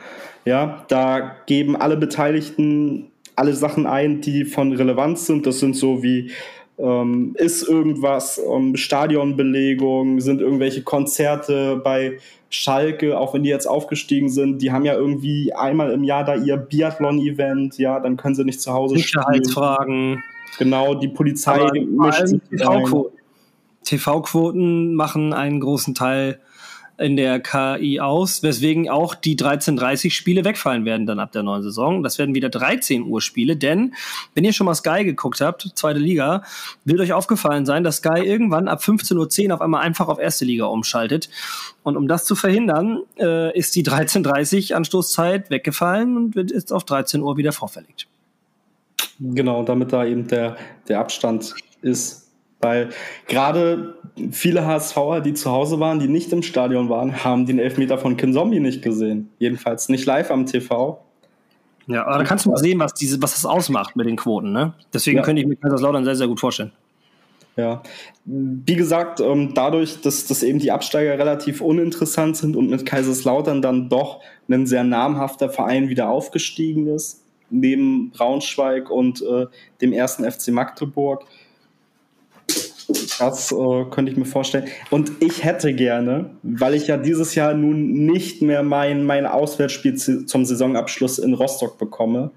Ja, 0.45 0.85
da 0.89 1.37
geben 1.47 1.76
alle 1.76 1.97
Beteiligten 1.97 3.11
alle 3.37 3.55
Sachen 3.55 3.87
ein, 3.87 4.20
die 4.20 4.45
von 4.45 4.72
Relevanz 4.72 5.26
sind. 5.26 5.47
Das 5.47 5.61
sind 5.61 5.76
so 5.76 6.03
wie 6.03 6.33
ähm, 6.79 7.35
ist 7.39 7.68
irgendwas, 7.68 8.41
ähm, 8.53 8.76
Stadionbelegung, 8.76 10.20
sind 10.20 10.41
irgendwelche 10.41 10.83
Konzerte 10.83 11.81
bei 11.83 12.18
Schalke, 12.51 13.18
auch 13.18 13.34
wenn 13.34 13.42
die 13.42 13.51
jetzt 13.51 13.66
aufgestiegen 13.66 14.30
sind, 14.30 14.62
die 14.62 14.72
haben 14.72 14.84
ja 14.84 14.94
irgendwie 14.94 15.53
einmal 15.53 15.90
im 15.90 16.03
Jahr 16.03 16.24
da 16.24 16.34
ihr 16.34 16.57
Biathlon-Event, 16.57 17.78
ja, 17.78 18.01
dann 18.01 18.16
können 18.16 18.34
sie 18.34 18.44
nicht 18.44 18.61
zu 18.61 18.72
Hause 18.72 18.99
spielen. 18.99 19.22
Sicherheitsfragen. 19.24 20.22
Genau, 20.59 20.94
die 20.94 21.09
Polizei 21.09 21.68
mischt 21.86 22.26
sich. 22.26 22.40
TV-Quoten. 22.51 23.18
TV-Quoten 23.84 24.94
machen 24.94 25.32
einen 25.32 25.61
großen 25.61 25.94
Teil 25.94 26.40
in 26.99 27.16
der 27.16 27.40
KI 27.40 28.01
aus, 28.01 28.42
weswegen 28.42 28.90
auch 28.90 29.14
die 29.14 29.36
13.30 29.36 30.11
Spiele 30.11 30.44
wegfallen 30.44 30.84
werden 30.84 31.07
dann 31.07 31.20
ab 31.20 31.32
der 31.32 31.44
neuen 31.44 31.62
Saison. 31.62 32.03
Das 32.03 32.18
werden 32.18 32.34
wieder 32.34 32.49
13 32.49 33.05
Uhr 33.05 33.20
Spiele, 33.20 33.57
denn 33.57 33.94
wenn 34.34 34.44
ihr 34.44 34.53
schon 34.53 34.64
mal 34.64 34.74
Sky 34.74 35.05
geguckt 35.05 35.40
habt, 35.40 35.70
zweite 35.74 36.01
Liga, 36.01 36.42
wird 36.84 37.01
euch 37.01 37.12
aufgefallen 37.12 37.66
sein, 37.66 37.84
dass 37.84 37.99
Sky 37.99 38.20
irgendwann 38.24 38.68
ab 38.68 38.80
15.10 38.80 39.49
Uhr 39.49 39.55
auf 39.55 39.61
einmal 39.61 39.82
einfach 39.82 40.09
auf 40.09 40.18
erste 40.18 40.44
Liga 40.44 40.66
umschaltet. 40.66 41.30
Und 41.84 41.96
um 41.96 42.09
das 42.09 42.24
zu 42.24 42.34
verhindern, 42.34 43.03
äh, 43.18 43.57
ist 43.57 43.76
die 43.76 43.84
13.30 43.84 44.74
Anstoßzeit 44.74 45.51
weggefallen 45.51 46.16
und 46.16 46.34
wird 46.34 46.51
jetzt 46.51 46.72
auf 46.72 46.84
13 46.84 47.22
Uhr 47.22 47.36
wieder 47.36 47.53
vorverlegt. 47.53 48.09
Genau, 49.20 49.62
damit 49.62 49.92
da 49.92 50.05
eben 50.05 50.26
der, 50.26 50.57
der 50.88 51.01
Abstand 51.01 51.55
ist. 51.82 52.28
Weil 52.61 52.90
gerade 53.28 53.94
viele 54.32 54.66
HSVer, 54.66 55.20
die 55.20 55.34
zu 55.34 55.50
Hause 55.50 55.78
waren, 55.78 56.00
die 56.00 56.09
nicht 56.09 56.32
im 56.32 56.42
Stadion 56.42 56.88
waren, 56.88 57.24
haben 57.24 57.46
den 57.46 57.59
Elfmeter 57.59 57.98
von 57.98 58.16
Kinzombie 58.16 58.59
nicht 58.61 58.82
gesehen. 58.82 59.30
Jedenfalls 59.38 59.88
nicht 59.88 60.06
live 60.06 60.30
am 60.30 60.44
TV. 60.46 61.00
Ja, 61.86 62.04
aber 62.06 62.18
da 62.18 62.24
kannst 62.24 62.44
du 62.44 62.50
mal 62.50 62.56
sehen, 62.59 62.78
was, 62.80 62.92
diese, 62.94 63.22
was 63.22 63.34
das 63.34 63.46
ausmacht 63.46 63.96
mit 63.96 64.06
den 64.06 64.16
Quoten. 64.16 64.52
Ne? 64.52 64.74
Deswegen 64.92 65.18
Ja. 65.18 65.22
könnte 65.22 65.40
ich 65.40 65.48
mir 65.48 65.56
Kaiserslautern 65.56 66.04
sehr, 66.04 66.16
sehr 66.16 66.26
gut 66.28 66.40
vorstellen. 66.40 66.72
Ja. 67.56 67.82
Wie 68.24 68.76
gesagt, 68.76 69.20
ähm, 69.20 69.52
dadurch, 69.54 70.00
dass, 70.00 70.26
dass 70.26 70.42
eben 70.42 70.59
die 70.59 70.70
Absteiger 70.70 71.18
relativ 71.18 71.61
uninteressant 71.61 72.36
sind 72.36 72.56
und 72.56 72.70
mit 72.70 72.86
Kaiserslautern 72.86 73.62
dann 73.62 73.88
doch 73.88 74.20
ein 74.48 74.66
sehr 74.66 74.84
namhafter 74.84 75.48
Verein 75.48 75.88
wieder 75.88 76.09
aufgestiegen 76.09 76.86
ist, 76.88 77.24
neben 77.50 78.11
Braunschweig 78.11 78.90
und 78.90 79.22
äh, 79.22 79.46
dem 79.80 79.92
ersten 79.92 80.30
FC 80.30 80.48
Magdeburg, 80.48 81.24
das 83.18 83.52
äh, 83.52 83.84
könnte 83.90 84.12
ich 84.12 84.18
mir 84.18 84.24
vorstellen. 84.24 84.66
Und 84.90 85.12
ich 85.20 85.44
hätte 85.44 85.74
gerne, 85.74 86.30
weil 86.42 86.74
ich 86.74 86.86
ja 86.86 86.96
dieses 86.96 87.34
Jahr 87.34 87.54
nun 87.54 88.06
nicht 88.06 88.42
mehr 88.42 88.62
mein, 88.62 89.04
mein 89.04 89.26
Auswärtsspiel 89.26 89.94
zu, 89.94 90.24
zum 90.26 90.44
Saisonabschluss 90.44 91.18
in 91.18 91.34
Rostock 91.34 91.78
bekomme, 91.78 92.30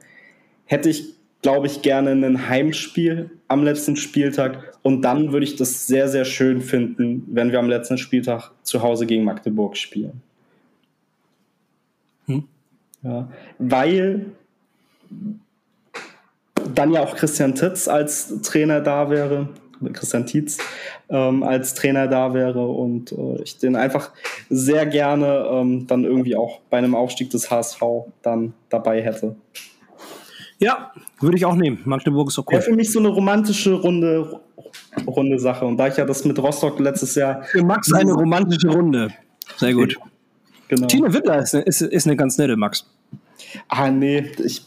hätte 0.65 0.89
ich, 0.89 1.13
glaube 1.41 1.67
ich, 1.67 1.81
gerne 1.81 2.11
ein 2.11 2.49
Heimspiel 2.49 3.31
am 3.47 3.63
letzten 3.63 3.95
Spieltag. 3.95 4.77
Und 4.81 5.01
dann 5.01 5.31
würde 5.31 5.45
ich 5.45 5.55
das 5.55 5.87
sehr, 5.87 6.07
sehr 6.07 6.25
schön 6.25 6.61
finden, 6.61 7.23
wenn 7.27 7.51
wir 7.51 7.59
am 7.59 7.69
letzten 7.69 7.97
Spieltag 7.97 8.51
zu 8.63 8.81
Hause 8.81 9.05
gegen 9.05 9.23
Magdeburg 9.23 9.77
spielen. 9.77 10.21
Hm. 12.25 12.43
Ja, 13.03 13.29
weil 13.59 14.27
dann 16.75 16.91
ja 16.91 17.01
auch 17.01 17.15
Christian 17.15 17.55
Titz 17.55 17.87
als 17.87 18.41
Trainer 18.41 18.81
da 18.81 19.09
wäre, 19.09 19.49
Christian 19.93 20.25
Tietz 20.25 20.57
ähm, 21.09 21.43
als 21.43 21.73
Trainer 21.73 22.07
da 22.07 22.33
wäre 22.33 22.65
und 22.65 23.11
äh, 23.11 23.41
ich 23.43 23.57
den 23.57 23.75
einfach 23.75 24.11
sehr 24.49 24.85
gerne 24.85 25.47
ähm, 25.51 25.87
dann 25.87 26.03
irgendwie 26.03 26.35
auch 26.35 26.59
bei 26.69 26.77
einem 26.77 26.95
Aufstieg 26.95 27.29
des 27.29 27.49
HSV 27.49 27.81
dann 28.21 28.53
dabei 28.69 29.01
hätte. 29.01 29.35
Ja, 30.59 30.91
würde 31.19 31.37
ich 31.37 31.45
auch 31.45 31.55
nehmen. 31.55 31.79
Magdeburg 31.85 32.27
ist 32.29 32.37
auch 32.37 32.45
Wäre 32.51 32.61
für 32.61 32.75
mich 32.75 32.91
so 32.91 32.99
eine 32.99 33.07
romantische 33.07 33.73
Runde, 33.73 34.39
runde 35.07 35.39
Sache. 35.39 35.65
Und 35.65 35.77
da 35.77 35.87
ich 35.87 35.97
ja 35.97 36.05
das 36.05 36.23
mit 36.23 36.37
Rostock 36.37 36.79
letztes 36.79 37.15
Jahr 37.15 37.41
Für 37.43 37.63
Max 37.63 37.91
eine 37.91 38.13
romantische 38.13 38.69
Runde. 38.69 39.09
Sehr 39.57 39.73
gut. 39.73 39.97
genau. 40.67 40.85
Tine 40.87 41.11
Wittler 41.13 41.39
ist, 41.39 41.55
ist, 41.55 41.81
ist 41.81 42.05
eine 42.05 42.15
ganz 42.15 42.37
nette, 42.37 42.55
Max. 42.57 42.87
Ah, 43.69 43.89
nee, 43.89 44.23
ich, 44.43 44.61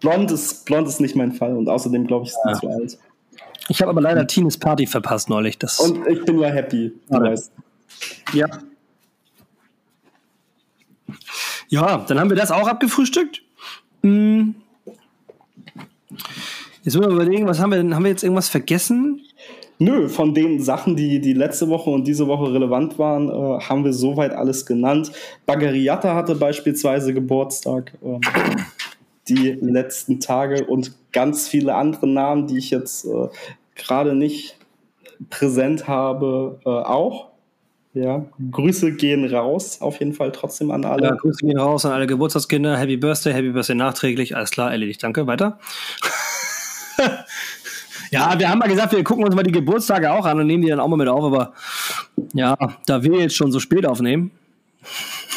blond, 0.00 0.30
ist, 0.30 0.64
blond 0.66 0.86
ist 0.86 1.00
nicht 1.00 1.16
mein 1.16 1.32
Fall 1.32 1.56
und 1.56 1.68
außerdem 1.68 2.06
glaube 2.06 2.26
ich, 2.26 2.30
ist 2.30 2.38
sie 2.44 2.50
Ja. 2.50 2.58
zu 2.60 2.68
alt. 2.68 2.98
Ich 3.68 3.80
habe 3.80 3.90
aber 3.90 4.00
leider 4.00 4.26
Tines 4.26 4.56
Party 4.56 4.86
verpasst 4.86 5.28
neulich. 5.28 5.58
Das, 5.58 5.78
Und 5.78 6.06
ich 6.06 6.24
bin 6.24 6.38
ja 6.38 6.48
happy. 6.48 6.92
Du 7.08 7.14
Schade. 7.14 7.30
weißt. 7.30 7.52
ja. 8.32 8.46
Ja, 11.68 11.98
dann 12.08 12.18
haben 12.18 12.30
wir 12.30 12.36
das 12.36 12.50
auch 12.50 12.66
abgefrühstückt. 12.66 13.42
Hm. 14.02 14.54
Jetzt 16.82 16.96
müssen 16.96 17.10
wir 17.10 17.14
überlegen, 17.16 17.46
was 17.46 17.60
haben 17.60 17.70
wir 17.70 17.76
denn? 17.76 17.94
Haben 17.94 18.04
wir 18.04 18.10
jetzt 18.10 18.22
irgendwas 18.22 18.48
vergessen? 18.48 19.20
Nö, 19.78 20.08
von 20.08 20.34
den 20.34 20.60
Sachen, 20.60 20.96
die, 20.96 21.20
die 21.20 21.34
letzte 21.34 21.68
Woche 21.68 21.90
und 21.90 22.06
diese 22.06 22.26
Woche 22.26 22.52
relevant 22.52 22.98
waren, 22.98 23.28
äh, 23.28 23.60
haben 23.60 23.84
wir 23.84 23.92
soweit 23.92 24.32
alles 24.32 24.66
genannt. 24.66 25.12
Bagariata 25.46 26.14
hatte 26.14 26.34
beispielsweise 26.34 27.14
Geburtstag 27.14 27.92
ähm, 28.02 28.20
die 29.28 29.50
letzten 29.60 30.18
Tage 30.18 30.64
und 30.64 30.94
ganz 31.12 31.46
viele 31.46 31.74
andere 31.74 32.08
Namen, 32.08 32.46
die 32.48 32.58
ich 32.58 32.70
jetzt 32.70 33.04
äh, 33.04 33.28
gerade 33.78 34.14
nicht 34.14 34.56
präsent 35.30 35.88
habe, 35.88 36.60
äh, 36.64 36.68
auch. 36.68 37.28
Ja, 37.94 38.26
Grüße 38.52 38.92
gehen 38.92 39.24
raus, 39.24 39.80
auf 39.80 39.98
jeden 39.98 40.12
Fall 40.12 40.30
trotzdem 40.30 40.70
an 40.70 40.84
alle. 40.84 41.04
Ja, 41.04 41.14
Grüße 41.14 41.44
gehen 41.44 41.58
raus 41.58 41.84
an 41.84 41.92
alle 41.92 42.06
Geburtstagskinder. 42.06 42.76
Happy 42.76 42.96
Birthday, 42.96 43.32
Happy 43.32 43.50
Birthday 43.50 43.74
nachträglich. 43.74 44.36
Alles 44.36 44.50
klar, 44.50 44.70
erledigt. 44.70 45.02
Danke. 45.02 45.26
Weiter. 45.26 45.58
ja, 48.10 48.38
wir 48.38 48.48
haben 48.48 48.58
mal 48.58 48.68
gesagt, 48.68 48.92
wir 48.92 49.02
gucken 49.02 49.24
uns 49.24 49.34
mal 49.34 49.42
die 49.42 49.52
Geburtstage 49.52 50.12
auch 50.12 50.26
an 50.26 50.38
und 50.38 50.46
nehmen 50.46 50.62
die 50.62 50.68
dann 50.68 50.80
auch 50.80 50.88
mal 50.88 50.96
mit 50.96 51.08
auf. 51.08 51.24
Aber 51.24 51.54
ja, 52.34 52.56
da 52.86 53.02
wir 53.02 53.20
jetzt 53.20 53.34
schon 53.34 53.50
so 53.50 53.58
spät 53.58 53.86
aufnehmen, 53.86 54.30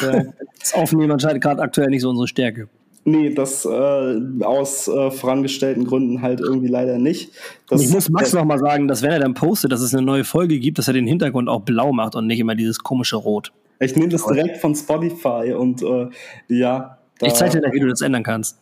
das 0.00 0.74
Aufnehmen 0.74 1.10
anscheinend 1.10 1.42
gerade 1.42 1.62
aktuell 1.62 1.88
nicht 1.88 2.02
so 2.02 2.10
unsere 2.10 2.28
Stärke. 2.28 2.68
Nee, 3.04 3.34
das 3.34 3.64
äh, 3.64 4.20
aus 4.44 4.86
äh, 4.86 5.10
vorangestellten 5.10 5.84
Gründen 5.84 6.22
halt 6.22 6.40
irgendwie 6.40 6.68
leider 6.68 6.98
nicht. 6.98 7.32
Das, 7.68 7.82
ich 7.82 7.90
muss 7.90 8.08
Max 8.08 8.32
noch 8.32 8.44
mal 8.44 8.60
sagen, 8.60 8.86
dass 8.86 9.02
wenn 9.02 9.10
er 9.10 9.18
dann 9.18 9.34
postet, 9.34 9.72
dass 9.72 9.80
es 9.80 9.92
eine 9.92 10.06
neue 10.06 10.22
Folge 10.22 10.60
gibt, 10.60 10.78
dass 10.78 10.86
er 10.86 10.94
den 10.94 11.08
Hintergrund 11.08 11.48
auch 11.48 11.62
blau 11.62 11.92
macht 11.92 12.14
und 12.14 12.28
nicht 12.28 12.38
immer 12.38 12.54
dieses 12.54 12.78
komische 12.78 13.16
Rot. 13.16 13.52
Ich 13.80 13.96
nehme 13.96 14.08
das 14.08 14.24
direkt 14.24 14.58
von 14.58 14.76
Spotify 14.76 15.52
und 15.52 15.82
äh, 15.82 16.08
ja, 16.46 16.98
da, 17.18 17.26
Ich 17.26 17.34
zeige 17.34 17.60
dir 17.60 17.72
wie 17.72 17.80
du 17.80 17.88
das 17.88 18.00
ändern 18.02 18.22
kannst. 18.22 18.58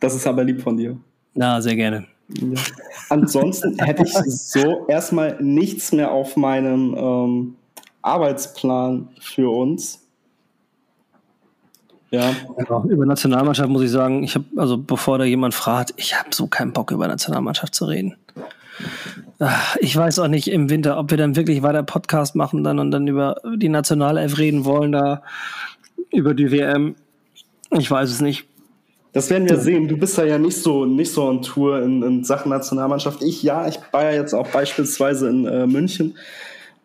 das 0.00 0.14
ist 0.14 0.26
aber 0.26 0.42
lieb 0.42 0.62
von 0.62 0.76
dir. 0.76 0.96
Na, 1.34 1.60
sehr 1.60 1.76
gerne. 1.76 2.06
Ja. 2.28 2.58
Ansonsten 3.10 3.78
hätte 3.84 4.04
ich 4.04 4.12
so 4.14 4.86
erstmal 4.88 5.36
nichts 5.42 5.92
mehr 5.92 6.10
auf 6.10 6.36
meinem 6.36 6.94
ähm, 6.96 7.56
Arbeitsplan 8.00 9.08
für 9.20 9.50
uns. 9.54 10.03
Ja, 12.14 12.34
Ja, 12.68 12.84
über 12.88 13.06
Nationalmannschaft 13.06 13.68
muss 13.68 13.82
ich 13.82 13.90
sagen, 13.90 14.22
ich 14.22 14.34
habe, 14.34 14.44
also 14.56 14.78
bevor 14.78 15.18
da 15.18 15.24
jemand 15.24 15.54
fragt, 15.54 15.94
ich 15.96 16.18
habe 16.18 16.28
so 16.32 16.46
keinen 16.46 16.72
Bock 16.72 16.90
über 16.90 17.08
Nationalmannschaft 17.08 17.74
zu 17.74 17.86
reden. 17.86 18.16
Ich 19.80 19.96
weiß 19.96 20.20
auch 20.20 20.28
nicht 20.28 20.48
im 20.48 20.70
Winter, 20.70 20.98
ob 20.98 21.10
wir 21.10 21.18
dann 21.18 21.36
wirklich 21.36 21.62
weiter 21.62 21.82
Podcast 21.82 22.34
machen 22.36 22.64
dann 22.64 22.78
und 22.78 22.90
dann 22.90 23.06
über 23.08 23.36
die 23.56 23.68
Nationalelf 23.68 24.38
reden 24.38 24.64
wollen, 24.64 24.92
da 24.92 25.22
über 26.12 26.34
die 26.34 26.50
WM. 26.50 26.94
Ich 27.70 27.90
weiß 27.90 28.10
es 28.10 28.20
nicht. 28.20 28.46
das 29.12 29.30
werden 29.30 29.48
wir 29.48 29.58
sehen. 29.58 29.88
Du 29.88 29.96
bist 29.96 30.16
da 30.16 30.24
ja 30.24 30.38
nicht 30.38 30.56
so, 30.56 30.86
nicht 30.86 31.12
so 31.12 31.24
on 31.24 31.42
Tour 31.42 31.82
in, 31.82 32.02
in 32.02 32.24
Sachen 32.24 32.50
Nationalmannschaft. 32.50 33.22
Ich 33.22 33.42
ja, 33.42 33.66
ich 33.66 33.78
war 33.92 34.04
ja 34.04 34.12
jetzt 34.12 34.34
auch 34.34 34.48
beispielsweise 34.48 35.28
in 35.28 35.46
äh, 35.46 35.66
München 35.66 36.16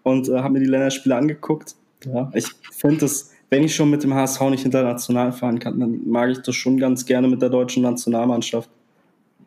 und 0.03 0.27
äh, 0.29 0.39
habe 0.39 0.53
mir 0.53 0.59
die 0.59 0.65
Länderspiele 0.65 1.15
angeguckt. 1.15 1.75
Ja, 2.05 2.31
ich 2.33 2.47
finde 2.71 3.05
es, 3.05 3.31
wenn 3.49 3.63
ich 3.63 3.75
schon 3.75 3.89
mit 3.89 4.03
dem 4.03 4.13
HSV 4.13 4.41
nicht 4.49 4.65
international 4.65 5.31
fahren 5.31 5.59
kann, 5.59 5.79
dann 5.79 6.01
mag 6.07 6.29
ich 6.29 6.39
das 6.39 6.55
schon 6.55 6.77
ganz 6.77 7.05
gerne 7.05 7.27
mit 7.27 7.41
der 7.41 7.49
deutschen 7.49 7.83
Nationalmannschaft. 7.83 8.69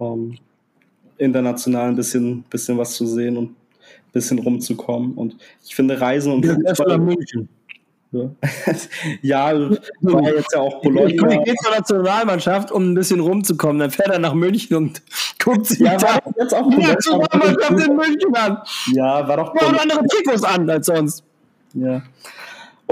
Ähm, 0.00 0.38
international 1.18 1.88
ein 1.88 1.96
bisschen, 1.96 2.42
bisschen 2.50 2.78
was 2.78 2.94
zu 2.94 3.07
sehen 3.07 3.36
und 3.36 3.50
ein 3.50 3.57
bisschen 4.12 4.38
rumzukommen. 4.40 5.12
Und 5.14 5.36
ich 5.64 5.74
finde 5.74 6.00
Reisen 6.00 6.32
und 6.32 6.44
Fußball, 6.46 6.98
München. 6.98 7.48
ja, 9.22 9.53
ja, 9.53 9.70
war 10.03 10.34
jetzt 10.34 10.53
ja 10.53 10.61
auch 10.61 10.82
Ich 10.82 10.90
Bologna. 10.90 11.42
gehe 11.44 11.55
zur 11.55 11.70
Nationalmannschaft, 11.70 12.70
um 12.70 12.90
ein 12.90 12.94
bisschen 12.94 13.20
rumzukommen. 13.20 13.78
Dann 13.78 13.90
fährt 13.90 14.11
er 14.11 14.18
nach 14.18 14.34
München 14.34 14.76
und 14.76 15.03
guckt 15.42 15.66
sich 15.66 15.78
Ja, 15.78 15.96
die 15.96 16.05
war 16.05 16.20
doch 16.20 16.32
jetzt 16.38 16.55
auch 16.55 16.68
Nationalmannschaft 16.68 17.88
in 17.88 17.96
München 17.96 18.34
an. 18.34 18.59
Ja, 18.92 19.26
war 19.26 19.36
doch 19.38 19.55
Wir 19.55 19.66
haben 19.66 19.78
andere 19.78 20.07
Trikots 20.07 20.44
an 20.44 20.68
als 20.68 20.86
sonst. 20.86 21.24
Ja. 21.72 22.03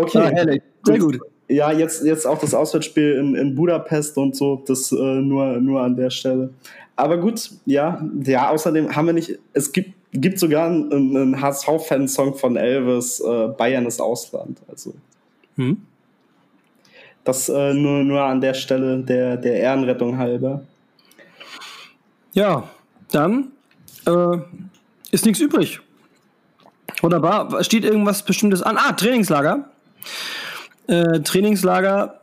Ja, 0.08 0.20
Okay. 0.26 0.34
herrlich. 0.34 0.62
Sehr 0.84 0.98
gut. 0.98 1.18
ja, 1.48 1.72
jetzt, 1.72 2.04
jetzt 2.04 2.26
auch 2.26 2.38
das 2.38 2.54
Auswärtsspiel 2.54 3.12
in, 3.12 3.34
in 3.34 3.54
Budapest 3.54 4.16
und 4.16 4.36
so, 4.36 4.62
das 4.66 4.92
äh, 4.92 4.96
nur, 4.96 5.58
nur 5.60 5.80
an 5.82 5.96
der 5.96 6.10
Stelle. 6.10 6.50
Aber 6.96 7.16
gut, 7.18 7.50
ja, 7.66 8.02
ja, 8.24 8.50
außerdem 8.50 8.94
haben 8.94 9.06
wir 9.06 9.14
nicht, 9.14 9.38
es 9.52 9.72
gibt, 9.72 9.92
gibt 10.12 10.38
sogar 10.38 10.66
einen, 10.66 10.92
einen 10.92 11.40
HSV-Fansong 11.40 12.34
von 12.34 12.56
Elvis, 12.56 13.20
äh, 13.20 13.48
Bayern 13.48 13.86
ist 13.86 14.00
Ausland. 14.00 14.58
Also. 14.68 14.94
Hm. 15.56 15.78
Das 17.24 17.48
äh, 17.48 17.74
nur, 17.74 18.02
nur 18.04 18.22
an 18.22 18.40
der 18.40 18.54
Stelle 18.54 18.98
der, 18.98 19.36
der 19.36 19.60
Ehrenrettung 19.60 20.18
halber. 20.18 20.62
Ja, 22.32 22.68
dann 23.12 23.52
äh, 24.06 24.38
ist 25.10 25.24
nichts 25.24 25.40
übrig. 25.40 25.80
Wunderbar. 27.02 27.62
Steht 27.64 27.84
irgendwas 27.84 28.22
Bestimmtes 28.22 28.62
an? 28.62 28.76
Ah, 28.78 28.92
Trainingslager. 28.92 29.69
Äh, 30.86 31.20
Trainingslager 31.20 32.20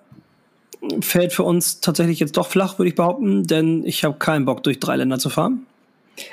fällt 1.02 1.34
für 1.34 1.44
uns 1.44 1.82
tatsächlich 1.82 2.20
jetzt 2.20 2.38
doch 2.38 2.48
flach, 2.48 2.78
würde 2.78 2.90
ich 2.90 2.96
behaupten, 2.96 3.44
denn 3.46 3.86
ich 3.86 4.04
habe 4.04 4.18
keinen 4.18 4.46
Bock, 4.46 4.64
durch 4.64 4.80
drei 4.80 4.96
Länder 4.96 5.20
zu 5.20 5.30
fahren. 5.30 5.66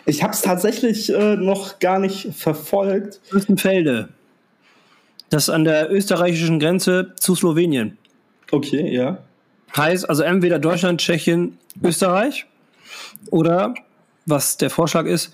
Ich 0.07 0.23
habe 0.23 0.33
es 0.33 0.43
tatsächlich 0.43 1.13
äh, 1.13 1.37
noch 1.37 1.79
gar 1.79 1.99
nicht 1.99 2.35
verfolgt. 2.35 3.21
Fürstenfelde. 3.25 4.09
Das 5.31 5.45
ist 5.45 5.51
an 5.51 5.65
der 5.65 5.91
österreichischen 5.91 6.59
Grenze 6.61 7.13
zu 7.19 7.35
Slowenien. 7.35 7.99
Okay, 8.51 8.95
ja. 8.95 9.19
Heißt 9.77 10.09
also 10.09 10.23
entweder 10.23 10.59
Deutschland, 10.59 11.01
Tschechien, 11.01 11.59
Österreich 11.83 12.47
oder, 13.31 13.75
was 14.27 14.57
der 14.57 14.71
Vorschlag 14.71 15.07
ist, 15.07 15.33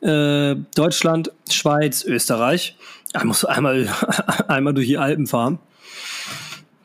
äh, 0.00 0.54
Deutschland, 0.74 1.32
Schweiz, 1.50 2.04
Österreich. 2.04 2.76
Ich 3.14 3.24
muss 3.24 3.44
einmal, 3.44 3.88
einmal 4.48 4.74
durch 4.74 4.86
die 4.86 4.98
Alpen 4.98 5.26
fahren. 5.26 5.58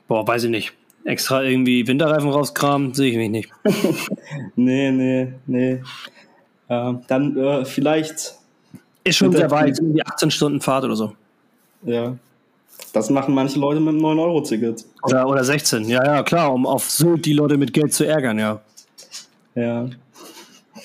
Boah, 0.07 0.28
weiß 0.28 0.45
ich 0.45 0.49
nicht. 0.49 0.73
Extra 1.03 1.41
irgendwie 1.43 1.88
Winterreifen 1.88 2.30
rauskramen, 2.30 2.93
sehe 2.93 3.11
ich 3.11 3.17
mich 3.17 3.30
nicht. 3.30 3.49
nee, 4.55 4.91
nee, 4.91 5.34
nee. 5.45 5.82
Äh, 6.67 6.93
dann 7.07 7.38
äh, 7.38 7.65
vielleicht. 7.65 8.36
Ist 9.03 9.15
schon 9.15 9.32
sehr 9.32 9.49
weit, 9.51 9.80
irgendwie 9.80 10.05
18 10.05 10.32
Stunden 10.32 10.59
Fahrt 10.59 10.84
oder 10.84 10.95
so. 10.97 11.13
Ja. 11.84 12.17
Das 12.93 13.09
machen 13.09 13.34
manche 13.34 13.59
Leute 13.59 13.80
mit 13.80 13.89
einem 13.89 14.03
9-Euro-Ticket. 14.03 14.86
Oder, 15.03 15.28
oder 15.28 15.43
16, 15.43 15.88
ja, 15.88 16.03
ja, 16.03 16.23
klar, 16.23 16.53
um 16.53 16.65
auf 16.65 16.89
Sylt 16.89 17.25
die 17.25 17.34
Leute 17.34 17.57
mit 17.57 17.73
Geld 17.73 17.93
zu 17.93 18.05
ärgern, 18.05 18.38
ja. 18.38 18.59
Ja. 19.55 19.89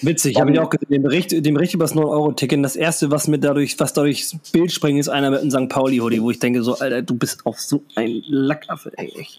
Witzig, 0.00 0.40
habe 0.40 0.52
ich 0.52 0.58
auch 0.58 0.70
gesehen, 0.70 0.88
den 0.90 1.02
Bericht, 1.02 1.32
den 1.32 1.54
Bericht 1.54 1.74
über 1.74 1.84
das 1.84 1.94
9-Euro-Ticket. 1.94 2.64
Das 2.64 2.76
erste, 2.76 3.10
was 3.10 3.28
mit 3.28 3.44
dadurch, 3.44 3.78
was 3.78 3.92
dadurch 3.92 4.32
ins 4.32 4.50
Bild 4.50 4.72
springt, 4.72 4.98
ist 4.98 5.08
einer 5.08 5.30
mit 5.30 5.40
einem 5.40 5.50
St. 5.50 5.68
Pauli-Hoodie, 5.68 6.22
wo 6.22 6.30
ich 6.30 6.38
denke, 6.38 6.62
so, 6.62 6.76
Alter, 6.78 7.02
du 7.02 7.14
bist 7.14 7.44
auch 7.46 7.58
so 7.58 7.82
ein 7.94 8.22
Lackaffe, 8.26 8.92
ey. 8.96 9.12
Ich, 9.16 9.38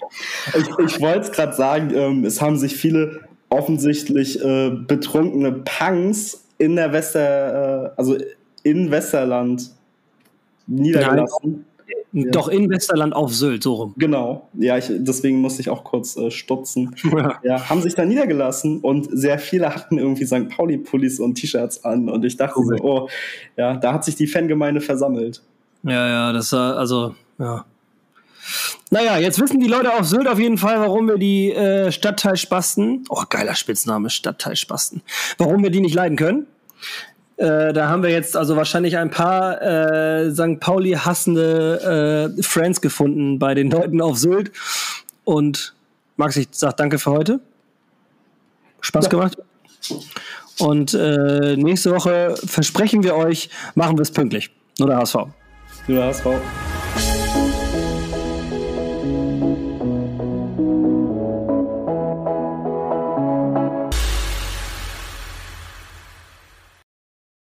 ich 0.55 1.01
wollte 1.01 1.19
es 1.19 1.31
gerade 1.31 1.53
sagen, 1.53 1.91
ähm, 1.95 2.25
es 2.25 2.41
haben 2.41 2.57
sich 2.57 2.75
viele 2.75 3.21
offensichtlich 3.49 4.43
äh, 4.43 4.71
betrunkene 4.71 5.51
Punks 5.51 6.45
in 6.57 6.75
der 6.75 6.91
Wester, 6.93 7.85
äh, 7.85 7.91
also 7.97 8.17
in 8.63 8.91
Westerland 8.91 9.71
niedergelassen. 10.67 11.39
Nein. 11.43 11.65
Doch 12.15 12.47
in 12.47 12.69
Westerland 12.69 13.15
auf 13.15 13.33
Sylt, 13.33 13.63
so 13.63 13.73
rum. 13.73 13.95
Genau. 13.97 14.47
Ja, 14.53 14.77
ich, 14.77 14.85
deswegen 14.87 15.41
musste 15.41 15.61
ich 15.61 15.69
auch 15.69 15.83
kurz 15.83 16.15
äh, 16.15 16.29
stutzen. 16.29 16.95
Ja. 17.13 17.39
ja. 17.43 17.69
haben 17.69 17.81
sich 17.81 17.95
da 17.95 18.05
niedergelassen 18.05 18.79
und 18.79 19.07
sehr 19.11 19.37
viele 19.37 19.73
hatten 19.73 19.97
irgendwie 19.97 20.25
St. 20.25 20.49
Pauli-Pullis 20.49 21.19
und 21.19 21.35
T-Shirts 21.35 21.85
an. 21.85 22.09
Und 22.09 22.25
ich 22.25 22.37
dachte 22.37 22.59
cool. 22.59 22.77
so, 22.77 22.83
oh, 22.83 23.09
ja, 23.55 23.75
da 23.75 23.93
hat 23.93 24.03
sich 24.03 24.15
die 24.15 24.25
Fangemeinde 24.25 24.81
versammelt. 24.81 25.41
Ja, 25.83 26.07
ja, 26.07 26.33
das 26.33 26.51
war, 26.51 26.77
also, 26.77 27.13
ja. 27.37 27.65
Naja, 28.89 29.17
jetzt 29.17 29.39
wissen 29.39 29.59
die 29.59 29.67
Leute 29.67 29.93
auf 29.93 30.05
Sylt 30.05 30.27
auf 30.27 30.39
jeden 30.39 30.57
Fall, 30.57 30.79
warum 30.79 31.07
wir 31.07 31.17
die 31.17 31.51
äh, 31.51 31.91
Stadtteilspasten, 31.91 33.05
oh 33.09 33.23
geiler 33.29 33.55
Spitzname, 33.55 34.09
Stadtteilspasten, 34.09 35.01
warum 35.37 35.63
wir 35.63 35.69
die 35.69 35.81
nicht 35.81 35.95
leiden 35.95 36.17
können. 36.17 36.47
Äh, 37.37 37.73
da 37.73 37.89
haben 37.89 38.03
wir 38.03 38.11
jetzt 38.11 38.37
also 38.37 38.55
wahrscheinlich 38.55 38.97
ein 38.97 39.09
paar 39.09 39.61
äh, 39.61 40.31
St. 40.31 40.59
Pauli 40.59 40.91
hassende 40.91 42.31
äh, 42.37 42.43
Friends 42.43 42.79
gefunden 42.81 43.39
bei 43.39 43.53
den 43.53 43.71
Leuten 43.71 44.01
auf 44.01 44.17
Sylt. 44.17 44.51
Und 45.23 45.73
Max, 46.15 46.35
ich 46.37 46.49
sag 46.51 46.77
danke 46.77 46.99
für 46.99 47.11
heute. 47.11 47.39
Spaß 48.81 49.05
ja. 49.05 49.09
gemacht. 49.09 49.37
Und 50.59 50.93
äh, 50.93 51.55
nächste 51.57 51.91
Woche 51.91 52.35
versprechen 52.45 53.03
wir 53.03 53.15
euch, 53.15 53.49
machen 53.75 53.97
wir 53.97 54.03
es 54.03 54.11
pünktlich. 54.11 54.51
Nur 54.77 54.89
der 54.89 54.97
HSV. 54.97 55.15
Nur 55.87 55.97
der 55.97 56.05
HSV. 56.05 56.27